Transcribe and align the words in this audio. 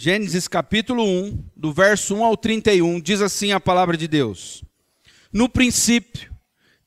Gênesis 0.00 0.46
capítulo 0.46 1.02
1, 1.02 1.44
do 1.56 1.72
verso 1.72 2.14
1 2.14 2.24
ao 2.24 2.36
31, 2.36 3.00
diz 3.00 3.20
assim 3.20 3.50
a 3.50 3.58
palavra 3.58 3.96
de 3.96 4.06
Deus: 4.06 4.62
No 5.32 5.48
princípio, 5.48 6.32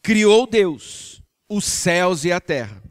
criou 0.01 0.47
Deus 0.47 1.21
os 1.49 1.65
céus 1.65 2.23
e 2.23 2.31
a 2.31 2.39
terra. 2.39 2.81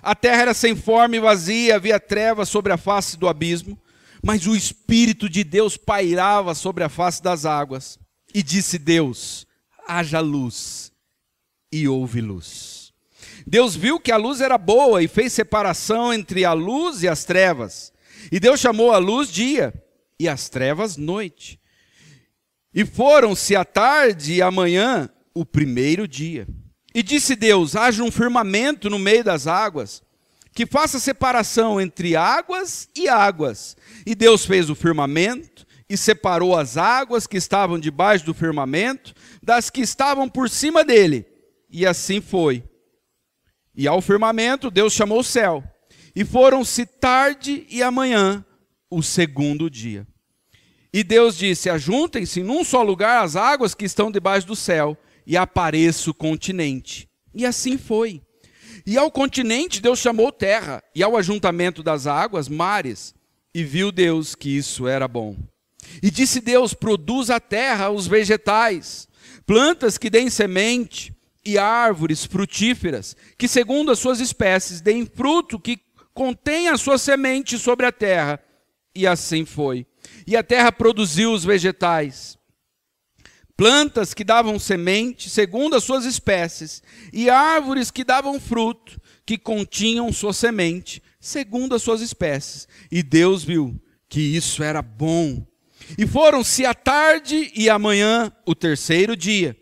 A 0.00 0.14
terra 0.14 0.40
era 0.40 0.54
sem 0.54 0.74
forma 0.74 1.16
e 1.16 1.20
vazia, 1.20 1.76
havia 1.76 2.00
trevas 2.00 2.48
sobre 2.48 2.72
a 2.72 2.78
face 2.78 3.18
do 3.18 3.28
abismo, 3.28 3.78
mas 4.24 4.46
o 4.46 4.56
Espírito 4.56 5.28
de 5.28 5.44
Deus 5.44 5.76
pairava 5.76 6.54
sobre 6.54 6.82
a 6.82 6.88
face 6.88 7.22
das 7.22 7.44
águas. 7.44 7.98
E 8.32 8.42
disse 8.42 8.78
Deus: 8.78 9.46
haja 9.86 10.20
luz, 10.20 10.90
e 11.70 11.86
houve 11.86 12.22
luz. 12.22 12.90
Deus 13.46 13.76
viu 13.76 14.00
que 14.00 14.12
a 14.12 14.16
luz 14.16 14.40
era 14.40 14.56
boa 14.56 15.02
e 15.02 15.08
fez 15.08 15.34
separação 15.34 16.10
entre 16.10 16.46
a 16.46 16.54
luz 16.54 17.02
e 17.02 17.08
as 17.08 17.26
trevas. 17.26 17.92
E 18.30 18.38
Deus 18.38 18.60
chamou 18.60 18.92
a 18.92 18.98
luz 18.98 19.30
dia 19.30 19.72
e 20.18 20.28
as 20.28 20.48
trevas 20.48 20.96
noite. 20.96 21.60
E 22.74 22.84
foram-se 22.84 23.56
a 23.56 23.64
tarde 23.64 24.34
e 24.34 24.42
a 24.42 24.50
manhã 24.50 25.08
o 25.34 25.44
primeiro 25.44 26.06
dia. 26.06 26.46
E 26.94 27.02
disse 27.02 27.36
Deus: 27.36 27.76
haja 27.76 28.02
um 28.02 28.10
firmamento 28.10 28.90
no 28.90 28.98
meio 28.98 29.22
das 29.22 29.46
águas, 29.46 30.02
que 30.52 30.66
faça 30.66 30.98
separação 30.98 31.80
entre 31.80 32.16
águas 32.16 32.88
e 32.96 33.08
águas. 33.08 33.76
E 34.04 34.14
Deus 34.14 34.44
fez 34.44 34.68
o 34.68 34.74
firmamento 34.74 35.66
e 35.88 35.96
separou 35.96 36.56
as 36.56 36.76
águas 36.76 37.26
que 37.26 37.36
estavam 37.36 37.78
debaixo 37.78 38.26
do 38.26 38.34
firmamento 38.34 39.14
das 39.42 39.70
que 39.70 39.80
estavam 39.80 40.28
por 40.28 40.50
cima 40.50 40.84
dele. 40.84 41.26
E 41.70 41.86
assim 41.86 42.20
foi. 42.20 42.62
E 43.74 43.86
ao 43.86 44.02
firmamento 44.02 44.70
Deus 44.70 44.92
chamou 44.92 45.20
o 45.20 45.24
céu. 45.24 45.62
E 46.18 46.24
foram-se 46.24 46.84
tarde 46.84 47.64
e 47.70 47.80
amanhã 47.80 48.44
o 48.90 49.04
segundo 49.04 49.70
dia. 49.70 50.04
E 50.92 51.04
Deus 51.04 51.38
disse: 51.38 51.70
Ajuntem-se 51.70 52.42
num 52.42 52.64
só 52.64 52.82
lugar 52.82 53.22
as 53.22 53.36
águas 53.36 53.72
que 53.72 53.84
estão 53.84 54.10
debaixo 54.10 54.44
do 54.44 54.56
céu, 54.56 54.98
e 55.24 55.36
apareça 55.36 56.10
o 56.10 56.14
continente. 56.14 57.08
E 57.32 57.46
assim 57.46 57.78
foi. 57.78 58.20
E 58.84 58.98
ao 58.98 59.12
continente 59.12 59.80
Deus 59.80 60.00
chamou 60.00 60.32
terra, 60.32 60.82
e 60.92 61.04
ao 61.04 61.16
ajuntamento 61.16 61.84
das 61.84 62.08
águas, 62.08 62.48
mares. 62.48 63.14
E 63.54 63.62
viu 63.62 63.92
Deus 63.92 64.34
que 64.34 64.48
isso 64.48 64.88
era 64.88 65.06
bom. 65.06 65.36
E 66.02 66.10
disse 66.10 66.40
Deus: 66.40 66.74
Produz 66.74 67.30
a 67.30 67.38
terra 67.38 67.90
os 67.90 68.08
vegetais, 68.08 69.06
plantas 69.46 69.96
que 69.96 70.10
deem 70.10 70.28
semente, 70.28 71.14
e 71.46 71.56
árvores 71.56 72.24
frutíferas, 72.24 73.16
que 73.38 73.46
segundo 73.46 73.92
as 73.92 74.00
suas 74.00 74.18
espécies 74.18 74.80
deem 74.80 75.06
fruto 75.06 75.60
que 75.60 75.78
contém 76.18 76.66
a 76.66 76.76
sua 76.76 76.98
semente 76.98 77.56
sobre 77.56 77.86
a 77.86 77.92
terra. 77.92 78.40
E 78.92 79.06
assim 79.06 79.44
foi. 79.44 79.86
E 80.26 80.36
a 80.36 80.42
terra 80.42 80.72
produziu 80.72 81.32
os 81.32 81.44
vegetais, 81.44 82.36
plantas 83.56 84.12
que 84.12 84.24
davam 84.24 84.58
semente 84.58 85.30
segundo 85.30 85.76
as 85.76 85.84
suas 85.84 86.04
espécies, 86.04 86.82
e 87.12 87.30
árvores 87.30 87.92
que 87.92 88.02
davam 88.02 88.40
fruto 88.40 89.00
que 89.24 89.38
continham 89.38 90.12
sua 90.12 90.32
semente 90.32 91.00
segundo 91.20 91.76
as 91.76 91.82
suas 91.82 92.00
espécies. 92.00 92.66
E 92.90 93.00
Deus 93.00 93.44
viu 93.44 93.80
que 94.08 94.20
isso 94.20 94.60
era 94.64 94.82
bom. 94.82 95.46
E 95.96 96.04
foram-se 96.04 96.66
a 96.66 96.74
tarde 96.74 97.52
e 97.54 97.70
a 97.70 97.78
manhã, 97.78 98.32
o 98.44 98.56
terceiro 98.56 99.16
dia. 99.16 99.56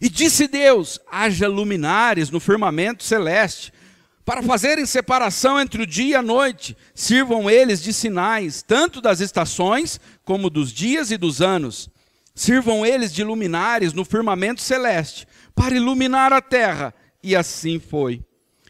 E 0.00 0.08
disse 0.08 0.48
Deus: 0.48 0.98
haja 1.10 1.46
luminares 1.46 2.30
no 2.30 2.40
firmamento 2.40 3.04
celeste, 3.04 3.70
para 4.28 4.42
fazerem 4.42 4.84
separação 4.84 5.58
entre 5.58 5.82
o 5.82 5.86
dia 5.86 6.10
e 6.10 6.14
a 6.14 6.20
noite, 6.20 6.76
sirvam 6.94 7.48
eles 7.48 7.80
de 7.82 7.94
sinais, 7.94 8.60
tanto 8.60 9.00
das 9.00 9.20
estações 9.20 9.98
como 10.22 10.50
dos 10.50 10.70
dias 10.70 11.10
e 11.10 11.16
dos 11.16 11.40
anos. 11.40 11.88
Sirvam 12.34 12.84
eles 12.84 13.10
de 13.10 13.24
luminares 13.24 13.94
no 13.94 14.04
firmamento 14.04 14.60
celeste, 14.60 15.26
para 15.54 15.74
iluminar 15.74 16.30
a 16.30 16.42
terra. 16.42 16.94
E 17.22 17.34
assim 17.34 17.78
foi. 17.80 18.22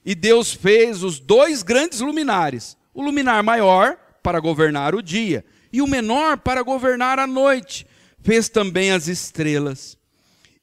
E 0.05 0.15
Deus 0.15 0.55
fez 0.55 1.03
os 1.03 1.19
dois 1.19 1.65
grandes 1.65 1.99
luminares: 1.99 2.77
o 2.95 3.03
luminar 3.03 3.43
maior 3.43 3.97
para 4.23 4.39
governar 4.39 4.95
o 4.95 5.03
dia, 5.03 5.45
e 5.73 5.83
o 5.83 5.89
menor 5.89 6.39
para 6.39 6.63
governar 6.63 7.19
a 7.19 7.27
noite. 7.27 7.85
Fez 8.23 8.49
também 8.49 8.93
as 8.93 9.09
estrelas. 9.09 9.99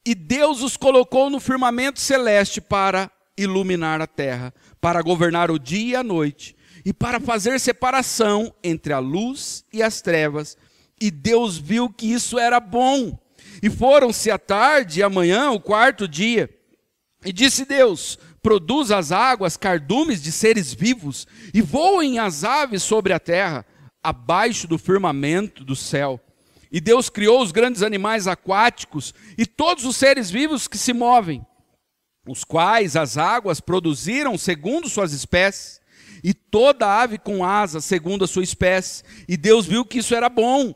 E 0.05 0.15
Deus 0.15 0.61
os 0.61 0.77
colocou 0.77 1.29
no 1.29 1.41
firmamento 1.41 1.99
celeste 1.99 2.61
para 2.61 3.11
iluminar 3.37 4.01
a 4.01 4.07
terra, 4.07 4.53
para 4.85 5.01
governar 5.01 5.49
o 5.49 5.57
dia 5.57 5.93
e 5.93 5.95
a 5.95 6.03
noite, 6.03 6.55
e 6.85 6.93
para 6.93 7.19
fazer 7.19 7.59
separação 7.59 8.53
entre 8.63 8.93
a 8.93 8.99
luz 8.99 9.65
e 9.73 9.81
as 9.81 9.99
trevas. 9.99 10.55
E 11.01 11.09
Deus 11.09 11.57
viu 11.57 11.89
que 11.89 12.05
isso 12.05 12.37
era 12.37 12.59
bom. 12.59 13.17
E 13.63 13.69
foram-se 13.71 14.29
a 14.29 14.37
tarde 14.37 14.99
e 14.99 15.03
a 15.03 15.09
manhã, 15.09 15.49
o 15.49 15.59
quarto 15.59 16.07
dia. 16.07 16.51
E 17.25 17.33
disse 17.33 17.65
Deus: 17.65 18.19
Produz 18.43 18.91
as 18.91 19.11
águas 19.11 19.57
cardumes 19.57 20.21
de 20.21 20.31
seres 20.31 20.71
vivos, 20.71 21.25
e 21.51 21.63
voem 21.63 22.19
as 22.19 22.43
aves 22.43 22.83
sobre 22.83 23.11
a 23.11 23.19
terra, 23.19 23.65
abaixo 24.03 24.67
do 24.67 24.77
firmamento 24.77 25.65
do 25.65 25.75
céu. 25.75 26.19
E 26.71 26.79
Deus 26.79 27.09
criou 27.09 27.41
os 27.41 27.51
grandes 27.51 27.81
animais 27.81 28.27
aquáticos 28.27 29.15
e 29.35 29.47
todos 29.47 29.83
os 29.83 29.95
seres 29.95 30.29
vivos 30.29 30.67
que 30.67 30.77
se 30.77 30.93
movem, 30.93 31.43
os 32.27 32.43
quais 32.43 32.95
as 32.95 33.17
águas 33.17 33.59
produziram 33.59 34.37
segundo 34.37 34.89
suas 34.89 35.13
espécies, 35.13 35.79
e 36.23 36.33
toda 36.33 37.01
ave 37.01 37.17
com 37.19 37.45
asas 37.45 37.85
segundo 37.85 38.25
a 38.25 38.27
sua 38.27 38.43
espécie. 38.43 39.03
E 39.27 39.37
Deus 39.37 39.65
viu 39.65 39.85
que 39.85 39.99
isso 39.99 40.15
era 40.15 40.27
bom. 40.27 40.73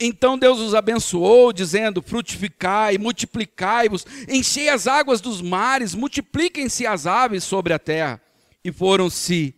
Então 0.00 0.38
Deus 0.38 0.58
os 0.58 0.74
abençoou, 0.74 1.52
dizendo: 1.52 2.02
Frutificai, 2.02 2.98
multiplicai-vos, 2.98 4.04
enchei 4.28 4.68
as 4.68 4.86
águas 4.86 5.20
dos 5.20 5.40
mares, 5.40 5.94
multipliquem-se 5.94 6.86
as 6.86 7.06
aves 7.06 7.44
sobre 7.44 7.72
a 7.72 7.78
terra. 7.78 8.20
E 8.64 8.72
foram-se 8.72 9.54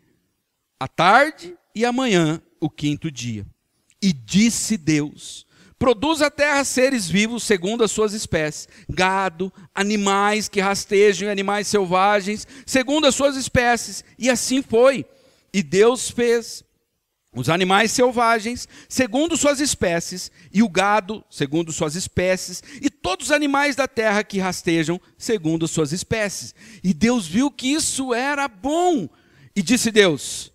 a 0.78 0.86
tarde 0.86 1.54
e 1.74 1.84
a 1.84 1.92
manhã, 1.92 2.40
o 2.60 2.68
quinto 2.68 3.10
dia. 3.10 3.46
E 4.02 4.12
disse 4.12 4.76
Deus: 4.76 5.46
Produz 5.80 6.20
a 6.20 6.30
terra 6.30 6.62
seres 6.62 7.08
vivos 7.08 7.42
segundo 7.42 7.82
as 7.82 7.90
suas 7.90 8.12
espécies, 8.12 8.68
gado, 8.86 9.50
animais 9.74 10.46
que 10.46 10.60
rastejam 10.60 11.30
animais 11.30 11.68
selvagens, 11.68 12.46
segundo 12.66 13.06
as 13.06 13.14
suas 13.14 13.34
espécies. 13.34 14.04
E 14.18 14.28
assim 14.28 14.60
foi. 14.60 15.06
E 15.54 15.62
Deus 15.62 16.10
fez 16.10 16.62
os 17.34 17.48
animais 17.48 17.92
selvagens, 17.92 18.68
segundo 18.90 19.38
suas 19.38 19.58
espécies, 19.58 20.30
e 20.52 20.62
o 20.62 20.68
gado, 20.68 21.24
segundo 21.30 21.72
suas 21.72 21.94
espécies, 21.94 22.62
e 22.82 22.90
todos 22.90 23.28
os 23.28 23.32
animais 23.32 23.74
da 23.74 23.88
terra 23.88 24.22
que 24.22 24.38
rastejam, 24.38 25.00
segundo 25.16 25.66
suas 25.66 25.92
espécies. 25.92 26.54
E 26.84 26.92
Deus 26.92 27.26
viu 27.26 27.50
que 27.50 27.68
isso 27.68 28.12
era 28.12 28.46
bom. 28.48 29.08
E 29.56 29.62
disse 29.62 29.90
Deus: 29.90 30.52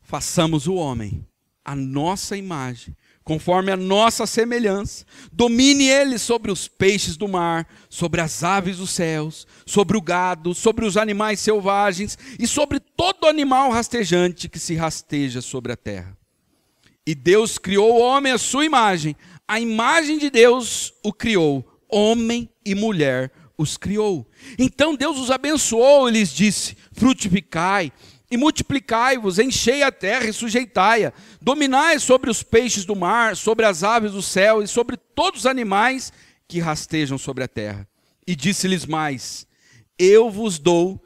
façamos 0.00 0.68
o 0.68 0.74
homem, 0.74 1.26
a 1.64 1.74
nossa 1.74 2.36
imagem 2.36 2.94
conforme 3.24 3.70
a 3.70 3.76
nossa 3.76 4.26
semelhança. 4.26 5.04
Domine 5.32 5.86
ele 5.86 6.18
sobre 6.18 6.50
os 6.50 6.66
peixes 6.66 7.16
do 7.16 7.28
mar, 7.28 7.66
sobre 7.88 8.20
as 8.20 8.42
aves 8.42 8.78
dos 8.78 8.90
céus, 8.90 9.46
sobre 9.66 9.96
o 9.96 10.02
gado, 10.02 10.54
sobre 10.54 10.84
os 10.84 10.96
animais 10.96 11.40
selvagens 11.40 12.18
e 12.38 12.46
sobre 12.46 12.80
todo 12.80 13.26
animal 13.26 13.70
rastejante 13.70 14.48
que 14.48 14.58
se 14.58 14.74
rasteja 14.74 15.40
sobre 15.40 15.72
a 15.72 15.76
terra. 15.76 16.16
E 17.06 17.14
Deus 17.14 17.58
criou 17.58 17.94
o 17.94 18.00
homem 18.00 18.32
à 18.32 18.38
sua 18.38 18.64
imagem, 18.64 19.16
a 19.46 19.60
imagem 19.60 20.18
de 20.18 20.30
Deus 20.30 20.92
o 21.02 21.12
criou, 21.12 21.64
homem 21.88 22.48
e 22.64 22.74
mulher 22.74 23.32
os 23.58 23.76
criou. 23.76 24.26
Então 24.58 24.94
Deus 24.94 25.18
os 25.18 25.30
abençoou 25.30 26.08
e 26.08 26.12
lhes 26.12 26.32
disse: 26.32 26.76
frutificai 26.92 27.92
e 28.30 28.36
multiplicai-vos, 28.36 29.38
enchei 29.38 29.82
a 29.82 29.90
terra 29.90 30.26
e 30.26 30.32
sujeitai-a, 30.32 31.12
dominai 31.40 31.98
sobre 31.98 32.30
os 32.30 32.42
peixes 32.42 32.84
do 32.84 32.94
mar, 32.94 33.36
sobre 33.36 33.66
as 33.66 33.82
aves 33.82 34.12
do 34.12 34.22
céu 34.22 34.62
e 34.62 34.68
sobre 34.68 34.96
todos 34.96 35.40
os 35.40 35.46
animais 35.46 36.12
que 36.46 36.60
rastejam 36.60 37.18
sobre 37.18 37.42
a 37.42 37.48
terra. 37.48 37.88
E 38.26 38.36
disse-lhes 38.36 38.86
mais: 38.86 39.46
Eu 39.98 40.30
vos 40.30 40.58
dou 40.58 41.02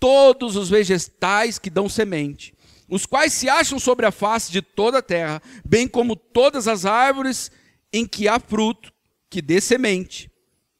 todos 0.00 0.56
os 0.56 0.68
vegetais 0.68 1.58
que 1.58 1.70
dão 1.70 1.88
semente, 1.88 2.52
os 2.88 3.06
quais 3.06 3.32
se 3.32 3.48
acham 3.48 3.78
sobre 3.78 4.04
a 4.04 4.10
face 4.10 4.50
de 4.50 4.60
toda 4.60 4.98
a 4.98 5.02
terra, 5.02 5.40
bem 5.64 5.86
como 5.86 6.16
todas 6.16 6.66
as 6.66 6.84
árvores 6.84 7.50
em 7.92 8.04
que 8.04 8.26
há 8.26 8.40
fruto 8.40 8.92
que 9.30 9.40
dê 9.40 9.60
semente, 9.60 10.30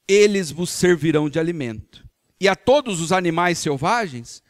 eles 0.06 0.50
vos 0.50 0.70
servirão 0.70 1.30
de 1.30 1.38
alimento. 1.38 2.04
E 2.40 2.48
a 2.48 2.54
todos 2.54 3.00
os 3.00 3.12
animais 3.12 3.58
selvagens, 3.58 4.42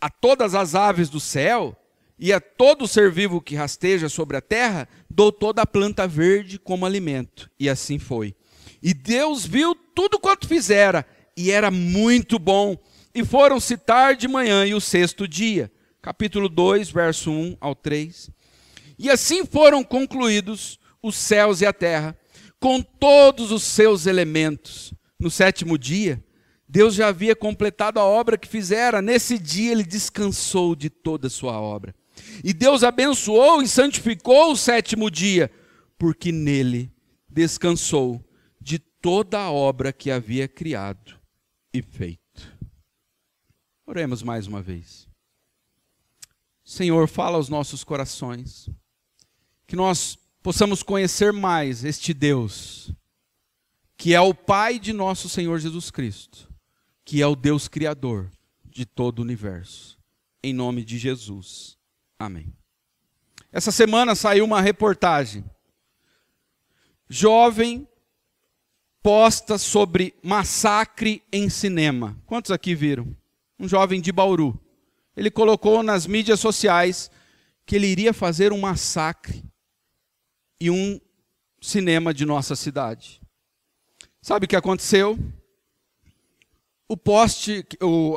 a 0.00 0.10
todas 0.10 0.54
as 0.54 0.74
aves 0.74 1.08
do 1.08 1.20
céu 1.20 1.76
e 2.18 2.32
a 2.32 2.40
todo 2.40 2.88
ser 2.88 3.10
vivo 3.10 3.40
que 3.40 3.54
rasteja 3.54 4.08
sobre 4.08 4.36
a 4.36 4.40
terra, 4.40 4.88
dou 5.10 5.30
toda 5.30 5.62
a 5.62 5.66
planta 5.66 6.06
verde 6.06 6.58
como 6.58 6.86
alimento. 6.86 7.50
E 7.58 7.68
assim 7.68 7.98
foi. 7.98 8.34
E 8.82 8.94
Deus 8.94 9.44
viu 9.44 9.74
tudo 9.74 10.18
quanto 10.18 10.48
fizera, 10.48 11.06
e 11.36 11.50
era 11.50 11.70
muito 11.70 12.38
bom. 12.38 12.76
E 13.14 13.24
foram-se 13.24 13.76
tarde 13.76 14.22
de 14.22 14.28
manhã 14.28 14.66
e 14.66 14.74
o 14.74 14.80
sexto 14.80 15.26
dia. 15.26 15.70
Capítulo 16.00 16.48
2, 16.48 16.90
verso 16.90 17.30
1 17.30 17.56
ao 17.60 17.74
3. 17.74 18.30
E 18.98 19.10
assim 19.10 19.44
foram 19.44 19.82
concluídos 19.82 20.78
os 21.02 21.16
céus 21.16 21.60
e 21.60 21.66
a 21.66 21.72
terra, 21.72 22.16
com 22.58 22.80
todos 22.80 23.50
os 23.52 23.62
seus 23.62 24.06
elementos. 24.06 24.94
No 25.18 25.30
sétimo 25.30 25.78
dia, 25.78 26.22
Deus 26.68 26.94
já 26.94 27.08
havia 27.08 27.36
completado 27.36 28.00
a 28.00 28.04
obra 28.04 28.36
que 28.36 28.48
fizera. 28.48 29.00
Nesse 29.00 29.38
dia 29.38 29.72
ele 29.72 29.84
descansou 29.84 30.74
de 30.74 30.90
toda 30.90 31.28
a 31.28 31.30
sua 31.30 31.60
obra. 31.60 31.94
E 32.42 32.52
Deus 32.52 32.82
abençoou 32.82 33.62
e 33.62 33.68
santificou 33.68 34.52
o 34.52 34.56
sétimo 34.56 35.10
dia, 35.10 35.50
porque 35.98 36.32
nele 36.32 36.92
descansou 37.28 38.24
de 38.60 38.78
toda 38.78 39.38
a 39.38 39.50
obra 39.50 39.92
que 39.92 40.10
havia 40.10 40.48
criado 40.48 41.18
e 41.72 41.82
feito. 41.82 42.56
Oremos 43.86 44.22
mais 44.22 44.46
uma 44.46 44.60
vez. 44.60 45.06
Senhor, 46.64 47.06
fala 47.06 47.36
aos 47.36 47.48
nossos 47.48 47.84
corações, 47.84 48.68
que 49.68 49.76
nós 49.76 50.18
possamos 50.42 50.82
conhecer 50.82 51.32
mais 51.32 51.84
este 51.84 52.12
Deus, 52.12 52.90
que 53.96 54.14
é 54.14 54.20
o 54.20 54.34
Pai 54.34 54.78
de 54.78 54.92
nosso 54.92 55.28
Senhor 55.28 55.58
Jesus 55.60 55.90
Cristo, 55.90 56.52
que 57.06 57.22
é 57.22 57.26
o 57.26 57.34
Deus 57.34 57.68
Criador 57.68 58.30
de 58.66 58.84
todo 58.84 59.20
o 59.20 59.22
universo. 59.22 59.98
Em 60.42 60.52
nome 60.52 60.84
de 60.84 60.98
Jesus. 60.98 61.78
Amém. 62.18 62.52
Essa 63.50 63.72
semana 63.72 64.14
saiu 64.14 64.44
uma 64.44 64.60
reportagem. 64.60 65.42
Jovem 67.08 67.88
posta 69.02 69.56
sobre 69.56 70.14
massacre 70.22 71.22
em 71.32 71.48
cinema. 71.48 72.20
Quantos 72.26 72.50
aqui 72.50 72.74
viram? 72.74 73.16
Um 73.58 73.66
jovem 73.66 74.02
de 74.02 74.12
Bauru 74.12 74.60
ele 75.16 75.30
colocou 75.30 75.82
nas 75.82 76.06
mídias 76.06 76.38
sociais 76.38 77.10
que 77.64 77.76
ele 77.76 77.86
iria 77.86 78.12
fazer 78.12 78.52
um 78.52 78.60
massacre 78.60 79.42
e 80.60 80.70
um 80.70 81.00
cinema 81.60 82.12
de 82.12 82.26
nossa 82.26 82.54
cidade. 82.54 83.20
Sabe 84.20 84.44
o 84.44 84.48
que 84.48 84.54
aconteceu? 84.54 85.18
O 86.88 86.96
post, 86.96 87.66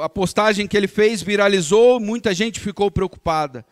a 0.04 0.10
postagem 0.10 0.68
que 0.68 0.78
ele 0.78 0.88
fez 0.88 1.22
viralizou, 1.22 2.00
muita 2.00 2.34
gente 2.34 2.60
ficou 2.60 2.92
preocupada. 2.92 3.66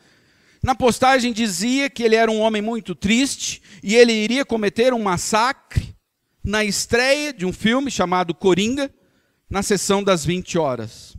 Na 0.64 0.74
postagem 0.74 1.32
dizia 1.32 1.90
que 1.90 2.02
ele 2.02 2.16
era 2.16 2.32
um 2.32 2.40
homem 2.40 2.62
muito 2.62 2.96
triste 2.96 3.62
e 3.84 3.96
ele 3.96 4.12
iria 4.12 4.44
cometer 4.44 4.94
um 4.94 5.04
massacre 5.04 5.96
na 6.44 6.64
estreia 6.64 7.32
de 7.32 7.46
um 7.46 7.54
filme 7.54 7.92
chamado 7.92 8.34
Coringa, 8.34 8.92
na 9.50 9.62
sessão 9.62 10.04
das 10.04 10.26
20 10.26 10.58
horas. 10.58 11.16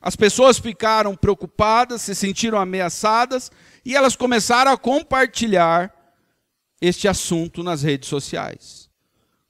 As 0.00 0.16
pessoas 0.16 0.58
ficaram 0.58 1.14
preocupadas, 1.14 2.02
se 2.02 2.14
sentiram 2.14 2.58
ameaçadas 2.58 3.50
e 3.84 3.94
elas 3.94 4.16
começaram 4.16 4.70
a 4.70 4.78
compartilhar 4.78 5.92
este 6.80 7.08
assunto 7.08 7.62
nas 7.62 7.82
redes 7.82 8.08
sociais. 8.08 8.90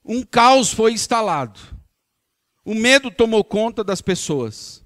Um 0.03 0.23
caos 0.23 0.71
foi 0.71 0.93
instalado. 0.93 1.74
O 2.65 2.73
medo 2.73 3.11
tomou 3.11 3.43
conta 3.43 3.83
das 3.83 4.01
pessoas. 4.01 4.83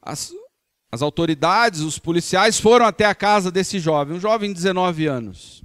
As, 0.00 0.32
as 0.90 1.02
autoridades, 1.02 1.80
os 1.80 1.98
policiais 1.98 2.58
foram 2.58 2.86
até 2.86 3.04
a 3.04 3.14
casa 3.14 3.50
desse 3.50 3.78
jovem, 3.78 4.16
um 4.16 4.20
jovem 4.20 4.48
de 4.48 4.54
19 4.54 5.06
anos. 5.06 5.62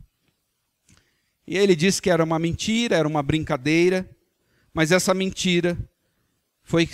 E 1.48 1.58
ele 1.58 1.78
disse 1.78 2.02
que 2.02 2.10
era 2.10 2.24
uma 2.24 2.38
mentira, 2.38 2.98
era 2.98 3.08
uma 3.08 3.24
brincadeira, 3.24 4.08
mas 4.74 4.92
essa 4.92 5.14
mentira 5.14 5.78
foi 6.62 6.88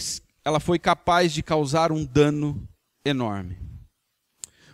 ela 0.46 0.60
foi 0.60 0.78
capaz 0.78 1.34
de 1.34 1.42
causar 1.42 1.92
um 1.92 2.06
dano 2.06 2.70
enorme. 3.04 3.58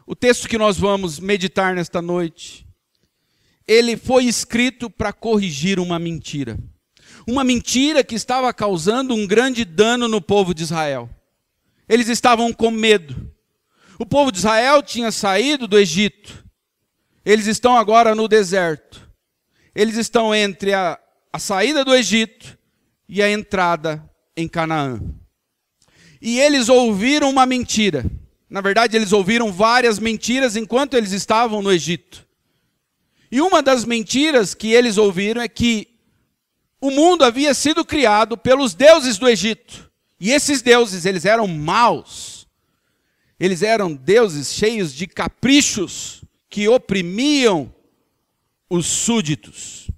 O 0.05 0.13
texto 0.13 0.49
que 0.49 0.57
nós 0.57 0.77
vamos 0.77 1.17
meditar 1.17 1.73
nesta 1.73 2.01
noite, 2.01 2.67
ele 3.65 3.95
foi 3.95 4.25
escrito 4.25 4.89
para 4.89 5.13
corrigir 5.13 5.79
uma 5.79 5.97
mentira. 5.97 6.59
Uma 7.27 7.43
mentira 7.43 8.03
que 8.03 8.15
estava 8.15 8.53
causando 8.53 9.13
um 9.13 9.27
grande 9.27 9.63
dano 9.65 10.07
no 10.07 10.21
povo 10.21 10.53
de 10.53 10.63
Israel. 10.63 11.09
Eles 11.87 12.07
estavam 12.07 12.51
com 12.53 12.71
medo. 12.71 13.31
O 13.99 14.05
povo 14.05 14.31
de 14.31 14.39
Israel 14.39 14.81
tinha 14.81 15.11
saído 15.11 15.67
do 15.67 15.77
Egito. 15.77 16.43
Eles 17.23 17.47
estão 17.47 17.77
agora 17.77 18.15
no 18.15 18.27
deserto. 18.27 19.09
Eles 19.75 19.95
estão 19.95 20.33
entre 20.33 20.73
a, 20.73 20.99
a 21.31 21.39
saída 21.39 21.85
do 21.85 21.93
Egito 21.93 22.57
e 23.07 23.21
a 23.21 23.29
entrada 23.29 24.03
em 24.35 24.47
Canaã 24.47 24.99
e 26.21 26.39
eles 26.39 26.69
ouviram 26.69 27.29
uma 27.29 27.45
mentira. 27.45 28.05
Na 28.49 28.61
verdade, 28.61 28.95
eles 28.95 29.11
ouviram 29.11 29.51
várias 29.51 29.97
mentiras 29.97 30.55
enquanto 30.55 30.93
eles 30.93 31.11
estavam 31.11 31.61
no 31.61 31.71
Egito. 31.71 32.27
E 33.31 33.41
uma 33.41 33.63
das 33.63 33.85
mentiras 33.85 34.53
que 34.53 34.71
eles 34.73 34.97
ouviram 34.97 35.41
é 35.41 35.47
que 35.47 35.90
o 36.81 36.89
mundo 36.89 37.23
havia 37.23 37.53
sido 37.53 37.85
criado 37.85 38.35
pelos 38.35 38.73
deuses 38.73 39.19
do 39.19 39.29
Egito. 39.29 39.89
E 40.19 40.31
esses 40.31 40.63
deuses, 40.63 41.05
eles 41.05 41.25
eram 41.25 41.47
maus. 41.47 42.47
Eles 43.39 43.61
eram 43.61 43.93
deuses 43.93 44.51
cheios 44.51 44.93
de 44.93 45.05
caprichos 45.05 46.23
que 46.49 46.67
oprimiam 46.67 47.73
os 48.69 48.87
súditos. 48.87 49.89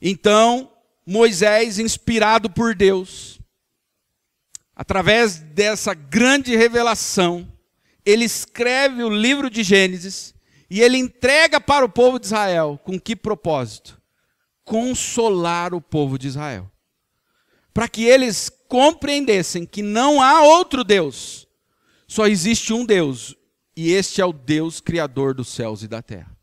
Então, 0.00 0.72
Moisés, 1.06 1.78
inspirado 1.78 2.48
por 2.48 2.74
Deus, 2.74 3.38
através 4.74 5.38
dessa 5.38 5.92
grande 5.92 6.56
revelação, 6.56 7.50
ele 8.04 8.24
escreve 8.24 9.02
o 9.02 9.10
livro 9.10 9.50
de 9.50 9.62
Gênesis 9.62 10.34
e 10.68 10.80
ele 10.80 10.98
entrega 10.98 11.60
para 11.60 11.84
o 11.84 11.88
povo 11.88 12.18
de 12.18 12.26
Israel 12.26 12.80
com 12.82 12.98
que 12.98 13.14
propósito? 13.14 14.00
Consolar 14.64 15.74
o 15.74 15.80
povo 15.80 16.18
de 16.18 16.28
Israel. 16.28 16.70
Para 17.72 17.88
que 17.88 18.04
eles 18.04 18.50
compreendessem 18.68 19.66
que 19.66 19.82
não 19.82 20.22
há 20.22 20.42
outro 20.42 20.82
Deus, 20.82 21.46
só 22.06 22.26
existe 22.26 22.72
um 22.72 22.84
Deus, 22.84 23.34
e 23.76 23.92
este 23.92 24.20
é 24.20 24.24
o 24.24 24.32
Deus 24.32 24.80
criador 24.80 25.34
dos 25.34 25.48
céus 25.48 25.82
e 25.82 25.88
da 25.88 26.00
terra. 26.00 26.36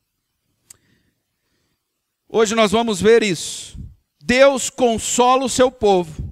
Hoje 2.28 2.56
nós 2.56 2.72
vamos 2.72 3.02
ver 3.02 3.24
isso. 3.24 3.78
Deus 4.22 4.70
consola 4.70 5.46
o 5.46 5.50
seu 5.50 5.72
povo 5.72 6.32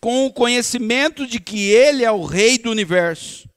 com 0.00 0.26
o 0.26 0.32
conhecimento 0.32 1.26
de 1.26 1.40
que 1.40 1.70
Ele 1.70 2.04
é 2.04 2.10
o 2.10 2.24
Rei 2.24 2.56
do 2.56 2.70
universo. 2.70 3.48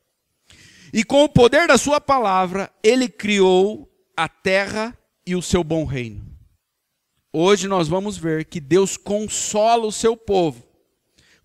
E 0.92 1.04
com 1.04 1.24
o 1.24 1.30
poder 1.30 1.68
da 1.68 1.78
Sua 1.78 2.02
palavra, 2.02 2.72
Ele 2.84 3.08
criou 3.08 3.90
a 4.16 4.28
terra 4.28 4.98
e 5.26 5.36
o 5.36 5.42
seu 5.42 5.64
bom 5.64 5.86
reino. 5.86 6.33
Hoje 7.36 7.68
nós 7.68 7.88
vamos 7.88 8.16
ver 8.16 8.46
que 8.46 8.60
Deus 8.60 8.96
consola 8.96 9.88
o 9.88 9.92
seu 9.92 10.16
povo 10.16 10.64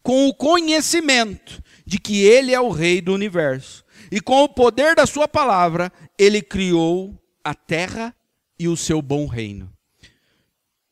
com 0.02 0.28
o 0.28 0.34
conhecimento 0.34 1.62
de 1.84 1.98
que 1.98 2.24
Ele 2.24 2.54
é 2.54 2.60
o 2.60 2.70
Rei 2.70 3.00
do 3.00 3.14
universo. 3.14 3.84
E 4.10 4.20
com 4.20 4.42
o 4.42 4.48
poder 4.48 4.94
da 4.94 5.06
Sua 5.06 5.26
palavra, 5.26 5.92
Ele 6.18 6.42
criou 6.42 7.18
a 7.42 7.54
terra 7.54 8.14
e 8.58 8.68
o 8.68 8.76
seu 8.76 9.00
bom 9.00 9.26
reino. 9.26 9.72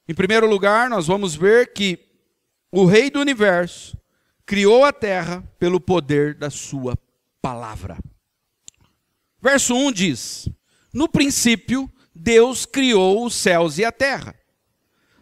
Em 0.08 0.14
primeiro 0.14 0.46
lugar, 0.46 0.88
nós 0.90 1.06
vamos 1.06 1.34
ver 1.34 1.72
que 1.72 1.98
o 2.70 2.84
Rei 2.84 3.10
do 3.10 3.20
universo 3.20 3.98
criou 4.44 4.84
a 4.84 4.92
terra 4.92 5.42
pelo 5.58 5.80
poder 5.80 6.34
da 6.34 6.50
sua 6.50 6.96
palavra. 7.40 7.98
Verso 9.40 9.74
1 9.74 9.92
diz: 9.92 10.48
No 10.92 11.08
princípio, 11.08 11.90
Deus 12.14 12.66
criou 12.66 13.24
os 13.24 13.34
céus 13.34 13.78
e 13.78 13.84
a 13.84 13.90
terra. 13.90 14.35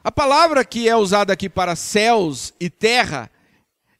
A 0.04 0.12
palavra 0.12 0.62
que 0.66 0.86
é 0.86 0.94
usada 0.94 1.32
aqui 1.32 1.48
para 1.48 1.74
céus 1.74 2.52
e 2.60 2.68
terra 2.68 3.30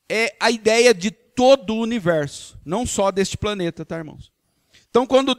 é 0.07 0.37
a 0.39 0.51
ideia 0.51 0.93
de 0.93 1.11
todo 1.11 1.75
o 1.75 1.81
universo, 1.81 2.61
não 2.63 2.87
só 2.87 3.11
deste 3.11 3.39
planeta, 3.39 3.87
tá, 3.87 3.97
irmãos? 3.97 4.31
Então, 4.91 5.07
quando 5.07 5.35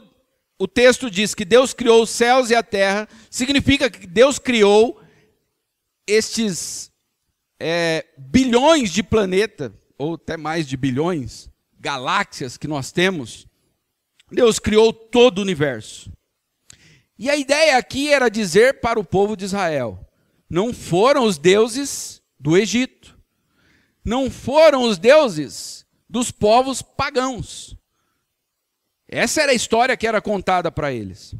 o 0.58 0.66
texto 0.66 1.08
diz 1.08 1.36
que 1.36 1.44
Deus 1.44 1.72
criou 1.72 2.02
os 2.02 2.10
céus 2.10 2.50
e 2.50 2.54
a 2.56 2.64
terra, 2.64 3.08
significa 3.30 3.88
que 3.88 4.08
Deus 4.08 4.40
criou 4.40 5.00
estes 6.04 6.90
é, 7.60 8.04
bilhões 8.18 8.90
de 8.90 9.04
planetas, 9.04 9.70
ou 9.96 10.14
até 10.14 10.36
mais 10.36 10.66
de 10.66 10.76
bilhões, 10.76 11.48
galáxias 11.78 12.56
que 12.56 12.66
nós 12.66 12.90
temos, 12.90 13.46
Deus 14.32 14.58
criou 14.58 14.92
todo 14.92 15.38
o 15.38 15.42
universo. 15.42 16.10
E 17.16 17.30
a 17.30 17.36
ideia 17.36 17.78
aqui 17.78 18.12
era 18.12 18.28
dizer 18.28 18.80
para 18.80 18.98
o 18.98 19.04
povo 19.04 19.36
de 19.36 19.44
Israel: 19.44 20.05
não 20.48 20.72
foram 20.72 21.24
os 21.24 21.38
deuses 21.38 22.22
do 22.38 22.56
Egito, 22.56 23.18
não 24.04 24.30
foram 24.30 24.82
os 24.82 24.98
deuses 24.98 25.84
dos 26.08 26.30
povos 26.30 26.80
pagãos. 26.82 27.76
Essa 29.08 29.42
era 29.42 29.52
a 29.52 29.54
história 29.54 29.96
que 29.96 30.06
era 30.06 30.20
contada 30.20 30.70
para 30.70 30.92
eles. 30.92 31.34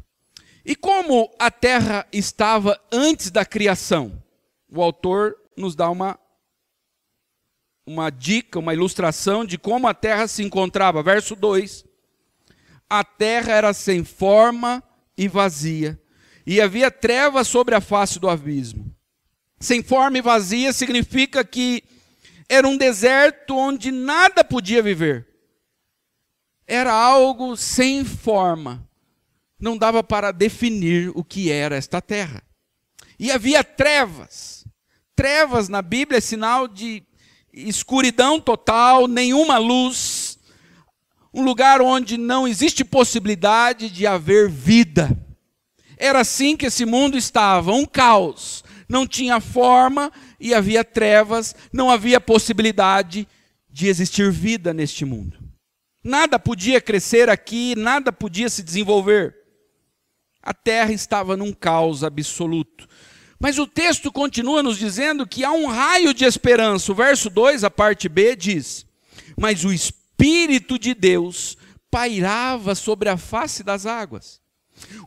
E 0.65 0.75
como 0.75 1.33
a 1.39 1.49
terra 1.49 2.05
estava 2.11 2.79
antes 2.91 3.31
da 3.31 3.45
criação? 3.45 4.21
O 4.69 4.81
autor 4.81 5.37
nos 5.55 5.75
dá 5.75 5.89
uma, 5.89 6.19
uma 7.85 8.09
dica, 8.09 8.59
uma 8.59 8.73
ilustração 8.73 9.45
de 9.45 9.57
como 9.57 9.87
a 9.87 9.93
terra 9.93 10.27
se 10.27 10.43
encontrava. 10.43 11.01
Verso 11.01 11.37
2: 11.37 11.85
A 12.89 13.03
terra 13.03 13.53
era 13.53 13.73
sem 13.73 14.03
forma 14.03 14.83
e 15.17 15.29
vazia, 15.29 16.01
e 16.45 16.59
havia 16.59 16.91
trevas 16.91 17.47
sobre 17.47 17.73
a 17.73 17.79
face 17.79 18.19
do 18.19 18.29
abismo. 18.29 18.96
Sem 19.59 19.81
forma 19.81 20.17
e 20.17 20.21
vazia 20.21 20.71
significa 20.71 21.43
que 21.43 21.83
era 22.47 22.67
um 22.67 22.77
deserto 22.77 23.55
onde 23.55 23.91
nada 23.91 24.43
podia 24.43 24.81
viver. 24.81 25.27
Era 26.65 26.93
algo 26.93 27.55
sem 27.57 28.05
forma. 28.05 28.87
Não 29.59 29.77
dava 29.77 30.03
para 30.03 30.31
definir 30.31 31.11
o 31.15 31.23
que 31.23 31.51
era 31.51 31.75
esta 31.75 32.01
terra. 32.01 32.43
E 33.17 33.31
havia 33.31 33.63
trevas. 33.63 34.65
Trevas 35.15 35.67
na 35.67 35.81
Bíblia 35.81 36.19
é 36.19 36.21
sinal 36.21 36.67
de 36.67 37.03
escuridão 37.51 38.39
total, 38.39 39.07
nenhuma 39.07 39.57
luz. 39.57 40.37
Um 41.33 41.43
lugar 41.43 41.81
onde 41.81 42.17
não 42.17 42.47
existe 42.47 42.85
possibilidade 42.85 43.89
de 43.89 44.05
haver 44.05 44.49
vida. 44.49 45.17
Era 45.97 46.19
assim 46.19 46.55
que 46.55 46.67
esse 46.67 46.85
mundo 46.85 47.17
estava, 47.17 47.71
um 47.71 47.85
caos. 47.85 48.63
Não 48.87 49.05
tinha 49.05 49.39
forma 49.39 50.11
e 50.39 50.53
havia 50.53 50.83
trevas, 50.83 51.55
não 51.73 51.89
havia 51.89 52.21
possibilidade 52.21 53.27
de 53.69 53.87
existir 53.87 54.31
vida 54.31 54.73
neste 54.73 55.03
mundo. 55.03 55.37
Nada 56.03 56.39
podia 56.39 56.79
crescer 56.79 57.29
aqui, 57.29 57.75
nada 57.75 58.13
podia 58.13 58.49
se 58.49 58.63
desenvolver. 58.63 59.35
A 60.41 60.53
terra 60.53 60.93
estava 60.93 61.35
num 61.35 61.51
caos 61.51 62.03
absoluto. 62.03 62.87
Mas 63.39 63.59
o 63.59 63.67
texto 63.67 64.11
continua 64.11 64.63
nos 64.63 64.77
dizendo 64.77 65.27
que 65.27 65.43
há 65.43 65.51
um 65.51 65.67
raio 65.67 66.13
de 66.13 66.25
esperança. 66.25 66.91
O 66.91 66.95
verso 66.95 67.29
2, 67.29 67.63
a 67.63 67.69
parte 67.69 68.07
B, 68.07 68.35
diz: 68.35 68.85
Mas 69.37 69.65
o 69.65 69.71
Espírito 69.71 70.79
de 70.79 70.93
Deus 70.93 71.57
pairava 71.91 72.73
sobre 72.73 73.09
a 73.09 73.17
face 73.17 73.63
das 73.63 73.85
águas. 73.85 74.41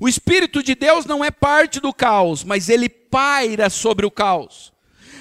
O 0.00 0.08
Espírito 0.08 0.62
de 0.62 0.74
Deus 0.74 1.04
não 1.04 1.24
é 1.24 1.30
parte 1.30 1.80
do 1.80 1.92
caos, 1.92 2.44
mas 2.44 2.68
ele 2.68 2.88
paira 2.88 3.68
sobre 3.70 4.06
o 4.06 4.10
caos. 4.10 4.72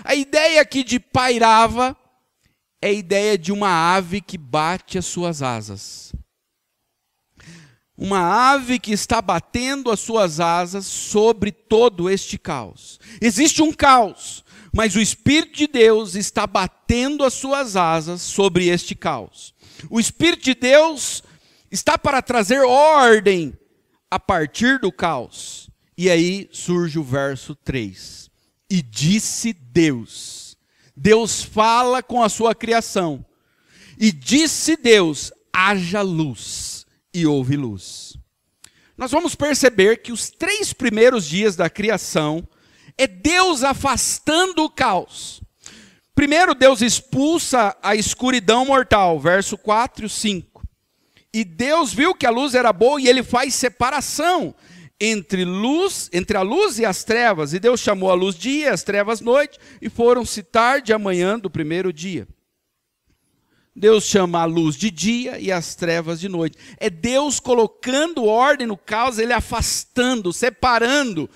A 0.04 0.16
ideia 0.16 0.62
aqui 0.62 0.84
de 0.84 1.00
pairava 1.00 1.96
é 2.82 2.88
a 2.88 2.94
ideia 2.94 3.38
de 3.38 3.52
uma 3.52 3.96
ave 3.96 4.22
que 4.22 4.38
bate 4.38 4.98
as 4.98 5.06
suas 5.06 5.42
asas 5.42 6.14
uma 8.00 8.54
ave 8.54 8.80
que 8.80 8.94
está 8.94 9.22
batendo 9.22 9.92
as 9.92 10.00
suas 10.00 10.40
asas 10.40 10.86
sobre 10.86 11.52
todo 11.52 12.10
este 12.10 12.38
caos. 12.38 12.98
Existe 13.20 13.62
um 13.62 13.74
caos, 13.74 14.44
mas 14.74 14.96
o 14.96 15.02
Espírito 15.02 15.58
de 15.58 15.68
Deus 15.68 16.16
está 16.16 16.48
batendo 16.48 17.26
as 17.26 17.34
suas 17.34 17.76
asas 17.76 18.22
sobre 18.22 18.70
este 18.70 18.96
caos. 18.96 19.54
O 19.90 20.00
Espírito 20.00 20.46
de 20.46 20.56
Deus 20.56 21.22
está 21.70 21.98
para 21.98 22.22
trazer 22.22 22.62
ordem 22.62 23.59
a 24.10 24.20
partir 24.20 24.80
do 24.80 24.92
caos. 24.92 25.70
E 25.98 26.10
aí 26.10 26.50
surge 26.52 26.98
o 26.98 27.04
verso 27.04 27.56
3. 27.56 28.30
E 28.70 28.82
disse 28.82 29.54
Deus. 29.54 30.58
Deus 30.96 31.44
fala 31.44 32.02
com 32.02 32.24
a 32.24 32.30
sua 32.30 32.56
criação. 32.56 33.26
E 33.98 34.12
disse 34.12 34.76
Deus: 34.76 35.32
haja 35.54 36.02
luz 36.02 36.86
e 37.14 37.26
houve 37.26 37.58
luz. 37.58 38.18
Nós 38.98 39.12
vamos 39.12 39.34
perceber 39.34 39.98
que 39.98 40.12
os 40.12 40.30
três 40.30 40.74
primeiros 40.74 41.26
dias 41.26 41.56
da 41.56 41.70
criação 41.70 42.48
é 42.98 43.08
Deus 43.08 43.64
afastando 43.64 44.64
o 44.64 44.70
caos. 44.70 45.42
Primeiro, 46.14 46.54
Deus 46.54 46.82
expulsa 46.82 47.76
a 47.82 47.96
escuridão 47.96 48.66
mortal, 48.66 49.18
verso 49.18 49.58
4 49.58 50.06
e 50.06 50.10
5. 50.10 50.49
E 51.34 51.44
Deus 51.44 51.94
viu 51.94 52.16
que 52.16 52.26
a 52.26 52.32
luz 52.32 52.56
era 52.56 52.74
boa 52.74 53.00
e 53.00 53.08
ele 53.08 53.24
faz 53.24 53.54
separação 53.54 54.56
entre 55.00 55.46
luz, 55.46 56.10
entre 56.12 56.36
a 56.36 56.42
luz 56.42 56.80
e 56.80 56.86
as 56.86 57.04
trevas. 57.04 57.54
E 57.54 57.60
Deus 57.60 57.80
chamou 57.80 58.12
a 58.12 58.16
luz 58.16 58.36
dia, 58.36 58.74
as 58.74 58.84
trevas 58.84 59.22
noite, 59.22 59.60
e 59.82 59.90
foram-se 59.90 60.44
tarde 60.44 60.92
e 60.92 60.94
amanhã 60.94 61.40
do 61.40 61.50
primeiro 61.50 61.94
dia. 61.94 62.28
Deus 63.76 64.04
chama 64.04 64.42
a 64.42 64.46
luz 64.46 64.76
de 64.76 64.92
dia 64.92 65.40
e 65.40 65.52
as 65.52 65.74
trevas 65.74 66.20
de 66.20 66.28
noite. 66.28 66.58
É 66.78 66.90
Deus 66.90 67.40
colocando 67.40 68.26
ordem 68.26 68.68
no 68.68 68.76
caos, 68.76 69.18
ele 69.20 69.32
afastando, 69.32 70.34
separando 70.34 71.30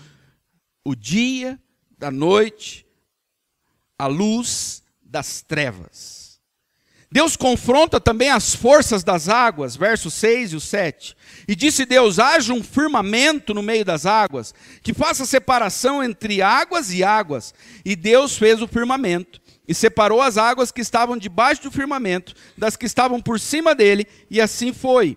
o 0.83 0.93
dia 0.93 1.57
da 1.97 2.11
noite, 2.11 2.85
a 3.97 4.07
luz 4.07 4.83
das 5.01 5.41
trevas. 5.41 6.32
Deus 7.13 7.37
confronta 7.37 7.99
também 7.99 8.31
as 8.31 8.55
forças 8.55 9.03
das 9.03 9.29
águas, 9.29 9.75
versos 9.75 10.15
6 10.15 10.53
e 10.53 10.55
o 10.55 10.59
7. 10.59 11.15
E 11.47 11.55
disse 11.55 11.85
Deus: 11.85 12.17
haja 12.17 12.51
um 12.51 12.63
firmamento 12.63 13.53
no 13.53 13.61
meio 13.61 13.85
das 13.85 14.07
águas, 14.07 14.51
que 14.81 14.95
faça 14.95 15.23
separação 15.23 16.03
entre 16.03 16.41
águas 16.41 16.91
e 16.91 17.03
águas. 17.03 17.53
E 17.85 17.95
Deus 17.95 18.35
fez 18.35 18.63
o 18.63 18.67
firmamento 18.67 19.39
e 19.67 19.75
separou 19.75 20.23
as 20.23 20.39
águas 20.39 20.71
que 20.71 20.81
estavam 20.81 21.15
debaixo 21.15 21.61
do 21.61 21.71
firmamento 21.71 22.33
das 22.57 22.75
que 22.75 22.87
estavam 22.87 23.21
por 23.21 23.39
cima 23.39 23.75
dele, 23.75 24.07
e 24.27 24.41
assim 24.41 24.73
foi. 24.73 25.15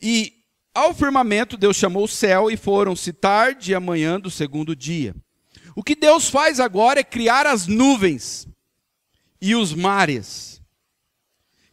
E 0.00 0.32
ao 0.74 0.92
firmamento 0.92 1.56
Deus 1.56 1.76
chamou 1.76 2.02
o 2.02 2.08
céu, 2.08 2.50
e 2.50 2.56
foram-se 2.56 3.12
tarde 3.12 3.70
e 3.70 3.74
amanhã 3.76 4.18
do 4.18 4.28
segundo 4.28 4.74
dia. 4.74 5.14
O 5.76 5.84
que 5.84 5.94
Deus 5.94 6.28
faz 6.28 6.58
agora 6.58 6.98
é 6.98 7.04
criar 7.04 7.46
as 7.46 7.68
nuvens 7.68 8.48
e 9.40 9.54
os 9.54 9.72
mares. 9.72 10.51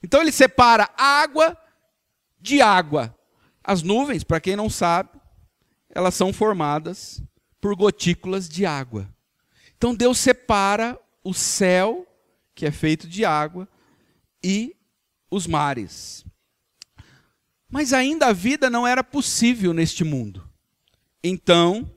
Então 0.02 0.22
ele 0.22 0.32
separa 0.32 0.90
água 0.98 1.58
de 2.40 2.62
água. 2.62 3.16
As 3.64 3.84
nuvens, 3.84 4.24
para 4.24 4.40
quem 4.40 4.56
não 4.56 4.70
sabe, 4.70 5.10
elas 5.90 6.16
são 6.16 6.32
formadas 6.32 7.22
por 7.60 7.76
gotículas 7.76 8.48
de 8.48 8.66
água. 8.66 9.10
Então 9.78 9.94
Deus 9.94 10.18
separa 10.18 11.00
o 11.24 11.34
céu, 11.34 12.08
que 12.56 12.66
é 12.66 12.72
feito 12.72 13.08
de 13.08 13.26
água, 13.26 13.68
e 14.44 14.76
os 15.30 15.46
mares. 15.46 16.26
Mas 17.70 17.94
ainda 17.94 18.28
a 18.28 18.34
vida 18.34 18.70
não 18.70 18.88
era 18.88 19.04
possível 19.04 19.74
neste 19.74 20.04
mundo. 20.04 20.50
Então, 21.24 21.92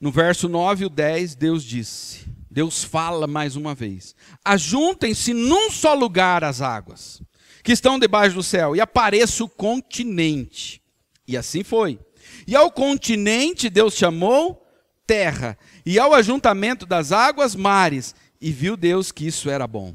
no 0.00 0.10
verso 0.10 0.48
9 0.48 0.86
e 0.86 0.88
10, 0.88 1.34
Deus 1.34 1.62
disse: 1.62 2.26
Deus 2.54 2.84
fala 2.84 3.26
mais 3.26 3.56
uma 3.56 3.74
vez: 3.74 4.14
Ajuntem-se 4.44 5.34
num 5.34 5.72
só 5.72 5.92
lugar 5.92 6.44
as 6.44 6.62
águas 6.62 7.20
que 7.64 7.72
estão 7.72 7.98
debaixo 7.98 8.36
do 8.36 8.44
céu, 8.44 8.76
e 8.76 8.80
apareça 8.80 9.42
o 9.42 9.48
continente. 9.48 10.80
E 11.26 11.36
assim 11.36 11.64
foi. 11.64 11.98
E 12.46 12.54
ao 12.54 12.70
continente 12.70 13.68
Deus 13.68 13.94
chamou 13.94 14.64
terra, 15.04 15.58
e 15.84 15.98
ao 15.98 16.14
ajuntamento 16.14 16.86
das 16.86 17.10
águas, 17.10 17.56
mares. 17.56 18.14
E 18.40 18.52
viu 18.52 18.76
Deus 18.76 19.10
que 19.10 19.26
isso 19.26 19.50
era 19.50 19.66
bom. 19.66 19.92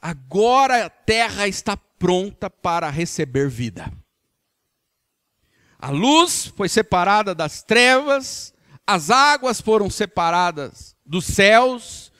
Agora 0.00 0.86
a 0.86 0.88
terra 0.88 1.46
está 1.46 1.76
pronta 1.76 2.48
para 2.48 2.88
receber 2.88 3.50
vida. 3.50 3.92
A 5.78 5.90
luz 5.90 6.46
foi 6.56 6.70
separada 6.70 7.34
das 7.34 7.62
trevas, 7.62 8.54
as 8.86 9.10
águas 9.10 9.60
foram 9.60 9.90
separadas 9.90 10.96
dos 11.08 11.24
céus, 11.24 12.12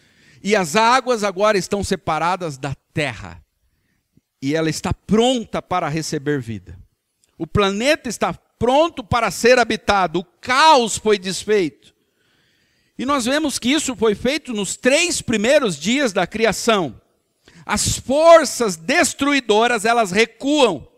e 0.42 0.56
as 0.56 0.74
águas 0.74 1.22
agora 1.22 1.58
estão 1.58 1.84
separadas 1.84 2.56
da 2.56 2.74
terra. 2.94 3.44
E 4.40 4.54
ela 4.54 4.70
está 4.70 4.94
pronta 4.94 5.60
para 5.60 5.88
receber 5.88 6.40
vida. 6.40 6.78
O 7.36 7.46
planeta 7.46 8.08
está 8.08 8.32
pronto 8.32 9.04
para 9.04 9.30
ser 9.30 9.58
habitado, 9.58 10.20
o 10.20 10.24
caos 10.24 10.96
foi 10.96 11.18
desfeito. 11.18 11.94
E 12.98 13.04
nós 13.04 13.26
vemos 13.26 13.58
que 13.58 13.68
isso 13.68 13.94
foi 13.94 14.14
feito 14.14 14.52
nos 14.52 14.76
três 14.76 15.22
primeiros 15.22 15.78
dias 15.78 16.12
da 16.12 16.26
criação. 16.26 17.00
As 17.64 17.98
forças 17.98 18.76
destruidoras, 18.76 19.84
elas 19.84 20.10
recuam. 20.10 20.88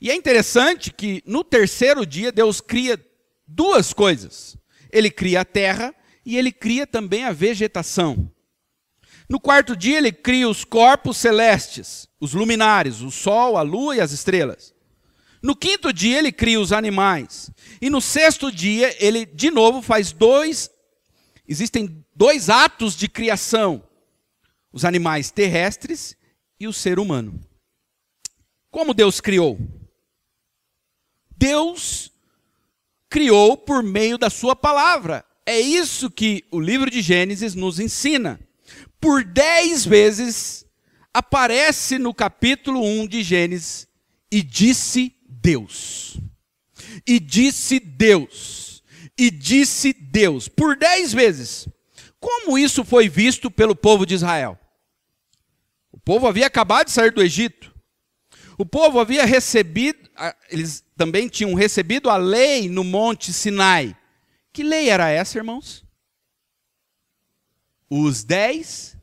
E 0.00 0.10
é 0.10 0.14
interessante 0.14 0.90
que 0.90 1.22
no 1.26 1.44
terceiro 1.44 2.06
dia 2.06 2.32
Deus 2.32 2.60
cria 2.60 2.98
duas 3.46 3.92
coisas. 3.92 4.56
Ele 4.90 5.10
cria 5.10 5.42
a 5.42 5.44
terra 5.44 5.94
e 6.30 6.36
ele 6.36 6.52
cria 6.52 6.86
também 6.86 7.24
a 7.24 7.32
vegetação. 7.32 8.30
No 9.28 9.40
quarto 9.40 9.76
dia 9.76 9.98
ele 9.98 10.12
cria 10.12 10.48
os 10.48 10.64
corpos 10.64 11.16
celestes, 11.16 12.08
os 12.20 12.34
luminares, 12.34 13.00
o 13.00 13.10
sol, 13.10 13.56
a 13.56 13.62
lua 13.62 13.96
e 13.96 14.00
as 14.00 14.12
estrelas. 14.12 14.72
No 15.42 15.56
quinto 15.56 15.92
dia 15.92 16.18
ele 16.18 16.30
cria 16.30 16.60
os 16.60 16.72
animais. 16.72 17.50
E 17.82 17.90
no 17.90 18.00
sexto 18.00 18.52
dia 18.52 18.94
ele 19.04 19.26
de 19.26 19.50
novo 19.50 19.82
faz 19.82 20.12
dois 20.12 20.70
existem 21.48 22.06
dois 22.14 22.48
atos 22.48 22.94
de 22.94 23.08
criação: 23.08 23.82
os 24.72 24.84
animais 24.84 25.32
terrestres 25.32 26.16
e 26.60 26.68
o 26.68 26.72
ser 26.72 27.00
humano. 27.00 27.40
Como 28.70 28.94
Deus 28.94 29.20
criou? 29.20 29.58
Deus 31.36 32.12
criou 33.08 33.56
por 33.56 33.82
meio 33.82 34.16
da 34.16 34.30
sua 34.30 34.54
palavra. 34.54 35.24
É 35.50 35.58
isso 35.58 36.08
que 36.08 36.44
o 36.48 36.60
livro 36.60 36.88
de 36.88 37.02
Gênesis 37.02 37.56
nos 37.56 37.80
ensina. 37.80 38.38
Por 39.00 39.24
dez 39.24 39.84
vezes 39.84 40.64
aparece 41.12 41.98
no 41.98 42.14
capítulo 42.14 42.80
1 42.80 43.08
de 43.08 43.24
Gênesis 43.24 43.88
e 44.30 44.44
disse 44.44 45.12
Deus. 45.28 46.16
E 47.04 47.18
disse 47.18 47.80
Deus. 47.80 48.80
E 49.18 49.28
disse 49.28 49.92
Deus. 49.92 50.46
Por 50.46 50.76
dez 50.76 51.12
vezes. 51.12 51.66
Como 52.20 52.56
isso 52.56 52.84
foi 52.84 53.08
visto 53.08 53.50
pelo 53.50 53.74
povo 53.74 54.06
de 54.06 54.14
Israel? 54.14 54.56
O 55.90 55.98
povo 55.98 56.28
havia 56.28 56.46
acabado 56.46 56.86
de 56.86 56.92
sair 56.92 57.10
do 57.10 57.24
Egito. 57.24 57.74
O 58.56 58.64
povo 58.64 59.00
havia 59.00 59.24
recebido, 59.24 59.98
eles 60.48 60.84
também 60.96 61.26
tinham 61.26 61.54
recebido 61.54 62.08
a 62.08 62.16
lei 62.16 62.68
no 62.68 62.84
Monte 62.84 63.32
Sinai. 63.32 63.96
Que 64.52 64.62
lei 64.62 64.88
era 64.88 65.08
essa, 65.08 65.38
irmãos? 65.38 65.84
Os 67.88 68.24
dez 68.24 68.96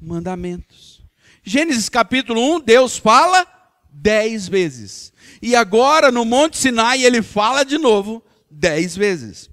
mandamentos. 0.00 1.04
Gênesis 1.42 1.88
capítulo 1.88 2.40
1, 2.56 2.60
Deus 2.60 2.96
fala 2.96 3.46
dez 3.90 4.48
vezes. 4.48 5.12
E 5.40 5.54
agora 5.54 6.10
no 6.10 6.24
Monte 6.24 6.56
Sinai 6.56 7.02
ele 7.02 7.22
fala 7.22 7.64
de 7.64 7.78
novo 7.78 8.22
dez 8.50 8.96
vezes. 8.96 9.50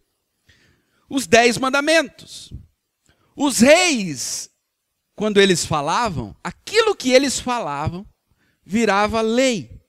Os 1.09 1.27
dez 1.27 1.57
mandamentos. 1.57 2.53
Os 3.35 3.59
reis, 3.59 4.49
quando 5.15 5.39
eles 5.39 5.65
falavam, 5.65 6.35
aquilo 6.43 6.95
que 6.95 7.11
eles 7.11 7.39
falavam 7.39 8.05
virava 8.65 9.21
lei. 9.21 9.82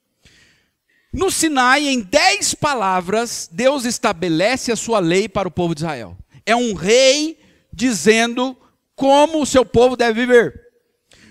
No 1.14 1.30
Sinai, 1.30 1.86
em 1.86 2.00
dez 2.00 2.54
palavras, 2.54 3.48
Deus 3.50 3.84
estabelece 3.84 4.72
a 4.72 4.76
sua 4.76 4.98
lei 4.98 5.28
para 5.28 5.46
o 5.46 5.50
povo 5.50 5.72
de 5.72 5.82
Israel. 5.82 6.18
É 6.44 6.56
um 6.56 6.74
rei 6.74 7.38
dizendo 7.72 8.56
como 8.96 9.40
o 9.40 9.46
seu 9.46 9.64
povo 9.64 9.96
deve 9.96 10.26
viver. 10.26 10.60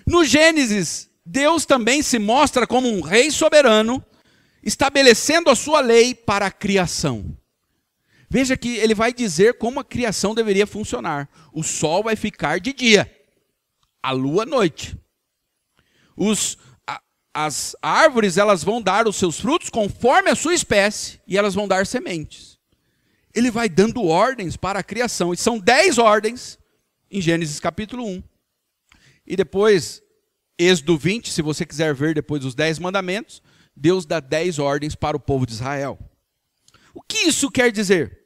No 0.06 0.24
Gênesis, 0.24 1.10
Deus 1.24 1.66
também 1.66 2.02
se 2.02 2.18
mostra 2.18 2.66
como 2.66 2.88
um 2.88 3.02
rei 3.02 3.30
soberano, 3.30 4.02
estabelecendo 4.62 5.50
a 5.50 5.54
sua 5.54 5.80
lei 5.80 6.14
para 6.14 6.46
a 6.46 6.50
criação. 6.50 7.36
Veja 8.30 8.56
que 8.56 8.78
ele 8.78 8.94
vai 8.94 9.12
dizer 9.12 9.58
como 9.58 9.80
a 9.80 9.84
criação 9.84 10.34
deveria 10.34 10.66
funcionar. 10.66 11.28
O 11.52 11.62
sol 11.62 12.02
vai 12.02 12.16
ficar 12.16 12.58
de 12.58 12.72
dia, 12.72 13.14
a 14.02 14.12
lua 14.12 14.44
à 14.44 14.46
noite. 14.46 14.96
Os, 16.16 16.56
as 17.34 17.74
árvores 17.82 18.38
elas 18.38 18.62
vão 18.62 18.80
dar 18.80 19.08
os 19.08 19.16
seus 19.16 19.40
frutos 19.40 19.68
conforme 19.68 20.30
a 20.30 20.36
sua 20.36 20.54
espécie 20.54 21.20
e 21.26 21.36
elas 21.36 21.54
vão 21.54 21.66
dar 21.66 21.84
sementes. 21.84 22.56
Ele 23.34 23.50
vai 23.50 23.68
dando 23.68 24.04
ordens 24.04 24.56
para 24.56 24.78
a 24.78 24.82
criação, 24.84 25.34
e 25.34 25.36
são 25.36 25.58
dez 25.58 25.98
ordens 25.98 26.56
em 27.10 27.20
Gênesis 27.20 27.58
capítulo 27.58 28.06
1. 28.06 28.22
E 29.26 29.34
depois, 29.34 30.00
Êxodo 30.56 30.96
20, 30.96 31.32
se 31.32 31.42
você 31.42 31.66
quiser 31.66 31.92
ver 31.92 32.14
depois 32.14 32.44
os 32.44 32.54
dez 32.54 32.78
mandamentos, 32.78 33.42
Deus 33.74 34.06
dá 34.06 34.20
dez 34.20 34.60
ordens 34.60 34.94
para 34.94 35.16
o 35.16 35.20
povo 35.20 35.44
de 35.44 35.52
Israel. 35.52 35.98
O 36.94 37.02
que 37.02 37.26
isso 37.26 37.50
quer 37.50 37.72
dizer? 37.72 38.20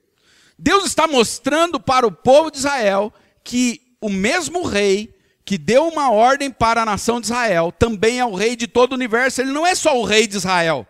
Deus 0.58 0.84
está 0.84 1.06
mostrando 1.06 1.80
para 1.80 2.06
o 2.06 2.12
povo 2.12 2.50
de 2.50 2.58
Israel 2.58 3.12
que 3.42 3.96
o 4.00 4.10
mesmo 4.10 4.66
rei 4.66 5.14
que 5.48 5.56
deu 5.56 5.88
uma 5.88 6.10
ordem 6.10 6.50
para 6.50 6.82
a 6.82 6.84
nação 6.84 7.18
de 7.22 7.28
Israel 7.28 7.72
também 7.72 8.20
é 8.20 8.24
o 8.26 8.34
rei 8.34 8.54
de 8.54 8.66
todo 8.66 8.92
o 8.92 8.94
universo. 8.94 9.40
Ele 9.40 9.50
não 9.50 9.66
é 9.66 9.74
só 9.74 9.98
o 9.98 10.04
rei 10.04 10.26
de 10.26 10.36
Israel, 10.36 10.86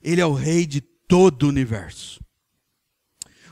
ele 0.00 0.20
é 0.20 0.24
o 0.24 0.32
rei 0.32 0.64
de 0.64 0.80
todo 0.80 1.42
o 1.42 1.48
universo. 1.48 2.20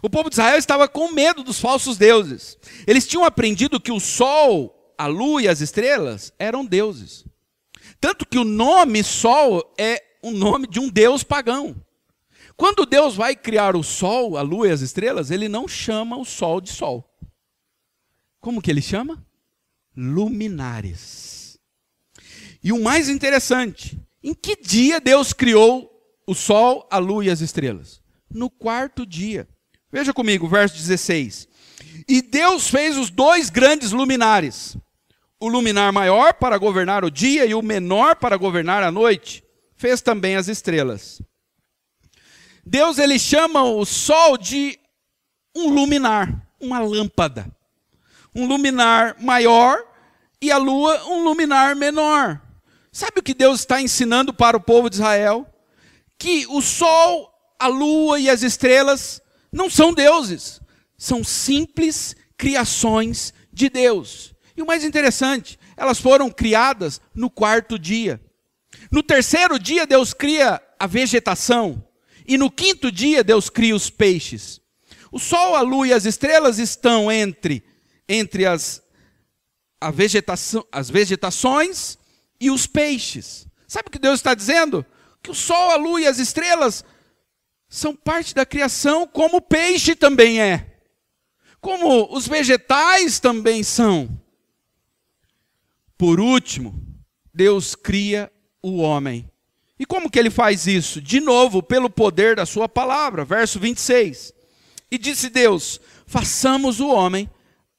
O 0.00 0.09
povo 0.09 0.31
de 0.31 0.35
Israel 0.35 0.57
estava 0.57 0.87
com 0.87 1.11
medo 1.11 1.43
dos 1.43 1.59
falsos 1.59 1.99
deuses. 1.99 2.57
Eles 2.87 3.09
tinham 3.09 3.25
aprendido 3.25 3.81
que 3.81 3.90
o 3.90 3.99
sol, 3.99 4.95
a 4.97 5.09
lua 5.09 5.43
e 5.43 5.49
as 5.49 5.61
estrelas 5.61 6.33
eram 6.38 6.64
deuses. 6.64 7.25
Tanto 8.00 8.25
que 8.25 8.38
o 8.38 8.45
nome 8.45 9.02
sol 9.02 9.75
é 9.76 10.00
o 10.23 10.31
nome 10.31 10.69
de 10.69 10.78
um 10.78 10.88
deus 10.88 11.25
pagão. 11.25 11.75
Quando 12.57 12.87
Deus 12.87 13.17
vai 13.17 13.35
criar 13.35 13.75
o 13.75 13.83
sol, 13.83 14.37
a 14.37 14.42
lua 14.42 14.68
e 14.68 14.70
as 14.70 14.81
estrelas, 14.81 15.33
ele 15.33 15.49
não 15.49 15.66
chama 15.66 16.16
o 16.16 16.25
sol 16.25 16.61
de 16.61 16.70
sol. 16.70 17.05
Como 18.38 18.62
que 18.62 18.70
ele 18.70 18.81
chama? 18.81 19.27
Luminares. 20.00 21.58
E 22.62 22.72
o 22.72 22.80
mais 22.80 23.08
interessante, 23.08 24.00
em 24.22 24.32
que 24.32 24.54
dia 24.54 25.00
Deus 25.00 25.32
criou 25.32 25.90
o 26.24 26.37
sol, 26.37 26.87
a 26.88 26.98
lua 26.98 27.24
e 27.24 27.30
as 27.30 27.40
estrelas? 27.40 28.00
No 28.32 28.48
quarto 28.48 29.04
dia. 29.04 29.48
Veja 29.90 30.14
comigo, 30.14 30.46
verso 30.46 30.76
16. 30.76 31.48
E 32.06 32.22
Deus 32.22 32.68
fez 32.68 32.96
os 32.96 33.11
dois 33.11 33.50
grandes 33.50 33.90
luminares: 33.90 34.76
o 35.40 35.48
luminar 35.48 35.92
maior 35.92 36.34
para 36.34 36.58
governar 36.58 37.04
o 37.04 37.11
dia 37.11 37.44
e 37.44 37.52
o 37.52 37.61
menor 37.61 38.14
para 38.14 38.37
governar 38.37 38.84
a 38.84 38.92
noite. 38.92 39.42
Fez 39.74 40.00
também 40.00 40.37
as 40.37 40.46
estrelas. 40.46 41.20
Deus 42.64 42.98
ele 42.98 43.18
chama 43.18 43.64
o 43.64 43.84
sol 43.84 44.38
de 44.38 44.78
um 45.56 45.70
luminar, 45.70 46.48
uma 46.61 46.78
lâmpada. 46.78 47.50
Um 48.32 48.46
luminar 48.46 49.16
maior 49.20 49.88
e 50.40 50.51
a 50.51 50.59
lua 50.59 51.05
um 51.07 51.22
luminar 51.22 51.74
menor. 51.74 52.40
Sabe 52.92 53.20
o 53.20 53.22
que 53.22 53.35
Deus 53.35 53.61
está 53.61 53.81
ensinando 53.81 54.33
para 54.33 54.57
o 54.57 54.61
povo 54.61 54.88
de 54.88 54.96
Israel? 54.96 55.46
Que 56.18 56.46
o 56.48 56.61
sol, 56.61 57.33
a 57.59 57.66
lua 57.66 58.18
e 58.18 58.29
as 58.29 58.42
estrelas 58.42 59.20
não 59.53 59.70
são 59.70 59.92
deuses, 59.92 60.61
são 60.96 61.22
simples 61.22 62.16
criações 62.37 63.33
de 63.53 63.68
Deus. 63.68 64.35
E 64.57 64.62
o 64.62 64.66
mais 64.66 64.85
interessante, 64.85 65.59
elas 65.77 66.01
foram 66.01 66.31
criadas 66.31 67.01
no 67.14 67.31
quarto 67.31 67.79
dia. 67.79 68.20
No 68.90 69.03
terceiro 69.03 69.59
dia, 69.59 69.87
Deus 69.87 70.12
cria 70.12 70.61
a 70.79 70.87
vegetação. 70.87 71.85
E 72.27 72.37
no 72.37 72.51
quinto 72.51 72.90
dia, 72.90 73.22
Deus 73.24 73.48
cria 73.48 73.74
os 73.74 73.88
peixes. 73.88 74.61
O 75.11 75.18
sol, 75.18 75.55
a 75.55 75.62
lua 75.62 75.88
e 75.88 75.92
as 75.92 76.05
estrelas 76.05 76.59
estão 76.59 77.11
entre, 77.11 77.64
entre 78.09 78.44
as, 78.44 78.83
a 79.81 79.91
vegetação, 79.91 80.64
as 80.71 80.91
vegetações 80.91 81.99
e 82.41 82.51
os 82.51 82.67
peixes. 82.67 83.47
Sabe 83.67 83.88
o 83.88 83.91
que 83.91 83.99
Deus 83.99 84.19
está 84.19 84.35
dizendo? 84.35 84.85
Que 85.23 85.31
o 85.31 85.35
sol, 85.35 85.71
a 85.71 85.77
lua 85.77 86.01
e 86.01 86.07
as 86.07 86.19
estrelas 86.19 86.85
são 87.69 87.95
parte 87.95 88.35
da 88.35 88.47
criação, 88.47 89.07
como 89.07 89.37
o 89.37 89.43
peixe 89.43 89.95
também 89.95 90.41
é, 90.41 90.79
como 91.61 92.14
os 92.14 92.27
vegetais 92.27 93.21
também 93.21 93.62
são. 93.62 94.09
Por 95.97 96.21
último, 96.21 96.81
Deus 97.35 97.75
cria 97.75 98.31
o 98.62 98.79
homem. 98.79 99.31
E 99.79 99.85
como 99.85 100.11
que 100.11 100.19
ele 100.19 100.31
faz 100.31 100.67
isso? 100.67 101.01
De 101.01 101.21
novo, 101.21 101.62
pelo 101.62 101.91
poder 101.91 102.37
da 102.37 102.47
sua 102.47 102.69
palavra, 102.69 103.25
verso 103.25 103.61
26. 103.61 104.33
E 104.91 104.99
disse 104.99 105.29
Deus: 105.29 105.81
façamos 106.07 106.81
o 106.81 106.88
homem 106.88 107.31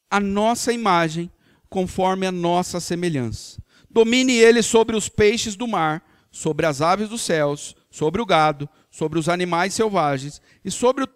a 0.09 0.19
nossa 0.19 0.71
imagem, 0.73 1.31
conforme 1.69 2.25
a 2.25 2.31
nossa 2.31 2.79
semelhança. 2.79 3.61
Domine 3.89 4.33
ele 4.33 4.61
sobre 4.61 4.95
os 4.95 5.09
peixes 5.09 5.55
do 5.55 5.67
mar, 5.67 6.03
sobre 6.31 6.65
as 6.65 6.81
aves 6.81 7.09
dos 7.09 7.21
céus, 7.21 7.75
sobre 7.89 8.21
o 8.21 8.25
gado, 8.25 8.69
sobre 8.89 9.19
os 9.19 9.27
animais 9.27 9.73
selvagens 9.73 10.41
e 10.63 10.69
sobre 10.69 11.07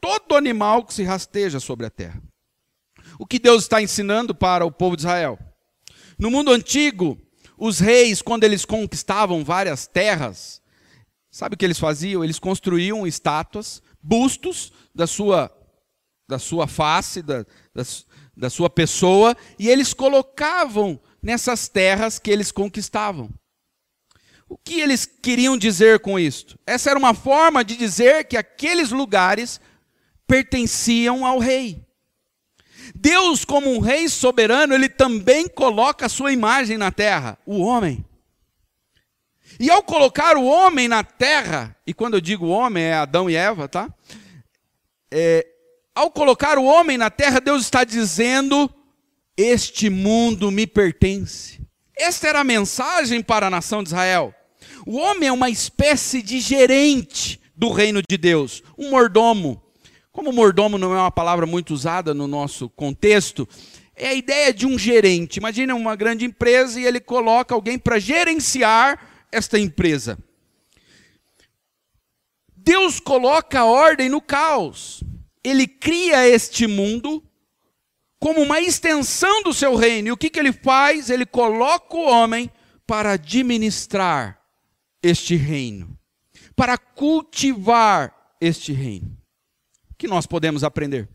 todo 0.00 0.36
animal 0.36 0.84
que 0.84 0.94
se 0.94 1.02
rasteja 1.02 1.60
sobre 1.60 1.86
a 1.86 1.90
terra. 1.90 2.22
O 3.18 3.26
que 3.26 3.38
Deus 3.38 3.62
está 3.62 3.80
ensinando 3.80 4.34
para 4.34 4.64
o 4.64 4.72
povo 4.72 4.96
de 4.96 5.02
Israel? 5.02 5.38
No 6.18 6.30
mundo 6.30 6.50
antigo, 6.50 7.18
os 7.58 7.78
reis, 7.78 8.22
quando 8.22 8.44
eles 8.44 8.64
conquistavam 8.64 9.44
várias 9.44 9.86
terras, 9.86 10.60
sabe 11.30 11.54
o 11.54 11.58
que 11.58 11.64
eles 11.64 11.78
faziam? 11.78 12.24
Eles 12.24 12.38
construíam 12.38 13.06
estátuas, 13.06 13.82
bustos 14.02 14.72
da 14.94 15.06
sua, 15.06 15.50
da 16.28 16.38
sua 16.38 16.66
face, 16.66 17.22
da, 17.22 17.44
da, 17.74 17.82
da 18.42 18.50
sua 18.50 18.68
pessoa, 18.68 19.36
e 19.56 19.68
eles 19.68 19.94
colocavam 19.94 20.98
nessas 21.22 21.68
terras 21.68 22.18
que 22.18 22.28
eles 22.28 22.50
conquistavam. 22.50 23.30
O 24.48 24.58
que 24.58 24.80
eles 24.80 25.06
queriam 25.06 25.56
dizer 25.56 26.00
com 26.00 26.18
isto? 26.18 26.58
Essa 26.66 26.90
era 26.90 26.98
uma 26.98 27.14
forma 27.14 27.64
de 27.64 27.76
dizer 27.76 28.24
que 28.24 28.36
aqueles 28.36 28.90
lugares 28.90 29.60
pertenciam 30.26 31.24
ao 31.24 31.38
rei. 31.38 31.86
Deus, 32.96 33.44
como 33.44 33.72
um 33.72 33.78
rei 33.78 34.08
soberano, 34.08 34.74
ele 34.74 34.88
também 34.88 35.46
coloca 35.46 36.06
a 36.06 36.08
sua 36.08 36.32
imagem 36.32 36.76
na 36.76 36.90
terra, 36.90 37.38
o 37.46 37.60
homem. 37.60 38.04
E 39.60 39.70
ao 39.70 39.84
colocar 39.84 40.36
o 40.36 40.44
homem 40.44 40.88
na 40.88 41.04
terra, 41.04 41.76
e 41.86 41.94
quando 41.94 42.14
eu 42.14 42.20
digo 42.20 42.48
homem 42.48 42.82
é 42.82 42.94
Adão 42.94 43.30
e 43.30 43.36
Eva, 43.36 43.68
tá? 43.68 43.88
É, 45.12 45.46
ao 45.94 46.10
colocar 46.10 46.58
o 46.58 46.64
homem 46.64 46.96
na 46.96 47.10
terra, 47.10 47.40
Deus 47.40 47.62
está 47.62 47.84
dizendo: 47.84 48.70
Este 49.36 49.90
mundo 49.90 50.50
me 50.50 50.66
pertence. 50.66 51.60
Esta 51.96 52.28
era 52.28 52.40
a 52.40 52.44
mensagem 52.44 53.22
para 53.22 53.46
a 53.46 53.50
nação 53.50 53.82
de 53.82 53.90
Israel. 53.90 54.34
O 54.86 54.96
homem 54.96 55.28
é 55.28 55.32
uma 55.32 55.50
espécie 55.50 56.22
de 56.22 56.40
gerente 56.40 57.40
do 57.54 57.70
reino 57.70 58.00
de 58.08 58.16
Deus, 58.16 58.62
um 58.76 58.90
mordomo. 58.90 59.62
Como 60.10 60.32
mordomo 60.32 60.76
não 60.78 60.92
é 60.94 60.98
uma 60.98 61.10
palavra 61.10 61.46
muito 61.46 61.72
usada 61.72 62.12
no 62.12 62.26
nosso 62.26 62.68
contexto, 62.68 63.48
é 63.94 64.08
a 64.08 64.14
ideia 64.14 64.52
de 64.52 64.66
um 64.66 64.78
gerente. 64.78 65.36
Imagina 65.36 65.74
uma 65.74 65.94
grande 65.94 66.24
empresa 66.24 66.80
e 66.80 66.84
ele 66.84 67.00
coloca 67.00 67.54
alguém 67.54 67.78
para 67.78 67.98
gerenciar 67.98 68.98
esta 69.30 69.58
empresa. 69.58 70.18
Deus 72.54 73.00
coloca 73.00 73.64
ordem 73.64 74.08
no 74.08 74.20
caos. 74.20 75.02
Ele 75.44 75.66
cria 75.66 76.28
este 76.28 76.66
mundo 76.66 77.22
como 78.18 78.40
uma 78.40 78.60
extensão 78.60 79.42
do 79.42 79.52
seu 79.52 79.74
reino. 79.74 80.08
E 80.08 80.12
o 80.12 80.16
que, 80.16 80.30
que 80.30 80.38
ele 80.38 80.52
faz? 80.52 81.10
Ele 81.10 81.26
coloca 81.26 81.96
o 81.96 82.04
homem 82.04 82.50
para 82.86 83.12
administrar 83.12 84.40
este 85.02 85.34
reino, 85.34 85.98
para 86.54 86.78
cultivar 86.78 88.34
este 88.40 88.72
reino. 88.72 89.16
O 89.90 89.94
que 89.96 90.06
nós 90.06 90.26
podemos 90.26 90.62
aprender? 90.62 91.08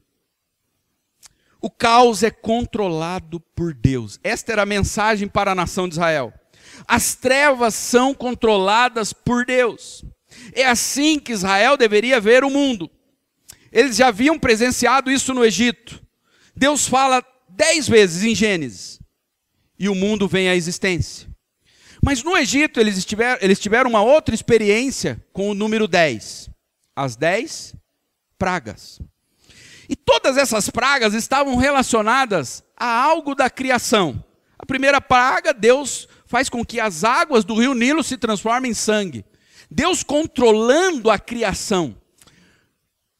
O 1.61 1.69
caos 1.69 2.23
é 2.23 2.29
controlado 2.29 3.39
por 3.39 3.73
Deus. 3.73 4.19
Esta 4.23 4.51
era 4.51 4.63
a 4.63 4.65
mensagem 4.65 5.27
para 5.27 5.51
a 5.51 5.55
nação 5.55 5.87
de 5.87 5.95
Israel. 5.95 6.33
As 6.87 7.15
trevas 7.15 7.73
são 7.73 8.13
controladas 8.13 9.13
por 9.13 9.45
Deus. 9.45 10.03
É 10.53 10.65
assim 10.65 11.19
que 11.19 11.31
Israel 11.31 11.77
deveria 11.77 12.19
ver 12.19 12.43
o 12.43 12.49
mundo. 12.49 12.89
Eles 13.71 13.97
já 13.97 14.07
haviam 14.07 14.37
presenciado 14.39 15.11
isso 15.11 15.33
no 15.33 15.43
Egito. 15.43 16.01
Deus 16.55 16.87
fala 16.87 17.23
dez 17.49 17.87
vezes 17.87 18.23
em 18.23 18.35
Gênesis 18.35 18.99
e 19.79 19.89
o 19.89 19.95
mundo 19.95 20.27
vem 20.27 20.49
à 20.49 20.55
existência. 20.55 21.27
Mas 22.03 22.23
no 22.23 22.37
Egito 22.37 22.79
eles 22.79 23.03
tiveram, 23.05 23.39
eles 23.41 23.59
tiveram 23.59 23.89
uma 23.89 24.01
outra 24.01 24.33
experiência 24.33 25.23
com 25.33 25.49
o 25.49 25.53
número 25.53 25.87
10. 25.87 26.49
As 26.95 27.15
dez 27.15 27.75
pragas. 28.37 28.99
E 29.89 29.95
todas 29.95 30.37
essas 30.37 30.69
pragas 30.69 31.13
estavam 31.13 31.55
relacionadas 31.55 32.63
a 32.75 32.85
algo 32.85 33.33
da 33.33 33.49
criação. 33.49 34.23
A 34.59 34.65
primeira 34.65 34.99
praga, 34.99 35.53
Deus 35.53 36.07
faz 36.25 36.49
com 36.49 36.65
que 36.65 36.79
as 36.79 37.03
águas 37.03 37.45
do 37.45 37.55
rio 37.55 37.73
Nilo 37.73 38.03
se 38.03 38.17
transformem 38.17 38.71
em 38.71 38.75
sangue. 38.75 39.25
Deus 39.69 40.03
controlando 40.03 41.09
a 41.09 41.17
criação. 41.17 41.95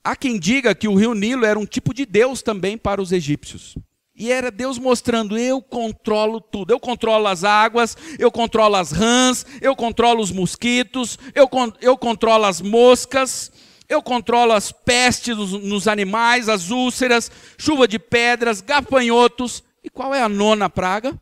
Há 0.08 0.16
quem 0.16 0.40
diga 0.40 0.74
que 0.74 0.88
o 0.88 0.96
rio 0.96 1.14
Nilo 1.14 1.44
era 1.44 1.60
um 1.60 1.66
tipo 1.66 1.94
de 1.94 2.06
Deus 2.06 2.42
também 2.42 2.78
para 2.78 3.02
os 3.02 3.12
egípcios. 3.12 3.78
E 4.16 4.32
era 4.32 4.50
Deus 4.50 4.80
mostrando: 4.80 5.38
eu 5.38 5.62
controlo 5.62 6.40
tudo. 6.40 6.72
Eu 6.72 6.80
controlo 6.80 7.28
as 7.28 7.44
águas, 7.44 7.98
eu 8.18 8.32
controlo 8.32 8.78
as 8.78 8.94
rãs, 8.94 9.46
eu 9.60 9.76
controlo 9.76 10.22
os 10.22 10.32
mosquitos, 10.32 11.20
eu, 11.36 11.50
eu 11.82 11.98
controlo 11.98 12.46
as 12.46 12.62
moscas, 12.62 13.52
eu 13.90 14.02
controlo 14.02 14.54
as 14.54 14.72
pestes 14.72 15.36
nos, 15.36 15.52
nos 15.52 15.90
animais, 15.90 16.48
as 16.48 16.70
úlceras, 16.70 17.30
chuva 17.58 17.86
de 17.86 18.00
pedras, 18.00 18.62
gafanhotos. 18.62 19.62
E 19.84 19.90
qual 19.90 20.16
é 20.16 20.24
a 20.24 20.30
nona 20.30 20.70
praga? 20.70 21.22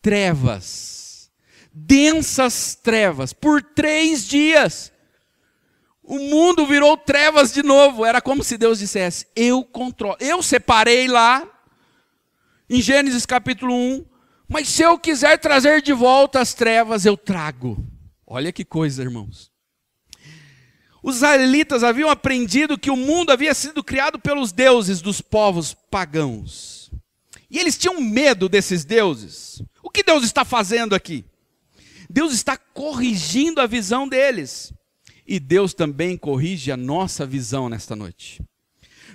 Trevas. 0.00 1.30
Densas 1.70 2.74
trevas. 2.74 3.34
Por 3.34 3.62
três 3.62 4.26
dias. 4.26 4.90
O 6.10 6.18
mundo 6.18 6.66
virou 6.66 6.96
trevas 6.96 7.52
de 7.52 7.62
novo. 7.62 8.02
Era 8.02 8.18
como 8.22 8.42
se 8.42 8.56
Deus 8.56 8.78
dissesse: 8.78 9.26
Eu 9.36 9.62
controlo. 9.62 10.16
Eu 10.18 10.42
separei 10.42 11.06
lá 11.06 11.46
em 12.68 12.80
Gênesis 12.80 13.26
capítulo 13.26 13.74
1. 13.74 14.06
Mas 14.48 14.70
se 14.70 14.82
eu 14.82 14.98
quiser 14.98 15.36
trazer 15.36 15.82
de 15.82 15.92
volta 15.92 16.40
as 16.40 16.54
trevas, 16.54 17.04
eu 17.04 17.14
trago. 17.14 17.86
Olha 18.26 18.50
que 18.50 18.64
coisa, 18.64 19.02
irmãos. 19.02 19.52
Os 21.02 21.16
israelitas 21.16 21.84
haviam 21.84 22.08
aprendido 22.08 22.78
que 22.78 22.90
o 22.90 22.96
mundo 22.96 23.30
havia 23.30 23.52
sido 23.52 23.84
criado 23.84 24.18
pelos 24.18 24.50
deuses 24.50 25.02
dos 25.02 25.20
povos 25.20 25.74
pagãos. 25.74 26.90
E 27.50 27.58
eles 27.58 27.76
tinham 27.76 28.00
medo 28.00 28.48
desses 28.48 28.82
deuses. 28.82 29.62
O 29.82 29.90
que 29.90 30.02
Deus 30.02 30.24
está 30.24 30.42
fazendo 30.42 30.94
aqui? 30.94 31.26
Deus 32.08 32.32
está 32.32 32.56
corrigindo 32.56 33.60
a 33.60 33.66
visão 33.66 34.08
deles. 34.08 34.72
E 35.28 35.38
Deus 35.38 35.74
também 35.74 36.16
corrige 36.16 36.72
a 36.72 36.76
nossa 36.76 37.26
visão 37.26 37.68
nesta 37.68 37.94
noite. 37.94 38.42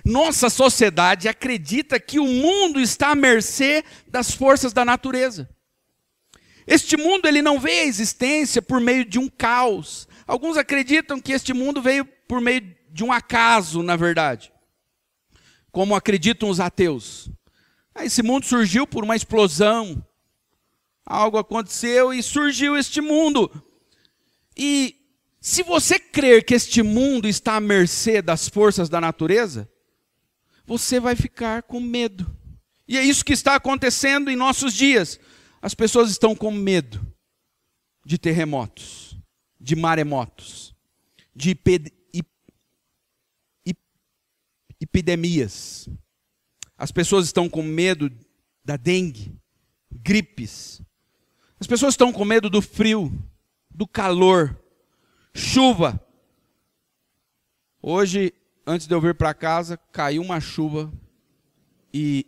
Nossa 0.04 0.48
sociedade 0.48 1.26
acredita 1.26 1.98
que 1.98 2.20
o 2.20 2.26
mundo 2.26 2.80
está 2.80 3.10
à 3.10 3.14
mercê 3.16 3.84
das 4.06 4.30
forças 4.30 4.72
da 4.72 4.84
natureza. 4.84 5.50
Este 6.68 6.96
mundo 6.96 7.26
ele 7.26 7.42
não 7.42 7.58
veio 7.58 7.82
à 7.82 7.86
existência 7.86 8.62
por 8.62 8.80
meio 8.80 9.04
de 9.04 9.18
um 9.18 9.28
caos. 9.28 10.06
Alguns 10.24 10.56
acreditam 10.56 11.20
que 11.20 11.32
este 11.32 11.52
mundo 11.52 11.82
veio 11.82 12.04
por 12.28 12.40
meio 12.40 12.62
de 12.90 13.02
um 13.02 13.10
acaso, 13.10 13.82
na 13.82 13.96
verdade. 13.96 14.52
Como 15.72 15.96
acreditam 15.96 16.48
os 16.48 16.60
ateus. 16.60 17.28
Ah, 17.92 18.04
esse 18.04 18.22
mundo 18.22 18.46
surgiu 18.46 18.86
por 18.86 19.02
uma 19.02 19.16
explosão. 19.16 20.06
Algo 21.04 21.38
aconteceu 21.38 22.14
e 22.14 22.22
surgiu 22.22 22.76
este 22.76 23.00
mundo. 23.00 23.50
E 24.56 25.03
se 25.46 25.62
você 25.62 25.98
crer 25.98 26.42
que 26.42 26.54
este 26.54 26.82
mundo 26.82 27.28
está 27.28 27.56
à 27.56 27.60
mercê 27.60 28.22
das 28.22 28.48
forças 28.48 28.88
da 28.88 28.98
natureza, 28.98 29.70
você 30.64 30.98
vai 30.98 31.14
ficar 31.14 31.64
com 31.64 31.78
medo. 31.80 32.34
E 32.88 32.96
é 32.96 33.02
isso 33.02 33.22
que 33.22 33.34
está 33.34 33.54
acontecendo 33.54 34.30
em 34.30 34.36
nossos 34.36 34.72
dias. 34.72 35.20
As 35.60 35.74
pessoas 35.74 36.10
estão 36.10 36.34
com 36.34 36.50
medo 36.50 37.06
de 38.06 38.16
terremotos, 38.16 39.18
de 39.60 39.76
maremotos, 39.76 40.74
de 41.36 41.54
epidemias. 44.80 45.90
As 46.74 46.90
pessoas 46.90 47.26
estão 47.26 47.50
com 47.50 47.62
medo 47.62 48.10
da 48.64 48.78
dengue, 48.78 49.38
gripes. 49.92 50.80
As 51.60 51.66
pessoas 51.66 51.92
estão 51.92 52.10
com 52.14 52.24
medo 52.24 52.48
do 52.48 52.62
frio, 52.62 53.12
do 53.70 53.86
calor, 53.86 54.63
chuva. 55.34 56.00
Hoje 57.82 58.32
antes 58.66 58.86
de 58.86 58.94
eu 58.94 59.00
vir 59.00 59.14
para 59.14 59.34
casa, 59.34 59.76
caiu 59.92 60.22
uma 60.22 60.40
chuva 60.40 60.92
e 61.92 62.26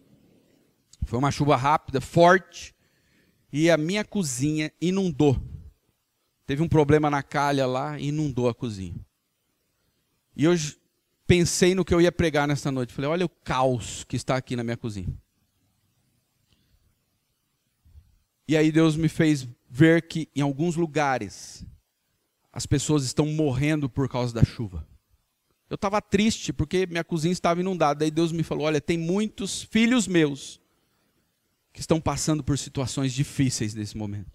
foi 1.04 1.18
uma 1.18 1.30
chuva 1.30 1.56
rápida, 1.56 2.00
forte, 2.00 2.74
e 3.52 3.70
a 3.70 3.76
minha 3.76 4.04
cozinha 4.04 4.72
inundou. 4.80 5.40
Teve 6.44 6.62
um 6.62 6.68
problema 6.68 7.08
na 7.08 7.22
calha 7.22 7.66
lá 7.66 7.98
e 7.98 8.08
inundou 8.08 8.48
a 8.48 8.54
cozinha. 8.54 8.94
E 10.36 10.46
hoje 10.46 10.78
pensei 11.26 11.74
no 11.74 11.84
que 11.84 11.94
eu 11.94 12.00
ia 12.00 12.12
pregar 12.12 12.46
nessa 12.46 12.70
noite. 12.70 12.92
Falei, 12.92 13.10
olha 13.10 13.26
o 13.26 13.28
caos 13.28 14.04
que 14.04 14.16
está 14.16 14.36
aqui 14.36 14.54
na 14.54 14.62
minha 14.62 14.76
cozinha. 14.76 15.08
E 18.46 18.56
aí 18.56 18.70
Deus 18.70 18.96
me 18.96 19.08
fez 19.08 19.48
ver 19.68 20.06
que 20.06 20.28
em 20.36 20.40
alguns 20.40 20.76
lugares 20.76 21.64
as 22.56 22.64
pessoas 22.64 23.04
estão 23.04 23.26
morrendo 23.26 23.86
por 23.86 24.08
causa 24.08 24.32
da 24.32 24.42
chuva. 24.42 24.88
Eu 25.68 25.74
estava 25.74 26.00
triste 26.00 26.54
porque 26.54 26.86
minha 26.86 27.04
cozinha 27.04 27.30
estava 27.30 27.60
inundada. 27.60 27.98
Daí 27.98 28.10
Deus 28.10 28.32
me 28.32 28.42
falou: 28.42 28.64
Olha, 28.64 28.80
tem 28.80 28.96
muitos 28.96 29.62
filhos 29.64 30.08
meus 30.08 30.58
que 31.70 31.80
estão 31.80 32.00
passando 32.00 32.42
por 32.42 32.56
situações 32.56 33.12
difíceis 33.12 33.74
nesse 33.74 33.94
momento. 33.94 34.32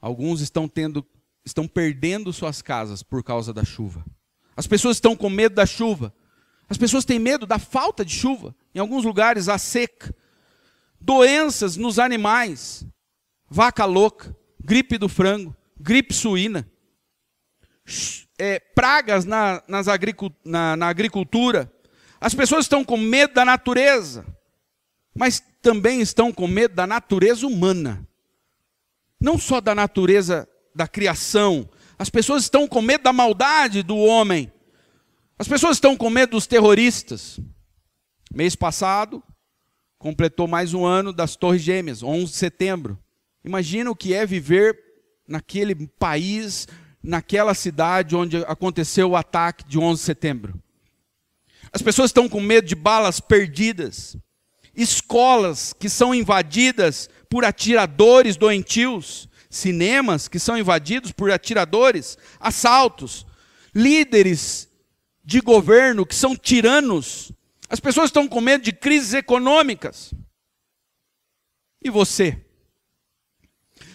Alguns 0.00 0.40
estão 0.40 0.68
tendo, 0.68 1.04
estão 1.44 1.66
perdendo 1.66 2.32
suas 2.32 2.62
casas 2.62 3.02
por 3.02 3.24
causa 3.24 3.52
da 3.52 3.64
chuva. 3.64 4.06
As 4.56 4.68
pessoas 4.68 4.98
estão 4.98 5.16
com 5.16 5.28
medo 5.28 5.56
da 5.56 5.66
chuva. 5.66 6.14
As 6.68 6.78
pessoas 6.78 7.04
têm 7.04 7.18
medo 7.18 7.46
da 7.46 7.58
falta 7.58 8.04
de 8.04 8.14
chuva. 8.14 8.54
Em 8.72 8.78
alguns 8.78 9.04
lugares, 9.04 9.48
a 9.48 9.58
seca. 9.58 10.14
Doenças 11.00 11.76
nos 11.76 11.98
animais. 11.98 12.86
Vaca 13.50 13.84
louca, 13.84 14.36
gripe 14.60 14.98
do 14.98 15.08
frango, 15.08 15.56
gripe 15.86 16.12
suína 16.12 16.68
é, 18.36 18.58
pragas 18.58 19.24
na, 19.24 19.62
nas 19.68 19.86
na, 20.44 20.76
na 20.76 20.88
agricultura. 20.88 21.72
As 22.20 22.34
pessoas 22.34 22.64
estão 22.64 22.84
com 22.84 22.96
medo 22.96 23.34
da 23.34 23.44
natureza, 23.44 24.26
mas 25.14 25.40
também 25.62 26.00
estão 26.00 26.32
com 26.32 26.48
medo 26.48 26.74
da 26.74 26.88
natureza 26.88 27.46
humana. 27.46 28.04
Não 29.20 29.38
só 29.38 29.60
da 29.60 29.74
natureza 29.76 30.48
da 30.74 30.88
criação. 30.88 31.68
As 31.96 32.10
pessoas 32.10 32.42
estão 32.42 32.66
com 32.66 32.82
medo 32.82 33.04
da 33.04 33.12
maldade 33.12 33.84
do 33.84 33.96
homem. 33.96 34.52
As 35.38 35.46
pessoas 35.46 35.76
estão 35.76 35.96
com 35.96 36.10
medo 36.10 36.30
dos 36.32 36.48
terroristas. 36.48 37.38
Mês 38.34 38.56
passado, 38.56 39.22
completou 39.98 40.48
mais 40.48 40.74
um 40.74 40.84
ano 40.84 41.12
das 41.12 41.36
Torres 41.36 41.62
Gêmeas, 41.62 42.02
11 42.02 42.32
de 42.32 42.36
setembro. 42.36 42.98
Imagina 43.44 43.88
o 43.88 43.96
que 43.96 44.12
é 44.12 44.26
viver 44.26 44.85
naquele 45.26 45.74
país 45.98 46.66
naquela 47.06 47.54
cidade 47.54 48.16
onde 48.16 48.38
aconteceu 48.38 49.10
o 49.10 49.16
ataque 49.16 49.64
de 49.64 49.78
11 49.78 50.00
de 50.00 50.04
setembro. 50.04 50.62
As 51.72 51.80
pessoas 51.80 52.10
estão 52.10 52.28
com 52.28 52.40
medo 52.40 52.66
de 52.66 52.74
balas 52.74 53.20
perdidas, 53.20 54.16
escolas 54.74 55.72
que 55.72 55.88
são 55.88 56.14
invadidas 56.14 57.08
por 57.30 57.44
atiradores 57.44 58.36
doentios, 58.36 59.28
cinemas 59.48 60.26
que 60.26 60.38
são 60.38 60.58
invadidos 60.58 61.12
por 61.12 61.30
atiradores, 61.30 62.18
assaltos, 62.40 63.24
líderes 63.74 64.68
de 65.24 65.40
governo 65.40 66.04
que 66.04 66.14
são 66.14 66.36
tiranos. 66.36 67.30
As 67.68 67.80
pessoas 67.80 68.08
estão 68.08 68.26
com 68.26 68.40
medo 68.40 68.64
de 68.64 68.72
crises 68.72 69.14
econômicas. 69.14 70.12
E 71.82 71.90
você? 71.90 72.44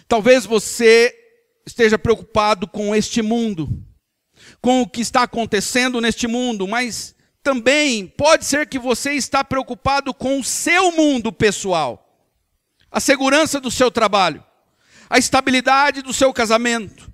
Talvez 0.08 0.46
você 0.46 1.21
esteja 1.66 1.98
preocupado 1.98 2.66
com 2.66 2.94
este 2.94 3.22
mundo, 3.22 3.68
com 4.60 4.82
o 4.82 4.88
que 4.88 5.00
está 5.00 5.22
acontecendo 5.22 6.00
neste 6.00 6.26
mundo, 6.26 6.66
mas 6.66 7.14
também 7.42 8.06
pode 8.06 8.44
ser 8.44 8.66
que 8.68 8.78
você 8.78 9.12
está 9.12 9.42
preocupado 9.42 10.14
com 10.14 10.38
o 10.38 10.44
seu 10.44 10.92
mundo 10.92 11.32
pessoal, 11.32 12.08
a 12.90 13.00
segurança 13.00 13.60
do 13.60 13.70
seu 13.70 13.90
trabalho, 13.90 14.44
a 15.08 15.18
estabilidade 15.18 16.02
do 16.02 16.12
seu 16.12 16.32
casamento, 16.32 17.12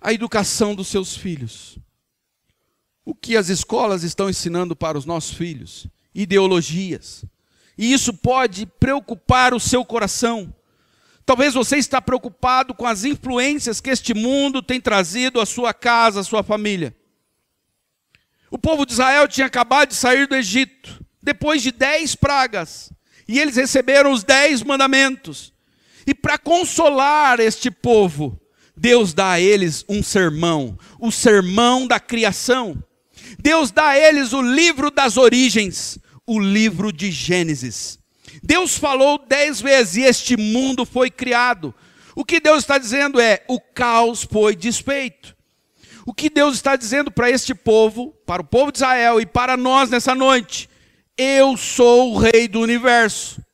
a 0.00 0.12
educação 0.12 0.74
dos 0.74 0.88
seus 0.88 1.16
filhos. 1.16 1.78
O 3.04 3.14
que 3.14 3.36
as 3.36 3.48
escolas 3.48 4.02
estão 4.02 4.30
ensinando 4.30 4.76
para 4.76 4.96
os 4.96 5.04
nossos 5.04 5.36
filhos? 5.36 5.86
Ideologias. 6.14 7.24
E 7.76 7.92
isso 7.92 8.12
pode 8.12 8.66
preocupar 8.66 9.54
o 9.54 9.60
seu 9.60 9.84
coração. 9.84 10.54
Talvez 11.30 11.54
você 11.54 11.76
está 11.76 12.02
preocupado 12.02 12.74
com 12.74 12.84
as 12.84 13.04
influências 13.04 13.80
que 13.80 13.88
este 13.88 14.12
mundo 14.12 14.60
tem 14.60 14.80
trazido 14.80 15.40
à 15.40 15.46
sua 15.46 15.72
casa, 15.72 16.18
à 16.18 16.24
sua 16.24 16.42
família. 16.42 16.92
O 18.50 18.58
povo 18.58 18.84
de 18.84 18.94
Israel 18.94 19.28
tinha 19.28 19.46
acabado 19.46 19.90
de 19.90 19.94
sair 19.94 20.26
do 20.26 20.34
Egito, 20.34 21.00
depois 21.22 21.62
de 21.62 21.70
dez 21.70 22.16
pragas, 22.16 22.92
e 23.28 23.38
eles 23.38 23.54
receberam 23.54 24.10
os 24.10 24.24
dez 24.24 24.60
mandamentos. 24.60 25.54
E 26.04 26.12
para 26.12 26.36
consolar 26.36 27.38
este 27.38 27.70
povo, 27.70 28.36
Deus 28.76 29.14
dá 29.14 29.30
a 29.30 29.40
eles 29.40 29.84
um 29.88 30.02
sermão, 30.02 30.76
o 30.98 31.12
sermão 31.12 31.86
da 31.86 32.00
criação. 32.00 32.82
Deus 33.38 33.70
dá 33.70 33.90
a 33.90 33.96
eles 33.96 34.32
o 34.32 34.42
livro 34.42 34.90
das 34.90 35.16
origens, 35.16 35.96
o 36.26 36.40
livro 36.40 36.92
de 36.92 37.08
Gênesis. 37.12 37.99
Deus 38.42 38.76
falou 38.76 39.18
dez 39.26 39.60
vezes 39.60 39.96
e 39.96 40.02
este 40.02 40.36
mundo 40.36 40.84
foi 40.84 41.10
criado. 41.10 41.74
O 42.14 42.24
que 42.24 42.40
Deus 42.40 42.60
está 42.60 42.78
dizendo 42.78 43.20
é: 43.20 43.44
o 43.48 43.60
caos 43.60 44.24
foi 44.24 44.56
desfeito. 44.56 45.36
O 46.06 46.14
que 46.14 46.30
Deus 46.30 46.56
está 46.56 46.76
dizendo 46.76 47.10
para 47.10 47.30
este 47.30 47.54
povo, 47.54 48.14
para 48.26 48.42
o 48.42 48.44
povo 48.44 48.72
de 48.72 48.78
Israel 48.78 49.20
e 49.20 49.26
para 49.26 49.56
nós 49.56 49.90
nessa 49.90 50.14
noite? 50.14 50.68
Eu 51.16 51.56
sou 51.56 52.14
o 52.14 52.18
rei 52.18 52.48
do 52.48 52.60
universo. 52.60 53.44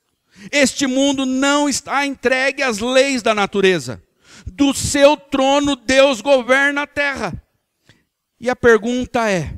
Este 0.52 0.86
mundo 0.86 1.26
não 1.26 1.68
está 1.68 2.06
entregue 2.06 2.62
às 2.62 2.78
leis 2.78 3.22
da 3.22 3.34
natureza. 3.34 4.02
Do 4.46 4.72
seu 4.72 5.16
trono 5.16 5.74
Deus 5.74 6.20
governa 6.20 6.82
a 6.82 6.86
terra. 6.86 7.42
E 8.38 8.48
a 8.48 8.54
pergunta 8.54 9.28
é: 9.28 9.52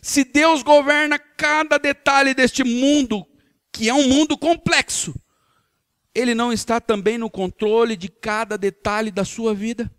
se 0.00 0.24
Deus 0.24 0.62
governa 0.62 1.18
cada 1.18 1.76
detalhe 1.78 2.32
deste 2.32 2.64
mundo, 2.64 3.26
que 3.72 3.88
é 3.88 3.94
um 3.94 4.08
mundo 4.08 4.36
complexo, 4.36 5.14
ele 6.14 6.34
não 6.34 6.52
está 6.52 6.80
também 6.80 7.16
no 7.16 7.30
controle 7.30 7.96
de 7.96 8.08
cada 8.08 8.58
detalhe 8.58 9.10
da 9.10 9.24
sua 9.24 9.54
vida? 9.54 9.90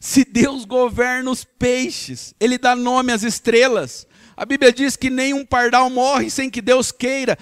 Se 0.00 0.22
Deus 0.22 0.66
governa 0.66 1.30
os 1.30 1.44
peixes, 1.44 2.34
Ele 2.38 2.58
dá 2.58 2.76
nome 2.76 3.10
às 3.10 3.22
estrelas. 3.22 4.06
A 4.36 4.44
Bíblia 4.44 4.70
diz 4.70 4.96
que 4.96 5.08
nenhum 5.08 5.46
pardal 5.46 5.88
morre 5.88 6.28
sem 6.28 6.50
que 6.50 6.60
Deus 6.60 6.92
queira, 6.92 7.38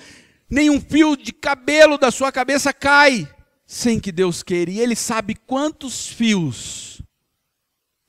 nenhum 0.49 0.81
fio 0.81 1.17
de 1.17 1.33
cabelo 1.33 1.99
da 1.99 2.13
sua 2.13 2.31
cabeça 2.31 2.73
cai 2.73 3.29
sem 3.67 3.99
que 3.99 4.13
Deus 4.13 4.45
queira. 4.45 4.71
E 4.71 4.79
Ele 4.79 4.95
sabe 4.95 5.35
quantos 5.35 6.07
fios 6.07 7.03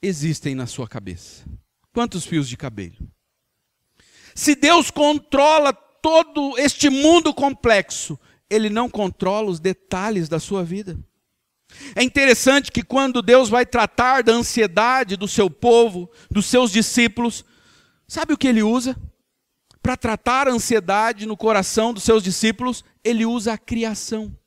existem 0.02 0.54
na 0.54 0.68
sua 0.68 0.88
cabeça. 0.88 1.44
Quantos 1.92 2.24
fios 2.24 2.48
de 2.48 2.56
cabelo? 2.56 3.12
Se 4.36 4.54
Deus 4.54 4.92
controla 4.92 5.74
todo 6.04 6.58
este 6.58 6.90
mundo 6.90 7.34
complexo, 7.34 8.20
ele 8.50 8.70
não 8.70 8.90
controla 8.90 9.50
os 9.50 9.62
detalhes 9.62 10.28
da 10.28 10.38
sua 10.38 10.62
vida. 10.62 11.00
É 11.96 12.04
interessante 12.04 12.74
que 12.74 12.84
quando 12.84 13.22
Deus 13.22 13.48
vai 13.48 13.66
tratar 13.66 14.22
da 14.22 14.34
ansiedade 14.34 15.16
do 15.16 15.30
seu 15.30 15.50
povo, 15.50 16.12
dos 16.30 16.46
seus 16.46 16.72
discípulos, 16.72 17.46
sabe 18.06 18.34
o 18.34 18.38
que 18.38 18.50
ele 18.50 18.62
usa? 18.62 18.98
Para 19.82 19.96
tratar 19.96 20.50
a 20.50 20.52
ansiedade 20.52 21.26
no 21.26 21.38
coração 21.38 21.94
dos 21.94 22.04
seus 22.04 22.22
discípulos, 22.22 22.84
ele 23.02 23.26
usa 23.26 23.54
a 23.54 23.58
criação. 23.58 24.38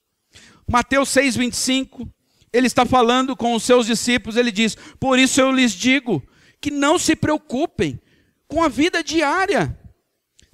Mateus 0.71 1.09
6:25, 1.09 2.07
ele 2.53 2.67
está 2.67 2.85
falando 2.85 3.35
com 3.35 3.55
os 3.55 3.63
seus 3.63 3.87
discípulos, 3.87 4.37
ele 4.37 4.53
diz: 4.53 4.77
"Por 5.01 5.19
isso 5.19 5.41
eu 5.41 5.51
lhes 5.51 5.73
digo 5.73 6.23
que 6.61 6.71
não 6.71 6.99
se 6.99 7.17
preocupem 7.17 7.99
com 8.47 8.63
a 8.63 8.69
vida 8.69 9.03
diária, 9.03 9.77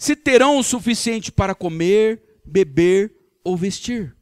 se 0.02 0.16
terão 0.16 0.58
o 0.58 0.64
suficiente 0.64 1.30
para 1.30 1.54
comer, 1.54 2.40
beber 2.44 3.14
ou 3.44 3.56
vestir. 3.56 4.12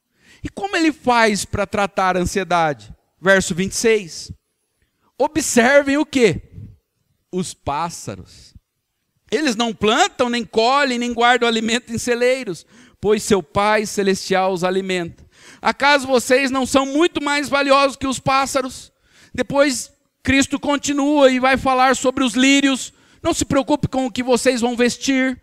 E 0.45 0.49
como 0.51 0.77
ele 0.77 0.93
faz 0.93 1.47
para 1.47 1.67
tratar 1.67 2.19
a 2.19 2.21
ansiedade? 2.21 2.95
Verso 3.19 3.55
26. 3.55 4.31
Observem 5.17 5.97
o 5.97 6.05
que? 6.05 6.39
Os 7.33 7.55
pássaros. 7.55 8.53
Eles 9.31 9.57
não 9.57 9.73
plantam, 9.73 10.29
nem 10.29 10.45
colhem, 10.45 10.99
nem 10.99 11.15
guardam 11.15 11.49
alimento 11.49 11.91
em 11.95 11.97
celeiros, 11.97 12.67
pois 13.01 13.23
seu 13.23 13.43
Pai 13.43 13.87
celestial 13.87 14.53
os 14.53 14.63
alimenta. 14.63 15.27
Acaso 15.63 16.07
vocês 16.07 16.51
não 16.51 16.67
são 16.67 16.85
muito 16.85 17.23
mais 17.23 17.49
valiosos 17.49 17.97
que 17.97 18.07
os 18.07 18.19
pássaros? 18.19 18.93
Depois 19.33 19.91
Cristo 20.23 20.61
continua 20.61 21.31
e 21.31 21.41
vai 21.41 21.57
falar 21.57 21.97
sobre 21.97 22.23
os 22.23 22.35
lírios. 22.35 22.93
Não 23.23 23.33
se 23.33 23.47
preocupe 23.47 23.89
com 23.89 24.05
o 24.05 24.13
que 24.13 24.23
vocês 24.23 24.61
vão 24.61 24.77
vestir. 24.77 25.41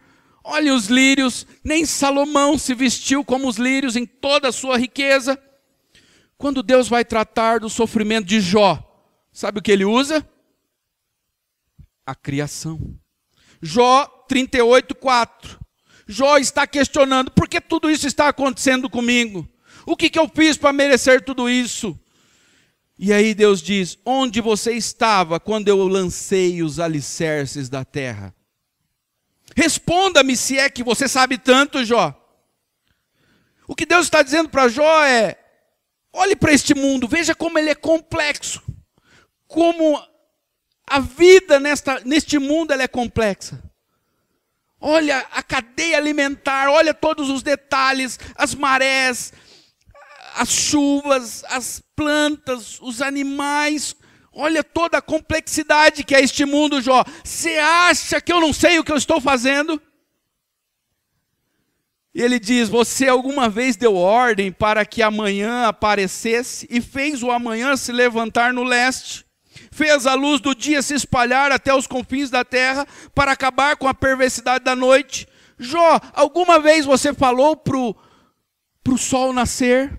Olhe 0.50 0.72
os 0.72 0.88
lírios, 0.88 1.46
nem 1.62 1.86
Salomão 1.86 2.58
se 2.58 2.74
vestiu 2.74 3.22
como 3.26 3.50
os 3.50 3.58
lírios 3.58 3.98
em 3.98 4.06
toda 4.06 4.48
a 4.48 4.52
sua 4.54 4.78
riqueza. 4.78 5.38
Quando 6.38 6.64
Deus 6.64 6.88
vai 6.88 7.04
tratar 7.04 7.60
do 7.60 7.70
sofrimento 7.70 8.28
de 8.28 8.40
Jó, 8.40 8.82
sabe 9.30 9.60
o 9.60 9.62
que 9.62 9.74
ele 9.74 9.84
usa? 9.84 10.26
A 12.06 12.16
criação. 12.16 12.98
Jó 13.62 14.06
38, 14.30 14.96
4. 14.96 15.60
Jó 16.08 16.38
está 16.38 16.66
questionando: 16.66 17.30
por 17.30 17.50
que 17.50 17.60
tudo 17.60 17.92
isso 17.92 18.08
está 18.08 18.30
acontecendo 18.30 18.90
comigo? 18.90 19.46
O 19.86 19.98
que, 19.98 20.10
que 20.10 20.18
eu 20.18 20.32
fiz 20.34 20.56
para 20.56 20.72
merecer 20.72 21.26
tudo 21.26 21.50
isso? 21.50 22.00
E 22.98 23.12
aí 23.12 23.36
Deus 23.36 23.62
diz: 23.62 24.00
onde 24.06 24.40
você 24.40 24.72
estava 24.72 25.42
quando 25.42 25.68
eu 25.68 25.86
lancei 25.90 26.64
os 26.64 26.80
alicerces 26.80 27.68
da 27.68 27.84
terra? 27.84 28.34
Responda-me 29.58 30.38
se 30.38 30.60
é 30.60 30.70
que 30.70 30.84
você 30.84 31.08
sabe 31.08 31.36
tanto, 31.36 31.84
Jó. 31.84 32.14
O 33.68 33.74
que 33.74 33.88
Deus 33.88 34.06
está 34.06 34.22
dizendo 34.22 34.50
para 34.50 34.68
Jó 34.68 35.04
é: 35.04 35.36
olhe 36.14 36.36
para 36.36 36.54
este 36.54 36.76
mundo, 36.76 37.08
veja 37.08 37.34
como 37.34 37.58
ele 37.58 37.72
é 37.72 37.74
complexo, 37.74 38.62
como 39.48 40.00
a 40.86 41.00
vida 41.00 41.60
nesta, 41.60 42.00
neste 42.02 42.38
mundo 42.38 42.72
ela 42.72 42.84
é 42.84 42.88
complexa. 42.88 43.60
Olha 44.80 45.26
a 45.32 45.42
cadeia 45.42 45.98
alimentar, 45.98 46.70
olha 46.70 46.94
todos 46.94 47.28
os 47.28 47.42
detalhes, 47.42 48.20
as 48.36 48.54
marés, 48.54 49.34
as 50.36 50.50
chuvas, 50.50 51.44
as 51.46 51.82
plantas, 51.96 52.80
os 52.80 53.02
animais, 53.02 53.96
Olha 54.40 54.64
toda 54.64 55.00
a 55.00 55.02
complexidade 55.02 56.04
que 56.04 56.14
é 56.14 56.22
este 56.22 56.46
mundo, 56.46 56.80
Jó. 56.80 57.04
Você 57.24 57.58
acha 57.58 58.22
que 58.22 58.32
eu 58.32 58.40
não 58.40 58.54
sei 58.54 58.78
o 58.78 58.84
que 58.84 58.92
eu 58.92 58.96
estou 58.96 59.20
fazendo? 59.20 59.82
E 62.14 62.22
ele 62.22 62.40
diz: 62.40 62.70
Você 62.70 63.08
alguma 63.08 63.50
vez 63.50 63.76
deu 63.76 63.96
ordem 63.96 64.52
para 64.52 64.86
que 64.86 65.02
amanhã 65.02 65.66
aparecesse 65.66 66.68
e 66.70 66.80
fez 66.80 67.24
o 67.24 67.32
amanhã 67.32 67.76
se 67.76 67.92
levantar 67.92 68.54
no 68.54 68.62
leste? 68.62 69.26
Fez 69.72 70.06
a 70.06 70.14
luz 70.14 70.40
do 70.40 70.54
dia 70.54 70.84
se 70.84 70.94
espalhar 70.94 71.52
até 71.52 71.74
os 71.74 71.88
confins 71.88 72.30
da 72.30 72.46
terra 72.46 72.86
para 73.16 73.32
acabar 73.32 73.76
com 73.76 73.88
a 73.88 73.94
perversidade 73.94 74.64
da 74.64 74.76
noite? 74.76 75.28
Jó, 75.58 76.00
alguma 76.14 76.60
vez 76.60 76.86
você 76.86 77.12
falou 77.12 77.56
para 77.56 77.76
o 77.76 78.98
sol 79.00 79.34
nascer? 79.34 79.98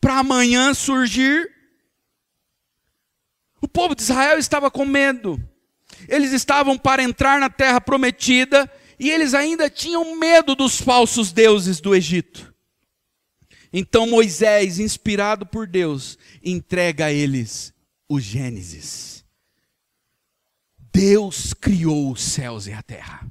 Para 0.00 0.18
amanhã 0.18 0.72
surgir? 0.72 1.53
O 3.64 3.68
povo 3.68 3.94
de 3.94 4.02
Israel 4.02 4.38
estava 4.38 4.70
com 4.70 4.84
medo. 4.84 5.42
Eles 6.06 6.32
estavam 6.32 6.76
para 6.76 7.02
entrar 7.02 7.40
na 7.40 7.48
terra 7.48 7.80
prometida 7.80 8.70
e 9.00 9.10
eles 9.10 9.32
ainda 9.32 9.70
tinham 9.70 10.16
medo 10.16 10.54
dos 10.54 10.78
falsos 10.78 11.32
deuses 11.32 11.80
do 11.80 11.94
Egito. 11.94 12.54
Então 13.72 14.06
Moisés, 14.06 14.78
inspirado 14.78 15.46
por 15.46 15.66
Deus, 15.66 16.18
entrega 16.44 17.06
a 17.06 17.12
eles 17.12 17.72
o 18.06 18.20
Gênesis. 18.20 19.24
Deus 20.92 21.54
criou 21.54 22.12
os 22.12 22.20
céus 22.20 22.66
e 22.66 22.72
a 22.74 22.82
terra. 22.82 23.26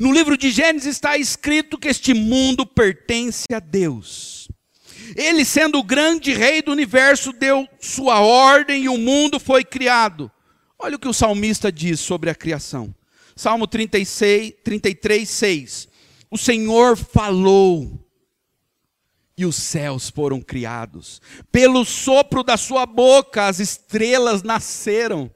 No 0.00 0.10
livro 0.10 0.38
de 0.38 0.50
Gênesis 0.50 0.94
está 0.94 1.18
escrito 1.18 1.76
que 1.76 1.88
este 1.88 2.14
mundo 2.14 2.64
pertence 2.64 3.44
a 3.52 3.60
Deus. 3.60 4.37
Ele, 5.16 5.44
sendo 5.44 5.78
o 5.78 5.84
grande 5.84 6.32
rei 6.32 6.62
do 6.62 6.72
universo, 6.72 7.32
deu 7.32 7.68
sua 7.80 8.20
ordem 8.20 8.84
e 8.84 8.88
o 8.88 8.98
mundo 8.98 9.38
foi 9.38 9.64
criado. 9.64 10.30
Olha 10.78 10.96
o 10.96 10.98
que 10.98 11.08
o 11.08 11.12
salmista 11.12 11.72
diz 11.72 12.00
sobre 12.00 12.30
a 12.30 12.34
criação. 12.34 12.94
Salmo 13.34 13.66
36, 13.66 14.54
33, 14.64 15.28
6. 15.28 15.88
O 16.30 16.36
Senhor 16.36 16.96
falou 16.96 18.04
e 19.36 19.46
os 19.46 19.54
céus 19.54 20.10
foram 20.10 20.40
criados. 20.40 21.22
Pelo 21.52 21.84
sopro 21.84 22.42
da 22.42 22.56
sua 22.56 22.84
boca 22.84 23.46
as 23.46 23.60
estrelas 23.60 24.42
nasceram. 24.42 25.30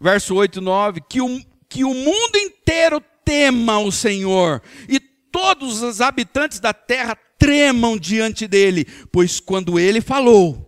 Verso 0.00 0.34
8 0.36 0.60
e 0.60 0.62
9: 0.62 1.00
que 1.08 1.20
o, 1.20 1.44
que 1.68 1.84
o 1.84 1.92
mundo 1.92 2.36
inteiro 2.36 3.02
tema 3.24 3.80
o 3.80 3.90
Senhor, 3.90 4.62
e 4.88 5.00
todos 5.00 5.82
os 5.82 6.00
habitantes 6.00 6.60
da 6.60 6.72
terra 6.72 7.18
tremam 7.38 7.98
diante 7.98 8.46
dele, 8.46 8.86
pois 9.10 9.40
quando 9.40 9.78
ele 9.78 10.00
falou, 10.00 10.66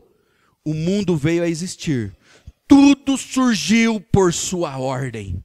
o 0.65 0.75
mundo 0.75 1.17
veio 1.17 1.43
a 1.43 1.49
existir. 1.49 2.15
Tudo 2.67 3.17
surgiu 3.17 4.01
por 4.01 4.33
sua 4.33 4.79
ordem. 4.79 5.43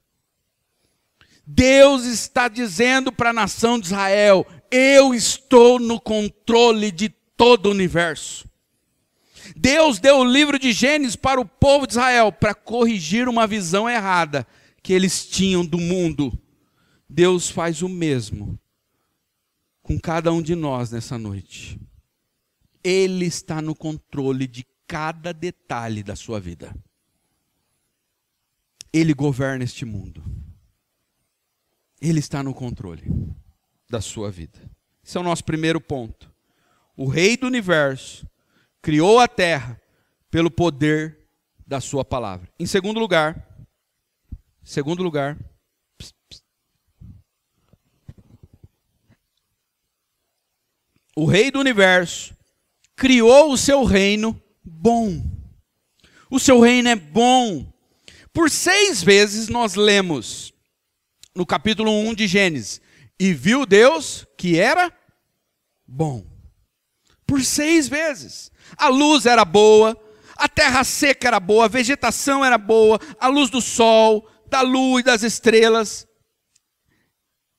Deus 1.46 2.04
está 2.04 2.48
dizendo 2.48 3.12
para 3.12 3.30
a 3.30 3.34
nação 3.34 3.78
de 3.78 3.86
Israel: 3.86 4.46
eu 4.70 5.14
estou 5.14 5.78
no 5.78 6.00
controle 6.00 6.90
de 6.90 7.08
todo 7.36 7.66
o 7.66 7.70
universo. 7.70 8.46
Deus 9.56 9.98
deu 9.98 10.18
o 10.18 10.24
livro 10.24 10.58
de 10.58 10.72
Gênesis 10.72 11.16
para 11.16 11.40
o 11.40 11.44
povo 11.44 11.86
de 11.86 11.94
Israel 11.94 12.32
para 12.32 12.54
corrigir 12.54 13.28
uma 13.28 13.46
visão 13.46 13.88
errada 13.88 14.46
que 14.82 14.92
eles 14.92 15.26
tinham 15.26 15.64
do 15.64 15.78
mundo. 15.78 16.32
Deus 17.08 17.50
faz 17.50 17.82
o 17.82 17.88
mesmo 17.88 18.58
com 19.84 20.00
cada 20.00 20.32
um 20.32 20.40
de 20.40 20.54
nós 20.54 20.90
nessa 20.90 21.18
noite. 21.18 21.78
Ele 22.82 23.26
está 23.26 23.60
no 23.60 23.74
controle 23.74 24.46
de 24.46 24.66
cada 24.88 25.32
detalhe 25.32 26.02
da 26.02 26.16
sua 26.16 26.40
vida. 26.40 26.74
Ele 28.90 29.12
governa 29.12 29.62
este 29.62 29.84
mundo. 29.84 30.24
Ele 32.00 32.18
está 32.18 32.42
no 32.42 32.54
controle 32.54 33.04
da 33.88 34.00
sua 34.00 34.30
vida. 34.30 34.58
Esse 35.04 35.18
é 35.18 35.20
o 35.20 35.24
nosso 35.24 35.44
primeiro 35.44 35.80
ponto. 35.80 36.32
O 36.96 37.06
Rei 37.06 37.36
do 37.36 37.46
universo 37.46 38.26
criou 38.80 39.18
a 39.18 39.28
terra 39.28 39.78
pelo 40.30 40.50
poder 40.50 41.28
da 41.66 41.78
sua 41.78 42.04
palavra. 42.04 42.48
Em 42.58 42.64
segundo 42.64 42.98
lugar, 42.98 43.66
segundo 44.62 45.02
lugar, 45.02 45.38
o 51.16 51.24
Rei 51.24 51.50
do 51.50 51.60
universo 51.60 52.36
criou 52.96 53.52
o 53.52 53.58
seu 53.58 53.84
reino 53.84 54.40
bom. 54.62 55.22
O 56.30 56.38
seu 56.38 56.60
reino 56.60 56.88
é 56.88 56.96
bom. 56.96 57.72
Por 58.32 58.50
seis 58.50 59.02
vezes 59.02 59.48
nós 59.48 59.74
lemos 59.74 60.52
no 61.34 61.46
capítulo 61.46 61.90
1 61.90 62.14
de 62.14 62.26
Gênesis: 62.26 62.80
e 63.18 63.32
viu 63.32 63.64
Deus 63.64 64.26
que 64.36 64.58
era 64.58 64.92
bom. 65.86 66.24
Por 67.26 67.44
seis 67.44 67.88
vezes. 67.88 68.50
A 68.76 68.88
luz 68.88 69.26
era 69.26 69.44
boa, 69.44 69.96
a 70.36 70.48
terra 70.48 70.82
seca 70.82 71.28
era 71.28 71.38
boa, 71.38 71.66
a 71.66 71.68
vegetação 71.68 72.44
era 72.44 72.58
boa, 72.58 72.98
a 73.20 73.28
luz 73.28 73.50
do 73.50 73.60
sol, 73.60 74.28
da 74.46 74.62
lua 74.62 75.00
e 75.00 75.02
das 75.02 75.22
estrelas 75.22 76.06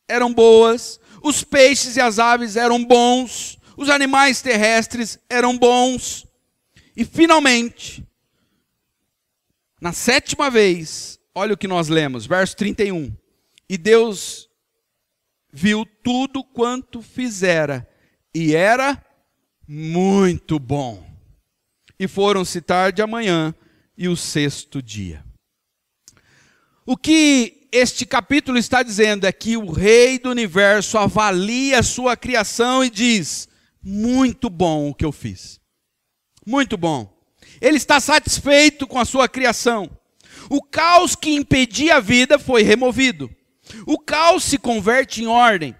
eram 0.08 0.34
boas, 0.34 1.00
os 1.25 1.43
peixes 1.43 1.97
e 1.97 2.01
as 2.01 2.19
aves 2.19 2.55
eram 2.55 2.85
bons, 2.85 3.57
os 3.75 3.89
animais 3.89 4.43
terrestres 4.43 5.17
eram 5.27 5.57
bons. 5.57 6.23
E 6.95 7.03
finalmente, 7.03 8.07
na 9.81 9.91
sétima 9.91 10.51
vez, 10.51 11.19
olha 11.33 11.55
o 11.55 11.57
que 11.57 11.67
nós 11.67 11.88
lemos, 11.88 12.27
verso 12.27 12.55
31. 12.57 13.11
E 13.67 13.75
Deus 13.75 14.47
viu 15.51 15.83
tudo 16.03 16.43
quanto 16.43 17.01
fizera, 17.01 17.89
e 18.31 18.53
era 18.53 19.03
muito 19.67 20.59
bom. 20.59 21.03
E 21.99 22.07
foram-se 22.07 22.61
tarde 22.61 23.01
amanhã 23.01 23.55
e 23.97 24.07
o 24.07 24.15
sexto 24.15 24.79
dia. 24.79 25.25
O 26.85 26.95
que 26.95 27.64
este 27.75 28.05
capítulo 28.05 28.57
está 28.57 28.81
dizendo 28.81 29.27
é 29.27 29.31
que 29.33 29.57
o 29.57 29.69
Rei 29.69 30.17
do 30.17 30.29
universo 30.29 30.97
avalia 30.97 31.79
a 31.79 31.83
sua 31.83 32.15
criação 32.15 32.83
e 32.83 32.89
diz: 32.89 33.49
muito 33.83 34.49
bom 34.49 34.89
o 34.89 34.95
que 34.95 35.03
eu 35.03 35.11
fiz. 35.11 35.59
Muito 36.45 36.77
bom. 36.77 37.13
Ele 37.59 37.75
está 37.75 37.99
satisfeito 37.99 38.88
com 38.88 38.97
a 38.97 39.03
sua 39.03 39.27
criação. 39.27 39.89
O 40.49 40.61
caos 40.61 41.15
que 41.15 41.31
impedia 41.31 41.97
a 41.97 41.99
vida 41.99 42.39
foi 42.39 42.63
removido. 42.63 43.29
O 43.85 43.99
caos 43.99 44.45
se 44.45 44.57
converte 44.57 45.21
em 45.21 45.27
ordem. 45.27 45.75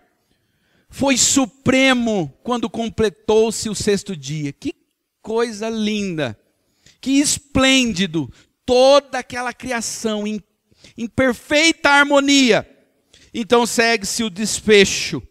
Foi 0.90 1.18
supremo 1.18 2.34
quando 2.44 2.70
completou-se 2.70 3.70
o 3.70 3.76
sexto 3.76 4.18
dia. 4.18 4.52
Que 4.52 4.74
coisa 5.22 5.70
linda! 5.70 6.38
Que 7.00 7.20
esplêndido! 7.20 8.32
Toda 8.66 9.20
aquela 9.20 9.54
criação 9.54 10.26
em, 10.26 10.42
em 10.98 11.08
perfeita 11.08 11.90
harmonia. 11.90 12.68
Então 13.34 13.66
segue-se 13.66 14.24
o 14.24 14.30
desfecho. 14.30 15.22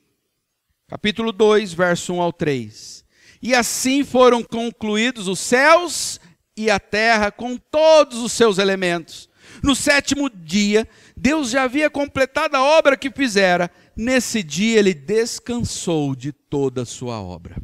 Capítulo 0.88 1.33
2, 1.33 1.73
verso 1.73 2.12
1 2.14 2.21
ao 2.21 2.33
3. 2.33 3.05
E 3.43 3.55
assim 3.55 4.05
foram 4.05 4.43
concluídos 4.43 5.29
os 5.29 5.38
céus 5.38 6.21
e 6.57 6.71
a 6.71 6.79
terra 6.79 7.31
com 7.31 7.57
todos 7.57 8.19
os 8.19 8.33
seus 8.33 8.59
elementos. 8.59 9.29
No 9.62 9.75
sétimo 9.75 10.29
dia, 10.29 10.88
Deus 11.17 11.51
já 11.51 11.64
havia 11.64 11.88
completado 11.88 12.57
a 12.57 12.62
obra 12.62 12.97
que 12.97 13.11
fizera. 13.11 13.71
Nesse 13.97 14.43
dia 14.43 14.79
ele 14.79 14.95
descansou 14.95 16.14
de 16.14 16.33
toda 16.33 16.83
a 16.83 16.87
sua 16.87 17.21
obra. 17.21 17.57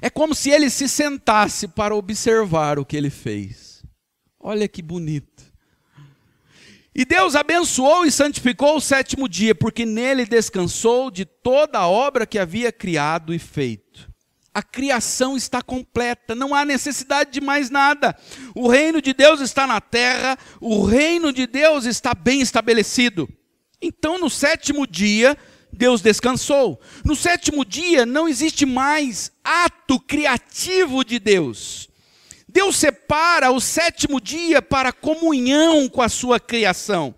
É 0.00 0.08
como 0.08 0.34
se 0.34 0.50
ele 0.50 0.70
se 0.70 0.88
sentasse 0.88 1.66
para 1.66 1.94
observar 1.94 2.78
o 2.78 2.84
que 2.84 2.96
ele 2.96 3.10
fez. 3.10 3.84
Olha 4.38 4.68
que 4.68 4.80
bonito. 4.80 5.27
E 6.94 7.04
Deus 7.04 7.36
abençoou 7.36 8.04
e 8.04 8.10
santificou 8.10 8.76
o 8.76 8.80
sétimo 8.80 9.28
dia, 9.28 9.54
porque 9.54 9.84
nele 9.84 10.26
descansou 10.26 11.10
de 11.10 11.24
toda 11.24 11.78
a 11.78 11.88
obra 11.88 12.26
que 12.26 12.38
havia 12.38 12.72
criado 12.72 13.32
e 13.32 13.38
feito 13.38 14.08
a 14.58 14.62
criação 14.62 15.36
está 15.36 15.62
completa, 15.62 16.34
não 16.34 16.52
há 16.52 16.64
necessidade 16.64 17.30
de 17.30 17.40
mais 17.40 17.70
nada. 17.70 18.18
O 18.56 18.66
reino 18.66 19.00
de 19.00 19.12
Deus 19.12 19.40
está 19.40 19.68
na 19.68 19.80
terra, 19.80 20.36
o 20.60 20.84
reino 20.84 21.32
de 21.32 21.46
Deus 21.46 21.84
está 21.84 22.12
bem 22.12 22.40
estabelecido. 22.40 23.28
Então, 23.80 24.18
no 24.18 24.28
sétimo 24.28 24.84
dia, 24.84 25.38
Deus 25.72 26.00
descansou. 26.00 26.80
No 27.04 27.14
sétimo 27.14 27.64
dia, 27.64 28.04
não 28.04 28.28
existe 28.28 28.66
mais 28.66 29.30
ato 29.44 30.00
criativo 30.00 31.04
de 31.04 31.20
Deus. 31.20 31.87
Deus 32.58 32.76
separa 32.76 33.52
o 33.52 33.60
sétimo 33.60 34.20
dia 34.20 34.60
para 34.60 34.92
comunhão 34.92 35.88
com 35.88 36.02
a 36.02 36.08
sua 36.08 36.40
criação. 36.40 37.14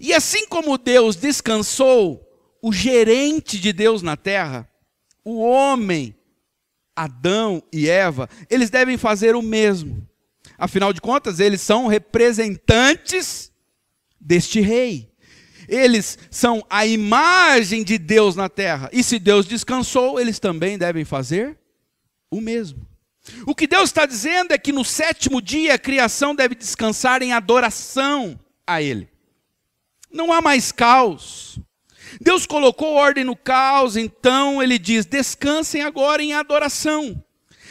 E 0.00 0.14
assim 0.14 0.48
como 0.48 0.78
Deus 0.78 1.16
descansou, 1.16 2.26
o 2.62 2.72
gerente 2.72 3.60
de 3.60 3.74
Deus 3.74 4.00
na 4.00 4.16
terra, 4.16 4.66
o 5.22 5.38
homem, 5.38 6.16
Adão 6.96 7.62
e 7.70 7.90
Eva, 7.90 8.26
eles 8.48 8.70
devem 8.70 8.96
fazer 8.96 9.36
o 9.36 9.42
mesmo. 9.42 10.08
Afinal 10.56 10.94
de 10.94 11.00
contas, 11.02 11.40
eles 11.40 11.60
são 11.60 11.86
representantes 11.86 13.52
deste 14.18 14.62
rei. 14.62 15.12
Eles 15.68 16.16
são 16.30 16.64
a 16.70 16.86
imagem 16.86 17.84
de 17.84 17.98
Deus 17.98 18.34
na 18.34 18.48
terra. 18.48 18.88
E 18.94 19.04
se 19.04 19.18
Deus 19.18 19.44
descansou, 19.44 20.18
eles 20.18 20.38
também 20.38 20.78
devem 20.78 21.04
fazer 21.04 21.58
o 22.30 22.40
mesmo. 22.40 22.87
O 23.46 23.54
que 23.54 23.66
Deus 23.66 23.90
está 23.90 24.06
dizendo 24.06 24.52
é 24.52 24.58
que 24.58 24.72
no 24.72 24.84
sétimo 24.84 25.40
dia 25.40 25.74
a 25.74 25.78
criação 25.78 26.34
deve 26.34 26.54
descansar 26.54 27.22
em 27.22 27.32
adoração 27.32 28.38
a 28.66 28.82
Ele. 28.82 29.08
Não 30.10 30.32
há 30.32 30.40
mais 30.40 30.72
caos, 30.72 31.60
Deus 32.20 32.46
colocou 32.46 32.94
ordem 32.94 33.24
no 33.24 33.36
caos, 33.36 33.96
então 33.96 34.62
ele 34.62 34.78
diz: 34.78 35.04
descansem 35.04 35.82
agora 35.82 36.22
em 36.22 36.32
adoração. 36.32 37.22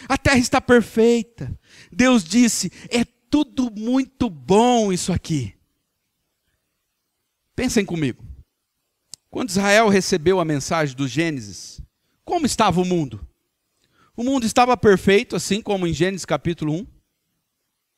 A 0.08 0.18
terra 0.18 0.38
está 0.38 0.62
perfeita. 0.62 1.58
Deus 1.92 2.24
disse: 2.24 2.72
é 2.90 3.04
tudo 3.30 3.72
muito 3.72 4.30
bom 4.30 4.92
isso 4.92 5.12
aqui. 5.12 5.56
Pensem 7.56 7.84
comigo. 7.84 8.24
Quando 9.30 9.50
Israel 9.50 9.90
recebeu 9.90 10.40
a 10.40 10.46
mensagem 10.46 10.96
do 10.96 11.08
Gênesis, 11.08 11.82
como 12.24 12.46
estava 12.46 12.80
o 12.80 12.86
mundo? 12.86 13.27
O 14.18 14.24
mundo 14.24 14.48
estava 14.48 14.76
perfeito, 14.76 15.36
assim 15.36 15.62
como 15.62 15.86
em 15.86 15.94
Gênesis 15.94 16.26
capítulo 16.26 16.74
1? 16.74 16.88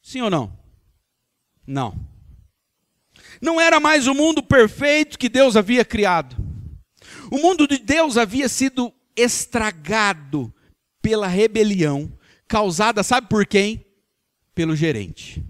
Sim 0.02 0.22
ou 0.22 0.30
não? 0.30 0.60
Não. 1.66 1.98
Não 3.42 3.60
era 3.60 3.80
mais 3.80 4.06
o 4.06 4.14
mundo 4.14 4.44
perfeito 4.44 5.18
que 5.18 5.30
Deus 5.30 5.56
havia 5.56 5.86
criado. 5.86 6.36
O 7.32 7.38
mundo 7.38 7.66
de 7.66 7.78
Deus 7.78 8.18
havia 8.18 8.50
sido 8.50 8.94
estragado 9.16 10.54
pela 11.02 11.26
rebelião 11.26 12.12
causada, 12.50 13.02
sabe 13.02 13.30
por 13.30 13.46
quem? 13.46 13.86
Pelo 14.54 14.76
gerente. 14.76 15.42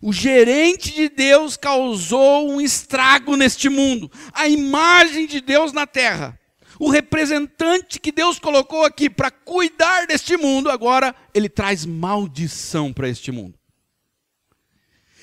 O 0.00 0.14
gerente 0.14 0.94
de 0.94 1.10
Deus 1.10 1.58
causou 1.58 2.50
um 2.50 2.58
estrago 2.58 3.36
neste 3.36 3.68
mundo. 3.68 4.10
A 4.32 4.48
imagem 4.48 5.26
de 5.26 5.42
Deus 5.42 5.74
na 5.74 5.86
terra. 5.86 6.40
O 6.78 6.90
representante 6.90 7.98
que 7.98 8.12
Deus 8.12 8.38
colocou 8.38 8.84
aqui 8.84 9.08
para 9.08 9.30
cuidar 9.30 10.06
deste 10.06 10.36
mundo, 10.36 10.70
agora 10.70 11.14
ele 11.34 11.48
traz 11.48 11.86
maldição 11.86 12.92
para 12.92 13.08
este 13.08 13.32
mundo. 13.32 13.58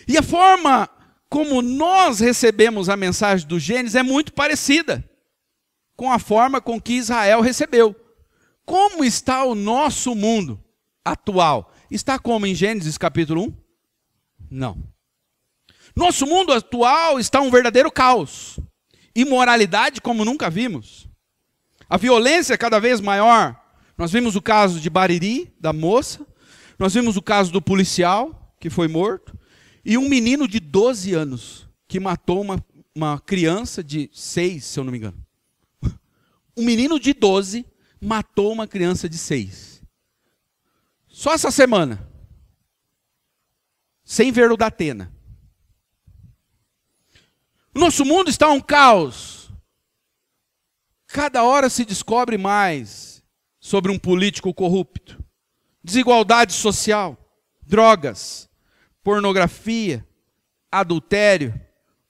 E 0.07 0.17
a 0.17 0.23
forma 0.23 0.89
como 1.29 1.61
nós 1.61 2.19
recebemos 2.19 2.89
a 2.89 2.97
mensagem 2.97 3.47
do 3.47 3.59
Gênesis 3.59 3.95
é 3.95 4.03
muito 4.03 4.33
parecida 4.33 5.07
com 5.95 6.11
a 6.11 6.19
forma 6.19 6.59
com 6.59 6.79
que 6.79 6.93
Israel 6.93 7.41
recebeu. 7.41 7.95
Como 8.65 9.03
está 9.03 9.43
o 9.43 9.55
nosso 9.55 10.15
mundo 10.15 10.63
atual? 11.03 11.71
Está 11.89 12.17
como 12.17 12.45
em 12.45 12.55
Gênesis 12.55 12.97
capítulo 12.97 13.43
1? 13.43 13.53
Não. 14.49 14.83
Nosso 15.95 16.25
mundo 16.25 16.53
atual 16.53 17.19
está 17.19 17.39
um 17.39 17.51
verdadeiro 17.51 17.91
caos. 17.91 18.59
Imoralidade 19.15 20.01
como 20.01 20.25
nunca 20.25 20.49
vimos. 20.49 21.02
A 21.89 21.97
violência 21.97 22.53
é 22.53 22.57
cada 22.57 22.79
vez 22.79 22.99
maior. 22.99 23.59
Nós 23.97 24.11
vimos 24.11 24.35
o 24.35 24.41
caso 24.41 24.79
de 24.79 24.89
Bariri, 24.89 25.53
da 25.59 25.71
moça. 25.71 26.25
Nós 26.79 26.93
vimos 26.93 27.15
o 27.17 27.21
caso 27.21 27.51
do 27.51 27.61
policial, 27.61 28.55
que 28.59 28.69
foi 28.69 28.87
morto. 28.87 29.37
E 29.85 29.97
um 29.97 30.09
menino 30.09 30.47
de 30.47 30.59
12 30.59 31.13
anos, 31.13 31.67
que 31.87 31.99
matou 31.99 32.41
uma, 32.41 32.63
uma 32.95 33.19
criança 33.19 33.83
de 33.83 34.09
6, 34.13 34.63
se 34.63 34.79
eu 34.79 34.83
não 34.83 34.91
me 34.91 34.97
engano. 34.97 35.17
Um 36.55 36.63
menino 36.63 36.99
de 36.99 37.13
12 37.13 37.65
matou 37.99 38.51
uma 38.51 38.67
criança 38.67 39.09
de 39.09 39.17
6. 39.17 39.81
Só 41.07 41.33
essa 41.33 41.49
semana. 41.49 42.07
Sem 44.05 44.31
ver 44.31 44.51
o 44.51 44.57
da 44.57 44.67
Atena. 44.67 45.11
O 47.73 47.79
nosso 47.79 48.05
mundo 48.05 48.29
está 48.29 48.49
um 48.49 48.61
caos. 48.61 49.42
Cada 51.13 51.43
hora 51.43 51.69
se 51.69 51.85
descobre 51.85 52.39
mais 52.39 53.23
sobre 53.59 53.91
um 53.91 53.99
político 53.99 54.51
corrupto, 54.51 55.23
desigualdade 55.83 56.53
social, 56.53 57.15
drogas, 57.61 58.49
pornografia, 59.03 60.03
adultério, 60.71 61.53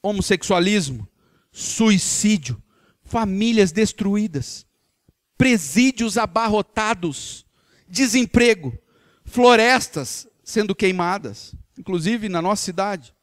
homossexualismo, 0.02 1.06
suicídio, 1.52 2.64
famílias 3.04 3.74
destruídas, 3.74 4.66
presídios 5.38 6.18
abarrotados, 6.18 7.46
desemprego, 7.86 8.72
florestas 9.26 10.26
sendo 10.46 10.74
queimadas, 10.74 11.54
inclusive 11.78 12.30
na 12.30 12.42
nossa 12.42 12.64
cidade. 12.64 13.14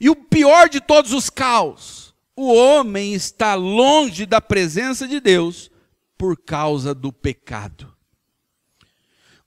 E 0.00 0.08
o 0.08 0.16
pior 0.16 0.70
de 0.70 0.80
todos 0.80 1.12
os 1.12 1.28
caos, 1.28 2.11
o 2.36 2.52
homem 2.52 3.14
está 3.14 3.54
longe 3.54 4.26
da 4.26 4.40
presença 4.40 5.06
de 5.06 5.20
Deus 5.20 5.70
por 6.16 6.36
causa 6.36 6.94
do 6.94 7.12
pecado. 7.12 7.94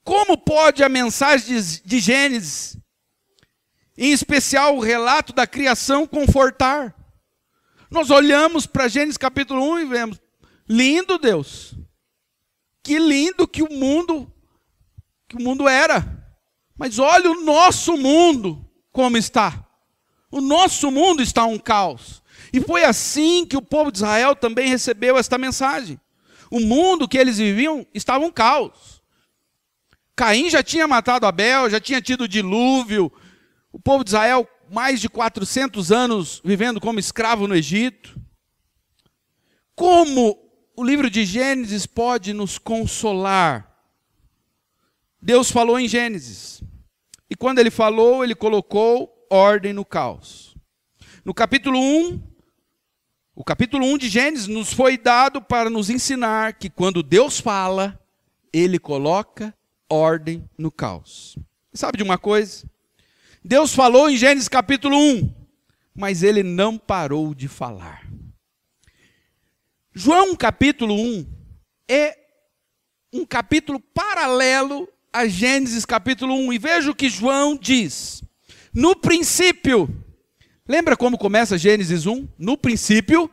Como 0.04 0.38
pode 0.38 0.84
a 0.84 0.90
mensagem 0.90 1.60
de 1.84 2.00
Gênesis, 2.00 2.78
em 3.98 4.12
especial 4.12 4.76
o 4.76 4.82
relato 4.82 5.34
da 5.34 5.48
criação, 5.48 6.06
confortar? 6.06 6.96
Nós 7.90 8.10
olhamos 8.10 8.68
para 8.68 8.88
Gênesis 8.88 9.18
capítulo 9.18 9.64
1 9.74 9.80
e 9.80 9.86
vemos, 9.86 10.22
lindo 10.68 11.18
Deus. 11.18 11.74
Que 12.84 13.00
lindo 13.00 13.48
que 13.48 13.64
o 13.64 13.72
mundo 13.72 14.32
que 15.28 15.36
o 15.36 15.42
mundo 15.42 15.68
era. 15.68 16.06
Mas 16.78 17.00
olha 17.00 17.32
o 17.32 17.44
nosso 17.44 17.98
mundo 17.98 18.70
como 18.92 19.18
está. 19.18 19.66
O 20.32 20.42
nosso 20.42 20.92
mundo 20.92 21.22
está 21.22 21.46
um 21.46 21.58
caos. 21.58 22.22
E 22.56 22.62
foi 22.62 22.86
assim 22.86 23.46
que 23.46 23.58
o 23.58 23.62
povo 23.62 23.92
de 23.92 23.98
Israel 23.98 24.34
também 24.34 24.70
recebeu 24.70 25.18
esta 25.18 25.38
mensagem. 25.38 26.00
O 26.50 26.62
mundo 26.62 27.06
que 27.06 27.18
eles 27.18 27.38
viviam 27.38 27.86
estava 27.94 28.24
um 28.24 28.32
caos. 28.32 29.04
Caim 30.16 30.50
já 30.50 30.64
tinha 30.64 30.88
matado 30.88 31.26
Abel, 31.26 31.70
já 31.70 31.82
tinha 31.82 32.02
tido 32.02 32.30
dilúvio. 32.30 33.12
O 33.74 33.78
povo 33.78 34.06
de 34.06 34.12
Israel, 34.12 34.48
mais 34.72 35.02
de 35.02 35.10
400 35.10 35.92
anos 35.92 36.42
vivendo 36.46 36.80
como 36.80 36.98
escravo 36.98 37.46
no 37.46 37.54
Egito. 37.54 38.18
Como 39.76 40.40
o 40.78 40.82
livro 40.82 41.10
de 41.10 41.26
Gênesis 41.26 41.86
pode 41.86 42.32
nos 42.32 42.58
consolar? 42.58 43.70
Deus 45.22 45.52
falou 45.52 45.78
em 45.78 45.90
Gênesis. 45.90 46.64
E 47.30 47.36
quando 47.36 47.60
ele 47.60 47.70
falou, 47.70 48.24
ele 48.24 48.34
colocou 48.34 49.28
ordem 49.30 49.74
no 49.74 49.84
caos. 49.84 50.56
No 51.26 51.34
capítulo 51.34 51.78
1, 51.78 52.35
o 53.36 53.44
capítulo 53.44 53.86
1 53.86 53.98
de 53.98 54.08
Gênesis 54.08 54.48
nos 54.48 54.72
foi 54.72 54.98
dado 54.98 55.42
para 55.42 55.70
nos 55.70 55.90
ensinar 55.90 56.54
que 56.54 56.70
quando 56.70 57.04
Deus 57.04 57.38
fala, 57.38 58.00
ele 58.54 58.80
coloca 58.80 59.54
ordem 59.90 60.50
no 60.58 60.72
caos. 60.72 61.38
sabe 61.74 61.98
de 61.98 62.04
uma 62.04 62.18
coisa? 62.18 62.66
Deus 63.44 63.76
falou 63.76 64.10
em 64.10 64.16
Gênesis 64.16 64.48
capítulo 64.48 64.98
1, 64.98 65.34
mas 65.94 66.24
ele 66.24 66.44
não 66.44 66.78
parou 66.78 67.36
de 67.36 67.50
falar. 67.50 68.08
João 69.94 70.34
capítulo 70.34 70.96
1 70.96 71.28
é 71.90 72.18
um 73.12 73.26
capítulo 73.26 73.82
paralelo 73.82 74.88
a 75.12 75.28
Gênesis 75.28 75.86
capítulo 75.86 76.34
1 76.36 76.54
e 76.54 76.58
veja 76.58 76.90
o 76.90 76.96
que 76.96 77.10
João 77.10 77.58
diz. 77.58 78.24
No 78.74 78.96
princípio, 78.96 80.05
lembra 80.68 80.98
como 80.98 81.18
começa 81.18 81.58
Gênesis 81.58 82.06
1? 82.06 82.28
No 82.38 82.58
princípio, 82.58 83.30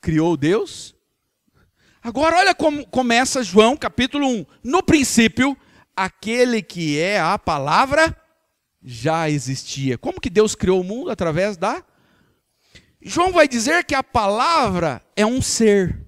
criou 0.00 0.36
Deus. 0.36 0.94
Agora, 2.02 2.36
olha 2.36 2.54
como 2.54 2.86
começa 2.86 3.42
João 3.42 3.76
capítulo 3.76 4.26
1. 4.26 4.46
No 4.64 4.82
princípio, 4.82 5.56
aquele 5.96 6.62
que 6.62 6.98
é 6.98 7.20
a 7.20 7.38
palavra 7.38 8.16
já 8.82 9.28
existia. 9.28 9.98
Como 9.98 10.20
que 10.20 10.30
Deus 10.30 10.54
criou 10.54 10.80
o 10.80 10.84
mundo 10.84 11.10
através 11.10 11.56
da. 11.56 11.84
João 13.00 13.32
vai 13.32 13.46
dizer 13.46 13.84
que 13.84 13.94
a 13.94 14.02
palavra 14.02 15.02
é 15.14 15.26
um 15.26 15.42
ser. 15.42 16.06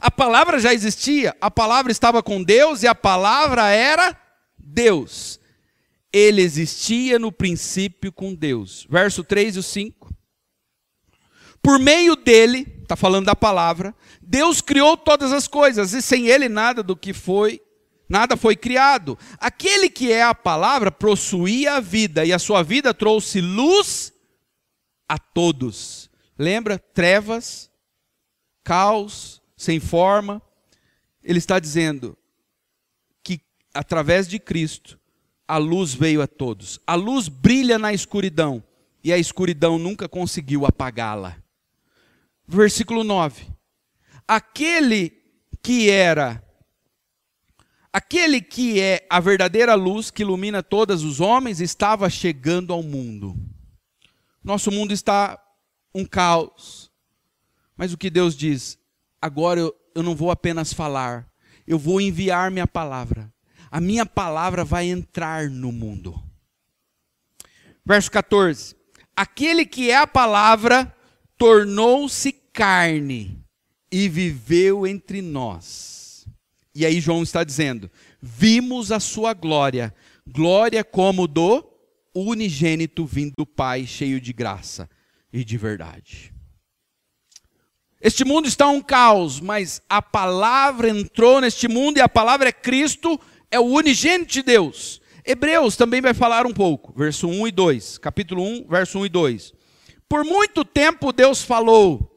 A 0.00 0.10
palavra 0.10 0.58
já 0.58 0.72
existia, 0.72 1.36
a 1.40 1.50
palavra 1.50 1.92
estava 1.92 2.22
com 2.22 2.42
Deus 2.42 2.82
e 2.82 2.86
a 2.86 2.94
palavra 2.94 3.68
era 3.70 4.18
Deus 4.58 5.38
ele 6.14 6.42
existia 6.42 7.18
no 7.18 7.32
princípio 7.32 8.12
com 8.12 8.32
Deus. 8.32 8.86
Verso 8.88 9.24
3 9.24 9.56
e 9.56 9.62
5. 9.64 10.14
Por 11.60 11.80
meio 11.80 12.14
dele, 12.14 12.78
está 12.82 12.94
falando 12.94 13.26
da 13.26 13.34
palavra, 13.34 13.92
Deus 14.22 14.60
criou 14.60 14.96
todas 14.96 15.32
as 15.32 15.48
coisas, 15.48 15.92
e 15.92 16.00
sem 16.00 16.28
ele 16.28 16.48
nada 16.48 16.84
do 16.84 16.94
que 16.94 17.12
foi, 17.12 17.60
nada 18.08 18.36
foi 18.36 18.54
criado. 18.54 19.18
Aquele 19.40 19.90
que 19.90 20.12
é 20.12 20.22
a 20.22 20.34
palavra 20.36 20.92
possuía 20.92 21.74
a 21.74 21.80
vida, 21.80 22.24
e 22.24 22.32
a 22.32 22.38
sua 22.38 22.62
vida 22.62 22.94
trouxe 22.94 23.40
luz 23.40 24.12
a 25.08 25.18
todos. 25.18 26.08
Lembra? 26.38 26.78
Trevas, 26.78 27.68
caos, 28.62 29.42
sem 29.56 29.80
forma. 29.80 30.40
Ele 31.24 31.38
está 31.38 31.58
dizendo 31.58 32.16
que 33.20 33.40
através 33.72 34.28
de 34.28 34.38
Cristo, 34.38 34.96
a 35.46 35.58
luz 35.58 35.94
veio 35.94 36.22
a 36.22 36.26
todos. 36.26 36.80
A 36.86 36.94
luz 36.94 37.28
brilha 37.28 37.78
na 37.78 37.92
escuridão 37.92 38.62
e 39.02 39.12
a 39.12 39.18
escuridão 39.18 39.78
nunca 39.78 40.08
conseguiu 40.08 40.66
apagá-la. 40.66 41.36
Versículo 42.46 43.04
9. 43.04 43.46
Aquele 44.26 45.12
que 45.62 45.90
era 45.90 46.42
aquele 47.92 48.40
que 48.40 48.80
é 48.80 49.06
a 49.08 49.20
verdadeira 49.20 49.74
luz 49.74 50.10
que 50.10 50.22
ilumina 50.22 50.62
todos 50.62 51.04
os 51.04 51.20
homens 51.20 51.60
estava 51.60 52.10
chegando 52.10 52.72
ao 52.72 52.82
mundo. 52.82 53.36
Nosso 54.42 54.70
mundo 54.70 54.92
está 54.92 55.40
um 55.94 56.04
caos. 56.04 56.90
Mas 57.76 57.92
o 57.92 57.98
que 57.98 58.10
Deus 58.10 58.36
diz? 58.36 58.78
Agora 59.20 59.60
eu, 59.60 59.74
eu 59.94 60.02
não 60.02 60.14
vou 60.14 60.30
apenas 60.30 60.72
falar, 60.72 61.28
eu 61.66 61.78
vou 61.78 62.00
enviar 62.00 62.50
minha 62.50 62.66
palavra 62.66 63.33
a 63.74 63.80
minha 63.80 64.06
palavra 64.06 64.64
vai 64.64 64.86
entrar 64.86 65.50
no 65.50 65.72
mundo. 65.72 66.14
Verso 67.84 68.08
14: 68.08 68.76
Aquele 69.16 69.66
que 69.66 69.90
é 69.90 69.96
a 69.96 70.06
palavra 70.06 70.94
tornou-se 71.36 72.30
carne 72.52 73.36
e 73.90 74.08
viveu 74.08 74.86
entre 74.86 75.20
nós. 75.20 76.24
E 76.72 76.86
aí 76.86 77.00
João 77.00 77.24
está 77.24 77.42
dizendo: 77.42 77.90
Vimos 78.22 78.92
a 78.92 79.00
sua 79.00 79.34
glória, 79.34 79.92
glória 80.24 80.84
como 80.84 81.26
do 81.26 81.68
unigênito 82.14 83.04
vindo 83.04 83.32
do 83.36 83.44
Pai, 83.44 83.88
cheio 83.88 84.20
de 84.20 84.32
graça 84.32 84.88
e 85.32 85.44
de 85.44 85.58
verdade. 85.58 86.32
Este 88.00 88.24
mundo 88.24 88.46
está 88.46 88.68
um 88.68 88.80
caos, 88.80 89.40
mas 89.40 89.82
a 89.88 90.00
palavra 90.00 90.88
entrou 90.88 91.40
neste 91.40 91.66
mundo 91.66 91.98
e 91.98 92.00
a 92.00 92.08
palavra 92.08 92.50
é 92.50 92.52
Cristo 92.52 93.18
é 93.50 93.58
o 93.58 93.64
unigênito 93.64 94.32
de 94.32 94.42
Deus. 94.42 95.00
Hebreus 95.24 95.76
também 95.76 96.00
vai 96.00 96.12
falar 96.12 96.46
um 96.46 96.52
pouco, 96.52 96.92
verso 96.96 97.26
1 97.28 97.48
e 97.48 97.52
2, 97.52 97.98
capítulo 97.98 98.42
1, 98.42 98.66
verso 98.68 98.98
1 98.98 99.06
e 99.06 99.08
2. 99.08 99.54
Por 100.08 100.24
muito 100.24 100.64
tempo 100.64 101.12
Deus 101.12 101.42
falou, 101.42 102.10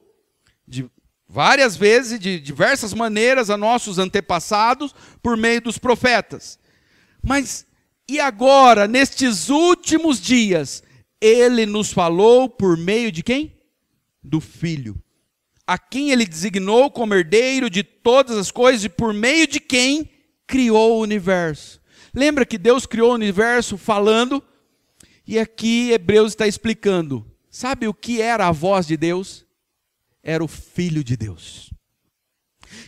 de, 0.68 0.90
várias 1.28 1.78
vezes, 1.78 2.20
de 2.20 2.40
diversas 2.40 2.94
maneiras, 2.94 3.50
a 3.50 3.58
nossos 3.58 3.98
antepassados 3.98 4.94
por 5.22 5.38
meio 5.38 5.62
dos 5.62 5.78
profetas. 5.78 6.60
Mas 7.24 7.66
e 8.10 8.22
agora, 8.22 8.88
nestes 8.88 9.50
últimos 9.50 10.22
dias, 10.22 10.82
ele 11.20 11.66
nos 11.66 11.92
falou 11.92 12.50
por 12.50 12.78
meio 12.78 13.12
de 13.12 13.22
quem? 13.22 13.58
Do 14.24 14.40
Filho. 14.40 14.96
A 15.66 15.78
quem 15.78 16.12
ele 16.12 16.26
designou 16.26 16.90
como 16.90 17.14
herdeiro 17.14 17.70
de 17.70 17.84
todas 17.84 18.38
as 18.38 18.50
coisas 18.50 18.86
e 18.86 18.90
por 18.90 19.14
meio 19.14 19.46
de 19.46 19.60
quem 19.60 20.10
criou 20.48 20.98
o 20.98 21.02
universo. 21.02 21.80
Lembra 22.14 22.46
que 22.46 22.58
Deus 22.58 22.86
criou 22.86 23.12
o 23.12 23.16
universo 23.16 23.78
falando? 23.78 24.42
E 25.28 25.38
aqui 25.38 25.92
Hebreus 25.92 26.32
está 26.32 26.48
explicando. 26.48 27.30
Sabe 27.52 27.88
o 27.88 27.94
que 27.94 28.22
era 28.22 28.48
a 28.48 28.52
voz 28.52 28.88
de 28.88 28.96
Deus? 28.96 29.46
Era 30.24 30.44
o 30.44 30.48
Filho 30.48 31.04
de 31.04 31.18
Deus. 31.18 31.72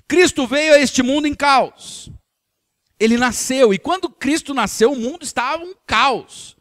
Cristo 0.07 0.47
veio 0.47 0.74
a 0.74 0.80
este 0.80 1.03
mundo 1.03 1.28
em 1.28 1.36
caos. 1.36 2.10
Ele 2.99 3.18
nasceu, 3.18 3.74
e 3.74 3.80
quando 3.80 4.10
Cristo 4.10 4.53
nasceu, 4.53 4.91
o 4.91 4.99
mundo 4.99 5.24
estava 5.24 5.64
um 5.64 5.74
caos. 5.86 6.57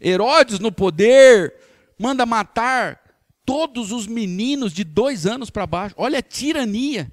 Herodes 0.00 0.58
no 0.58 0.72
poder, 0.72 1.54
manda 1.98 2.24
matar 2.24 3.00
todos 3.44 3.92
os 3.92 4.06
meninos 4.06 4.72
de 4.72 4.84
dois 4.84 5.26
anos 5.26 5.50
para 5.50 5.66
baixo. 5.66 5.94
Olha 5.98 6.18
a 6.18 6.22
tirania. 6.22 7.12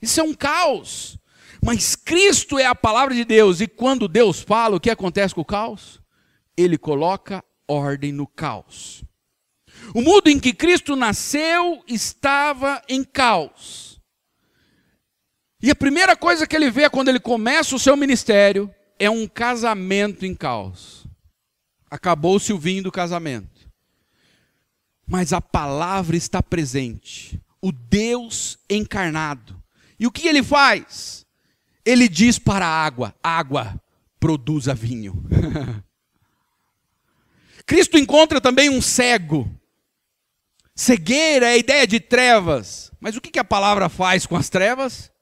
Isso 0.00 0.20
é 0.20 0.22
um 0.22 0.34
caos. 0.34 1.18
Mas 1.64 1.94
Cristo 1.94 2.58
é 2.58 2.66
a 2.66 2.74
palavra 2.74 3.14
de 3.14 3.24
Deus, 3.24 3.60
e 3.60 3.68
quando 3.68 4.08
Deus 4.08 4.40
fala, 4.40 4.76
o 4.76 4.80
que 4.80 4.90
acontece 4.90 5.34
com 5.34 5.42
o 5.42 5.44
caos? 5.44 6.00
Ele 6.56 6.76
coloca 6.76 7.44
ordem 7.68 8.12
no 8.12 8.26
caos. 8.26 9.04
O 9.94 10.02
mundo 10.02 10.28
em 10.28 10.40
que 10.40 10.52
Cristo 10.52 10.96
nasceu 10.96 11.82
estava 11.86 12.82
em 12.88 13.04
caos. 13.04 14.00
E 15.62 15.70
a 15.70 15.74
primeira 15.76 16.16
coisa 16.16 16.46
que 16.46 16.56
ele 16.56 16.70
vê 16.70 16.90
quando 16.90 17.08
ele 17.08 17.20
começa 17.20 17.76
o 17.76 17.78
seu 17.78 17.96
ministério 17.96 18.72
é 18.98 19.08
um 19.08 19.28
casamento 19.28 20.26
em 20.26 20.34
caos. 20.34 21.06
Acabou-se 21.88 22.52
o 22.52 22.58
vinho 22.58 22.82
do 22.82 22.90
casamento. 22.90 23.70
Mas 25.06 25.32
a 25.32 25.40
palavra 25.40 26.16
está 26.16 26.42
presente. 26.42 27.40
O 27.60 27.70
Deus 27.70 28.58
encarnado. 28.68 29.62
E 29.98 30.06
o 30.06 30.10
que 30.10 30.26
ele 30.26 30.42
faz? 30.42 31.21
Ele 31.84 32.08
diz 32.08 32.38
para 32.38 32.66
a 32.66 32.84
água: 32.84 33.14
água, 33.22 33.80
produza 34.18 34.74
vinho. 34.74 35.24
Cristo 37.66 37.98
encontra 37.98 38.40
também 38.40 38.68
um 38.68 38.82
cego. 38.82 39.50
Cegueira 40.74 41.46
é 41.46 41.52
a 41.52 41.58
ideia 41.58 41.86
de 41.86 42.00
trevas. 42.00 42.90
Mas 43.00 43.16
o 43.16 43.20
que 43.20 43.38
a 43.38 43.44
palavra 43.44 43.88
faz 43.88 44.26
com 44.26 44.36
as 44.36 44.48
trevas? 44.48 45.12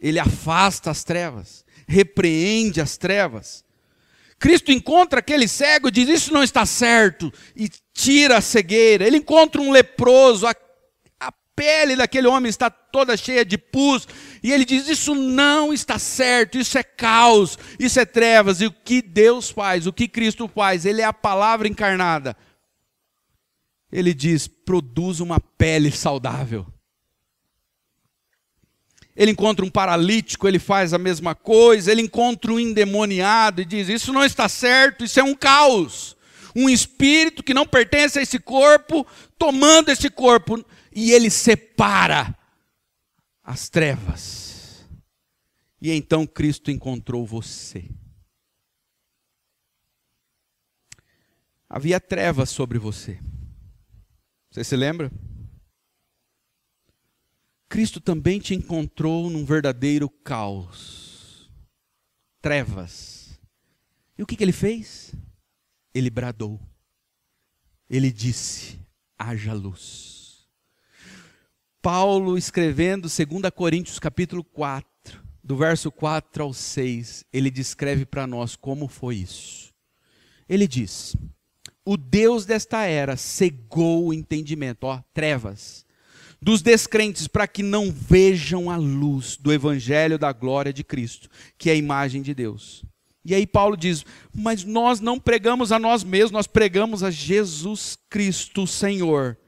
ele 0.00 0.18
afasta 0.18 0.90
as 0.90 1.04
trevas, 1.04 1.64
repreende 1.86 2.80
as 2.80 2.96
trevas. 2.96 3.64
Cristo 4.38 4.72
encontra 4.72 5.20
aquele 5.20 5.46
cego 5.46 5.88
e 5.88 5.90
diz: 5.90 6.08
Isso 6.08 6.32
não 6.32 6.42
está 6.42 6.64
certo, 6.64 7.32
e 7.54 7.68
tira 7.92 8.38
a 8.38 8.40
cegueira. 8.40 9.06
Ele 9.06 9.18
encontra 9.18 9.60
um 9.60 9.70
leproso, 9.70 10.46
pele 11.60 11.94
daquele 11.94 12.26
homem 12.26 12.48
está 12.48 12.70
toda 12.70 13.18
cheia 13.18 13.44
de 13.44 13.58
pus, 13.58 14.08
e 14.42 14.50
ele 14.50 14.64
diz: 14.64 14.88
Isso 14.88 15.14
não 15.14 15.74
está 15.74 15.98
certo, 15.98 16.56
isso 16.56 16.78
é 16.78 16.82
caos, 16.82 17.58
isso 17.78 18.00
é 18.00 18.06
trevas. 18.06 18.62
E 18.62 18.66
o 18.66 18.72
que 18.72 19.02
Deus 19.02 19.50
faz, 19.50 19.86
o 19.86 19.92
que 19.92 20.08
Cristo 20.08 20.48
faz? 20.48 20.86
Ele 20.86 21.02
é 21.02 21.04
a 21.04 21.12
palavra 21.12 21.68
encarnada. 21.68 22.34
Ele 23.92 24.14
diz: 24.14 24.48
Produz 24.48 25.20
uma 25.20 25.38
pele 25.38 25.92
saudável. 25.92 26.66
Ele 29.14 29.32
encontra 29.32 29.62
um 29.62 29.70
paralítico, 29.70 30.48
ele 30.48 30.58
faz 30.58 30.94
a 30.94 30.98
mesma 30.98 31.34
coisa. 31.34 31.92
Ele 31.92 32.00
encontra 32.00 32.50
um 32.50 32.58
endemoniado 32.58 33.60
e 33.60 33.66
diz: 33.66 33.90
Isso 33.90 34.14
não 34.14 34.24
está 34.24 34.48
certo, 34.48 35.04
isso 35.04 35.20
é 35.20 35.22
um 35.22 35.34
caos. 35.34 36.16
Um 36.56 36.70
espírito 36.70 37.42
que 37.42 37.52
não 37.52 37.66
pertence 37.66 38.18
a 38.18 38.22
esse 38.22 38.38
corpo, 38.38 39.06
tomando 39.38 39.90
esse 39.90 40.08
corpo. 40.08 40.64
E 40.92 41.12
ele 41.12 41.30
separa 41.30 42.36
as 43.42 43.68
trevas. 43.68 44.86
E 45.80 45.90
então 45.90 46.26
Cristo 46.26 46.70
encontrou 46.70 47.26
você. 47.26 47.88
Havia 51.68 52.00
trevas 52.00 52.50
sobre 52.50 52.78
você. 52.78 53.20
Você 54.50 54.64
se 54.64 54.76
lembra? 54.76 55.10
Cristo 57.68 58.00
também 58.00 58.40
te 58.40 58.52
encontrou 58.52 59.30
num 59.30 59.44
verdadeiro 59.44 60.10
caos, 60.10 61.48
trevas. 62.40 63.40
E 64.18 64.22
o 64.24 64.26
que, 64.26 64.36
que 64.36 64.42
ele 64.42 64.52
fez? 64.52 65.14
Ele 65.94 66.10
bradou. 66.10 66.60
Ele 67.88 68.10
disse: 68.10 68.80
haja 69.16 69.52
luz. 69.52 70.09
Paulo 71.82 72.36
escrevendo 72.36 73.08
2 73.08 73.50
Coríntios 73.54 73.98
capítulo 73.98 74.44
4, 74.44 74.90
do 75.42 75.56
verso 75.56 75.90
4 75.90 76.42
ao 76.42 76.52
6, 76.52 77.24
ele 77.32 77.50
descreve 77.50 78.04
para 78.04 78.26
nós 78.26 78.54
como 78.54 78.86
foi 78.86 79.16
isso. 79.16 79.72
Ele 80.46 80.68
diz: 80.68 81.16
O 81.82 81.96
Deus 81.96 82.44
desta 82.44 82.84
era 82.84 83.16
cegou 83.16 84.06
o 84.06 84.12
entendimento, 84.12 84.84
ó, 84.84 85.02
trevas 85.14 85.86
dos 86.42 86.62
descrentes 86.62 87.26
para 87.28 87.46
que 87.46 87.62
não 87.62 87.92
vejam 87.92 88.70
a 88.70 88.76
luz 88.76 89.36
do 89.36 89.52
evangelho 89.52 90.18
da 90.18 90.32
glória 90.32 90.72
de 90.72 90.82
Cristo, 90.82 91.28
que 91.58 91.68
é 91.68 91.74
a 91.74 91.76
imagem 91.76 92.22
de 92.22 92.34
Deus. 92.34 92.82
E 93.24 93.34
aí 93.34 93.46
Paulo 93.46 93.76
diz: 93.76 94.04
"Mas 94.34 94.64
nós 94.64 95.00
não 95.00 95.18
pregamos 95.18 95.72
a 95.72 95.78
nós 95.78 96.04
mesmos, 96.04 96.30
nós 96.30 96.46
pregamos 96.46 97.02
a 97.02 97.10
Jesus 97.10 97.98
Cristo, 98.08 98.66
Senhor. 98.66 99.38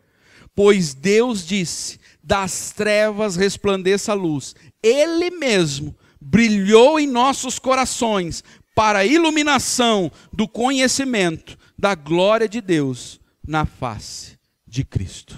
Pois 0.55 0.93
Deus 0.93 1.47
disse: 1.47 1.99
das 2.23 2.71
trevas 2.71 3.37
resplandeça 3.37 4.13
a 4.13 4.15
luz. 4.15 4.55
Ele 4.83 5.31
mesmo 5.31 5.97
brilhou 6.21 7.01
em 7.01 7.07
nossos 7.07 7.59
corações 7.59 8.45
para 8.75 9.01
a 9.01 9.05
iluminação 9.05 10.11
do 10.33 10.49
conhecimento 10.49 11.59
da 11.77 11.95
glória 11.95 12.49
de 12.49 12.61
Deus 12.61 13.21
na 13.47 13.67
face 13.67 14.39
de 14.67 14.85
Cristo. 14.85 15.37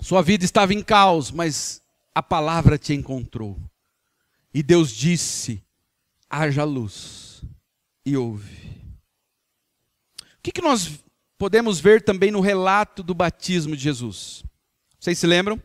Sua 0.00 0.22
vida 0.22 0.44
estava 0.44 0.74
em 0.74 0.82
caos, 0.82 1.30
mas 1.30 1.82
a 2.14 2.22
palavra 2.22 2.78
te 2.78 2.92
encontrou. 2.92 3.58
E 4.52 4.62
Deus 4.62 4.90
disse: 4.90 5.62
haja 6.28 6.64
luz. 6.64 7.42
E 8.04 8.16
houve. 8.16 8.66
O 10.20 10.42
que, 10.42 10.52
que 10.52 10.62
nós 10.62 11.00
podemos 11.36 11.80
ver 11.80 12.02
também 12.02 12.30
no 12.30 12.40
relato 12.40 13.02
do 13.02 13.14
batismo 13.14 13.76
de 13.76 13.82
Jesus? 13.82 14.44
Vocês 14.98 15.18
se 15.18 15.26
lembram? 15.26 15.60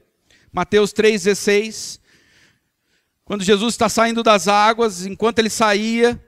Mateus 0.52 0.94
3,16. 0.94 2.00
Quando 3.24 3.44
Jesus 3.44 3.74
está 3.74 3.88
saindo 3.88 4.24
das 4.24 4.48
águas, 4.48 5.06
enquanto 5.06 5.40
ele 5.40 5.50
saía, 5.50 6.22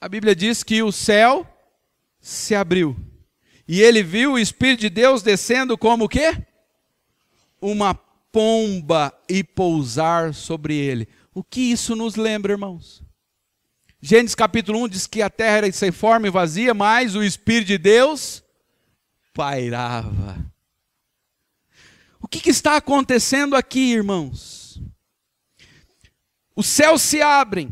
a 0.00 0.08
Bíblia 0.08 0.34
diz 0.34 0.62
que 0.62 0.82
o 0.82 0.90
céu 0.90 1.46
se 2.20 2.54
abriu. 2.54 2.96
E 3.68 3.82
ele 3.82 4.02
viu 4.02 4.32
o 4.32 4.38
Espírito 4.38 4.80
de 4.80 4.90
Deus 4.90 5.22
descendo 5.22 5.76
como 5.76 6.04
o 6.04 6.08
quê? 6.08 6.34
uma 7.60 7.94
pomba 7.94 9.12
e 9.28 9.42
pousar 9.42 10.34
sobre 10.34 10.76
ele. 10.76 11.08
O 11.34 11.42
que 11.42 11.60
isso 11.60 11.96
nos 11.96 12.16
lembra, 12.16 12.52
irmãos? 12.52 13.02
Gênesis 14.00 14.34
capítulo 14.34 14.84
1 14.84 14.88
diz 14.88 15.06
que 15.06 15.22
a 15.22 15.30
terra 15.30 15.58
era 15.58 15.72
sem 15.72 15.90
forma 15.90 16.26
e 16.26 16.30
vazia, 16.30 16.74
mas 16.74 17.14
o 17.14 17.22
Espírito 17.22 17.68
de 17.68 17.78
Deus 17.78 18.42
pairava. 19.34 20.36
O 22.20 22.28
que, 22.28 22.40
que 22.40 22.50
está 22.50 22.76
acontecendo 22.76 23.54
aqui, 23.56 23.92
irmãos? 23.92 24.80
Os 26.54 26.66
céus 26.66 27.02
se 27.02 27.20
abrem, 27.20 27.70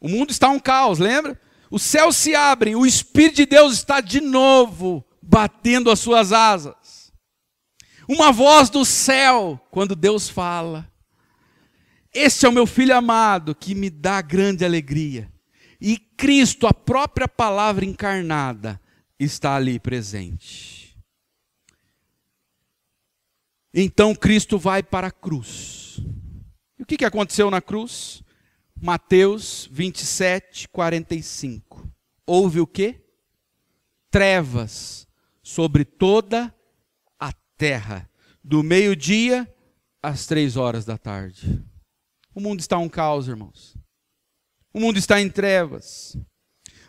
o 0.00 0.08
mundo 0.08 0.30
está 0.30 0.50
um 0.50 0.60
caos, 0.60 0.98
lembra? 0.98 1.40
Os 1.70 1.82
céus 1.82 2.16
se 2.16 2.34
abrem, 2.34 2.76
o 2.76 2.84
Espírito 2.84 3.36
de 3.36 3.46
Deus 3.46 3.72
está 3.72 4.00
de 4.00 4.20
novo 4.20 5.04
batendo 5.22 5.90
as 5.90 5.98
suas 5.98 6.32
asas. 6.32 7.10
Uma 8.06 8.30
voz 8.30 8.68
do 8.68 8.84
céu, 8.84 9.58
quando 9.70 9.96
Deus 9.96 10.28
fala. 10.28 10.86
Este 12.12 12.44
é 12.44 12.48
o 12.48 12.52
meu 12.52 12.66
filho 12.66 12.94
amado, 12.94 13.54
que 13.54 13.74
me 13.74 13.88
dá 13.88 14.20
grande 14.20 14.64
alegria. 14.64 15.32
E 15.80 15.96
Cristo, 15.96 16.66
a 16.66 16.74
própria 16.74 17.26
palavra 17.26 17.84
encarnada, 17.84 18.80
está 19.18 19.56
ali 19.56 19.80
presente. 19.80 20.83
Então 23.74 24.14
Cristo 24.14 24.58
vai 24.58 24.82
para 24.82 25.08
a 25.08 25.10
cruz. 25.10 25.98
E 26.78 26.82
o 26.82 26.86
que, 26.86 26.96
que 26.96 27.04
aconteceu 27.04 27.50
na 27.50 27.60
cruz? 27.60 28.22
Mateus 28.80 29.68
27, 29.70 30.68
45. 30.68 31.90
Houve 32.26 32.60
o 32.60 32.66
que? 32.66 33.00
Trevas 34.10 35.08
sobre 35.42 35.84
toda 35.84 36.54
terra, 37.56 38.08
do 38.42 38.62
meio-dia 38.62 39.48
às 40.02 40.26
três 40.26 40.56
horas 40.56 40.84
da 40.84 40.98
tarde. 40.98 41.62
O 42.34 42.40
mundo 42.40 42.60
está 42.60 42.78
um 42.78 42.88
caos, 42.88 43.28
irmãos. 43.28 43.76
O 44.72 44.80
mundo 44.80 44.98
está 44.98 45.20
em 45.20 45.30
trevas. 45.30 46.16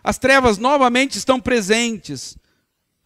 As 0.04 0.18
trevas 0.18 0.58
novamente 0.58 1.18
estão 1.18 1.40
presentes. 1.40 2.38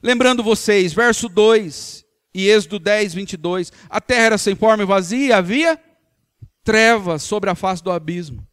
Lembrando 0.01 0.43
vocês, 0.43 0.93
verso 0.93 1.27
2 1.27 2.08
e 2.39 2.49
Êxodo 2.49 2.79
10, 2.79 3.13
22. 3.13 3.71
A 3.89 3.99
terra 3.99 4.23
era 4.23 4.37
sem 4.37 4.55
forma 4.55 4.83
e 4.83 4.85
vazia, 4.85 5.37
havia 5.37 5.77
trevas 6.63 7.23
sobre 7.23 7.49
a 7.49 7.55
face 7.55 7.83
do 7.83 7.91
abismo. 7.91 8.47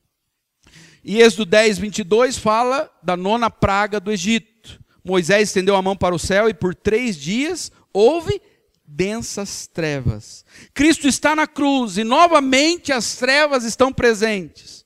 E 1.05 1.21
Êxodo 1.21 1.47
10, 1.47 1.79
22 1.79 2.37
fala 2.37 2.91
da 3.03 3.17
nona 3.17 3.49
praga 3.49 4.01
do 4.01 4.11
Egito. 4.11 4.83
Moisés 5.05 5.51
estendeu 5.51 5.77
a 5.77 5.83
mão 5.83 5.97
para 5.97 6.15
o 6.15 6.19
céu 6.19 6.49
e 6.49 6.55
por 6.55 6.75
três 6.75 7.17
dias 7.17 7.71
houve 7.93 8.43
densas 8.85 9.69
trevas. 9.69 10.45
Cristo 10.75 11.07
está 11.07 11.37
na 11.37 11.47
cruz 11.47 11.97
e 11.97 12.03
novamente 12.03 12.93
as 12.93 13.17
trevas 13.17 13.63
estão 13.63 13.93
presentes. 13.93 14.85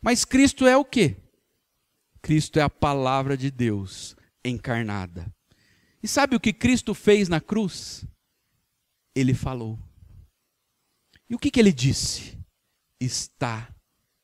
Mas 0.00 0.24
Cristo 0.24 0.66
é 0.66 0.76
o 0.76 0.84
que? 0.84 1.16
Cristo 2.22 2.58
é 2.58 2.62
a 2.62 2.70
palavra 2.70 3.36
de 3.36 3.50
Deus 3.50 4.16
encarnada. 4.42 5.30
E 6.02 6.08
sabe 6.08 6.36
o 6.36 6.40
que 6.40 6.52
Cristo 6.52 6.94
fez 6.94 7.28
na 7.28 7.40
cruz? 7.40 8.04
Ele 9.18 9.34
falou. 9.34 9.76
E 11.28 11.34
o 11.34 11.38
que, 11.38 11.50
que 11.50 11.58
ele 11.58 11.72
disse? 11.72 12.38
Está 13.00 13.68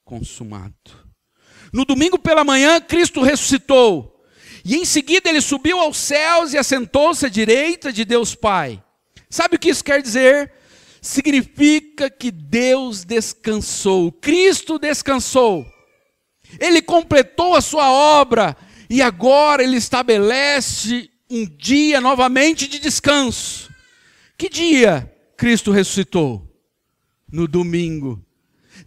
consumado. 0.04 0.74
No 1.72 1.84
domingo 1.84 2.16
pela 2.16 2.44
manhã, 2.44 2.80
Cristo 2.80 3.20
ressuscitou. 3.20 4.24
E 4.64 4.76
em 4.76 4.84
seguida 4.84 5.28
ele 5.28 5.40
subiu 5.40 5.80
aos 5.80 5.96
céus 5.96 6.52
e 6.52 6.58
assentou-se 6.58 7.26
à 7.26 7.28
direita 7.28 7.92
de 7.92 8.04
Deus 8.04 8.36
Pai. 8.36 8.80
Sabe 9.28 9.56
o 9.56 9.58
que 9.58 9.68
isso 9.68 9.82
quer 9.82 10.00
dizer? 10.00 10.52
Significa 11.02 12.08
que 12.08 12.30
Deus 12.30 13.04
descansou, 13.04 14.12
Cristo 14.12 14.78
descansou. 14.78 15.66
Ele 16.60 16.80
completou 16.80 17.56
a 17.56 17.60
sua 17.60 17.90
obra 17.90 18.56
e 18.88 19.02
agora 19.02 19.64
ele 19.64 19.76
estabelece 19.76 21.10
um 21.28 21.44
dia 21.44 22.00
novamente 22.00 22.68
de 22.68 22.78
descanso. 22.78 23.73
Que 24.36 24.48
dia 24.48 25.12
Cristo 25.36 25.70
ressuscitou? 25.70 26.50
No 27.30 27.46
domingo. 27.46 28.24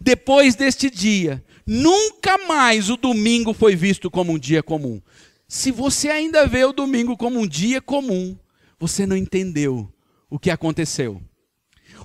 Depois 0.00 0.54
deste 0.54 0.90
dia, 0.90 1.44
nunca 1.66 2.38
mais 2.46 2.90
o 2.90 2.96
domingo 2.96 3.52
foi 3.52 3.74
visto 3.74 4.10
como 4.10 4.32
um 4.32 4.38
dia 4.38 4.62
comum. 4.62 5.00
Se 5.46 5.70
você 5.70 6.10
ainda 6.10 6.46
vê 6.46 6.64
o 6.64 6.72
domingo 6.72 7.16
como 7.16 7.40
um 7.40 7.46
dia 7.46 7.80
comum, 7.80 8.38
você 8.78 9.06
não 9.06 9.16
entendeu 9.16 9.90
o 10.28 10.38
que 10.38 10.50
aconteceu. 10.50 11.22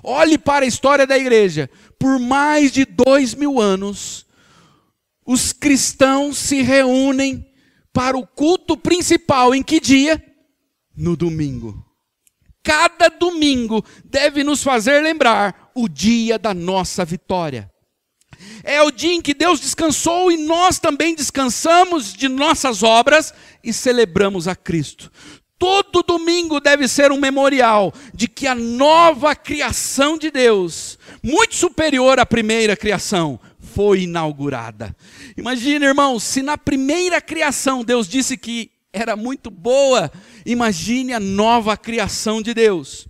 Olhe 0.02 0.38
para 0.38 0.64
a 0.64 0.68
história 0.68 1.06
da 1.06 1.16
igreja. 1.16 1.70
Por 1.98 2.18
mais 2.18 2.72
de 2.72 2.84
dois 2.84 3.34
mil 3.34 3.60
anos, 3.60 4.26
os 5.26 5.52
cristãos 5.52 6.36
se 6.38 6.62
reúnem 6.62 7.46
para 7.92 8.16
o 8.16 8.26
culto 8.26 8.76
principal. 8.76 9.54
Em 9.54 9.62
que 9.62 9.78
dia? 9.78 10.22
No 10.96 11.16
domingo. 11.16 11.84
Cada 12.64 13.08
domingo 13.10 13.84
deve 14.02 14.42
nos 14.42 14.62
fazer 14.62 15.02
lembrar 15.02 15.70
o 15.74 15.86
dia 15.86 16.38
da 16.38 16.54
nossa 16.54 17.04
vitória. 17.04 17.70
É 18.64 18.82
o 18.82 18.90
dia 18.90 19.12
em 19.12 19.20
que 19.20 19.34
Deus 19.34 19.60
descansou 19.60 20.32
e 20.32 20.38
nós 20.38 20.78
também 20.78 21.14
descansamos 21.14 22.14
de 22.14 22.26
nossas 22.26 22.82
obras 22.82 23.34
e 23.62 23.72
celebramos 23.72 24.48
a 24.48 24.56
Cristo. 24.56 25.12
Todo 25.58 26.02
domingo 26.02 26.58
deve 26.58 26.88
ser 26.88 27.12
um 27.12 27.20
memorial 27.20 27.92
de 28.12 28.26
que 28.26 28.46
a 28.46 28.54
nova 28.54 29.36
criação 29.36 30.18
de 30.18 30.30
Deus, 30.30 30.98
muito 31.22 31.54
superior 31.54 32.18
à 32.18 32.26
primeira 32.26 32.76
criação, 32.76 33.38
foi 33.60 34.02
inaugurada. 34.02 34.94
Imagina, 35.36 35.86
irmão, 35.86 36.18
se 36.18 36.42
na 36.42 36.56
primeira 36.56 37.20
criação 37.20 37.84
Deus 37.84 38.08
disse 38.08 38.36
que 38.36 38.70
era 38.94 39.16
muito 39.16 39.50
boa, 39.50 40.10
imagine 40.46 41.12
a 41.12 41.20
nova 41.20 41.76
criação 41.76 42.40
de 42.40 42.54
Deus. 42.54 43.08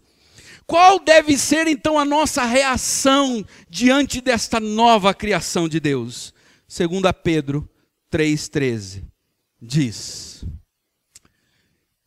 Qual 0.66 0.98
deve 0.98 1.36
ser 1.36 1.66
então 1.66 1.98
a 1.98 2.04
nossa 2.04 2.42
reação 2.44 3.44
diante 3.68 4.22
desta 4.22 4.58
nova 4.58 5.12
criação 5.12 5.68
de 5.68 5.78
Deus? 5.78 6.32
Segundo 6.66 7.12
Pedro 7.12 7.68
3:13 8.10 9.04
diz: 9.60 10.42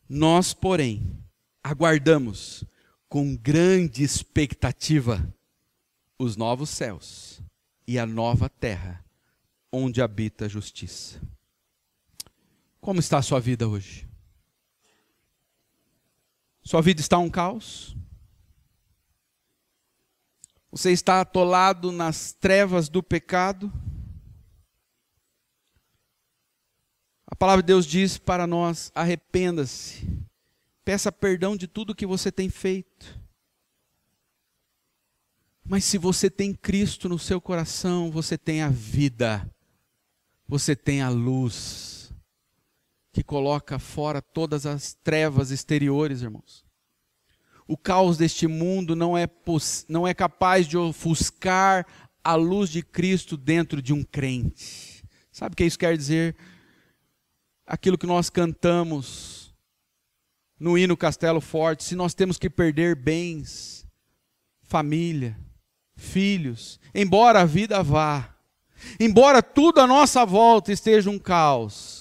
Nós, 0.08 0.52
porém, 0.52 1.16
aguardamos 1.62 2.64
com 3.08 3.36
grande 3.36 4.02
expectativa 4.02 5.32
os 6.18 6.36
novos 6.36 6.68
céus 6.68 7.40
e 7.86 7.96
a 7.96 8.04
nova 8.04 8.48
terra 8.48 9.04
onde 9.72 10.02
habita 10.02 10.46
a 10.46 10.48
justiça. 10.48 11.20
Como 12.88 13.00
está 13.00 13.18
a 13.18 13.22
sua 13.22 13.38
vida 13.38 13.68
hoje? 13.68 14.08
Sua 16.62 16.80
vida 16.80 17.02
está 17.02 17.18
um 17.18 17.28
caos? 17.28 17.94
Você 20.70 20.90
está 20.90 21.20
atolado 21.20 21.92
nas 21.92 22.32
trevas 22.32 22.88
do 22.88 23.02
pecado? 23.02 23.70
A 27.26 27.36
palavra 27.36 27.62
de 27.62 27.66
Deus 27.66 27.84
diz 27.84 28.16
para 28.16 28.46
nós: 28.46 28.90
arrependa-se, 28.94 30.08
peça 30.82 31.12
perdão 31.12 31.58
de 31.58 31.66
tudo 31.66 31.94
que 31.94 32.06
você 32.06 32.32
tem 32.32 32.48
feito. 32.48 33.20
Mas 35.62 35.84
se 35.84 35.98
você 35.98 36.30
tem 36.30 36.54
Cristo 36.54 37.06
no 37.06 37.18
seu 37.18 37.38
coração, 37.38 38.10
você 38.10 38.38
tem 38.38 38.62
a 38.62 38.70
vida, 38.70 39.46
você 40.48 40.74
tem 40.74 41.02
a 41.02 41.10
luz, 41.10 41.97
que 43.18 43.24
coloca 43.24 43.78
fora 43.78 44.22
todas 44.22 44.64
as 44.66 44.94
trevas 44.94 45.50
exteriores, 45.50 46.22
irmãos 46.22 46.68
o 47.68 47.76
caos 47.76 48.16
deste 48.16 48.46
mundo 48.46 48.96
não 48.96 49.16
é, 49.16 49.28
não 49.86 50.08
é 50.08 50.14
capaz 50.14 50.66
de 50.66 50.78
ofuscar 50.78 51.86
a 52.24 52.34
luz 52.34 52.70
de 52.70 52.82
Cristo 52.82 53.36
dentro 53.36 53.82
de 53.82 53.92
um 53.92 54.02
crente. 54.02 55.04
Sabe 55.30 55.52
o 55.52 55.56
que 55.56 55.64
isso 55.64 55.78
quer 55.78 55.94
dizer? 55.94 56.34
Aquilo 57.66 57.98
que 57.98 58.06
nós 58.06 58.30
cantamos 58.30 59.54
no 60.58 60.78
hino 60.78 60.96
Castelo 60.96 61.42
Forte, 61.42 61.84
se 61.84 61.94
nós 61.94 62.14
temos 62.14 62.38
que 62.38 62.48
perder 62.48 62.96
bens, 62.96 63.86
família, 64.62 65.38
filhos, 65.94 66.80
embora 66.94 67.42
a 67.42 67.44
vida 67.44 67.82
vá, 67.82 68.34
embora 68.98 69.42
tudo 69.42 69.80
à 69.80 69.86
nossa 69.86 70.24
volta 70.24 70.72
esteja 70.72 71.10
um 71.10 71.18
caos, 71.18 71.97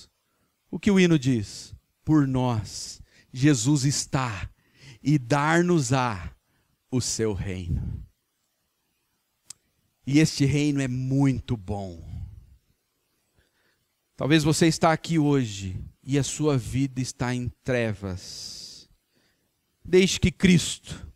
o 0.70 0.80
que 0.80 0.92
o 0.92 1.00
hino 1.00 1.18
diz? 1.18 1.74
Por 2.04 2.28
nós, 2.28 3.02
Jesus 3.32 3.86
está 3.86 4.50
e 5.02 5.18
dar-nos-á 5.18 6.34
o 6.92 7.02
seu 7.02 7.34
reino. 7.34 8.04
E 10.06 10.20
este 10.20 10.46
reino 10.46 10.82
é 10.82 10.88
muito 10.88 11.58
bom. 11.58 12.02
Talvez 14.16 14.44
você 14.44 14.68
está 14.68 14.92
aqui 14.92 15.20
hoje 15.20 15.80
e 16.02 16.18
a 16.18 16.24
sua 16.24 16.58
vida 16.58 17.02
está 17.02 17.36
em 17.36 17.50
trevas. 17.64 18.90
Deixe 19.84 20.20
que 20.20 20.32
Cristo, 20.32 21.08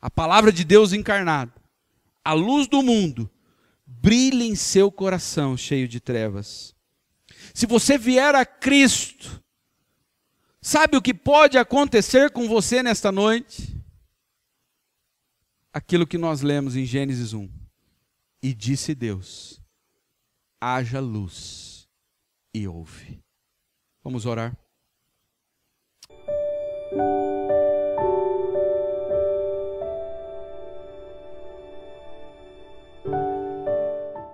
a 0.00 0.10
palavra 0.10 0.52
de 0.52 0.64
Deus 0.64 0.92
encarnada, 0.92 1.54
a 2.24 2.32
luz 2.32 2.68
do 2.68 2.82
mundo, 2.82 3.30
brilhe 3.86 4.44
em 4.44 4.54
seu 4.54 4.92
coração 4.92 5.56
cheio 5.56 5.88
de 5.88 6.00
trevas 6.00 6.76
se 7.58 7.66
você 7.66 7.98
vier 7.98 8.36
a 8.36 8.46
Cristo, 8.46 9.42
sabe 10.62 10.96
o 10.96 11.02
que 11.02 11.12
pode 11.12 11.58
acontecer 11.58 12.30
com 12.30 12.46
você 12.46 12.84
nesta 12.84 13.10
noite? 13.10 13.76
Aquilo 15.72 16.06
que 16.06 16.16
nós 16.16 16.40
lemos 16.40 16.76
em 16.76 16.84
Gênesis 16.84 17.32
1. 17.32 17.50
E 18.40 18.54
disse 18.54 18.94
Deus: 18.94 19.60
haja 20.60 21.00
luz 21.00 21.88
e 22.54 22.68
ouve. 22.68 23.20
Vamos 24.04 24.24
orar. 24.24 24.56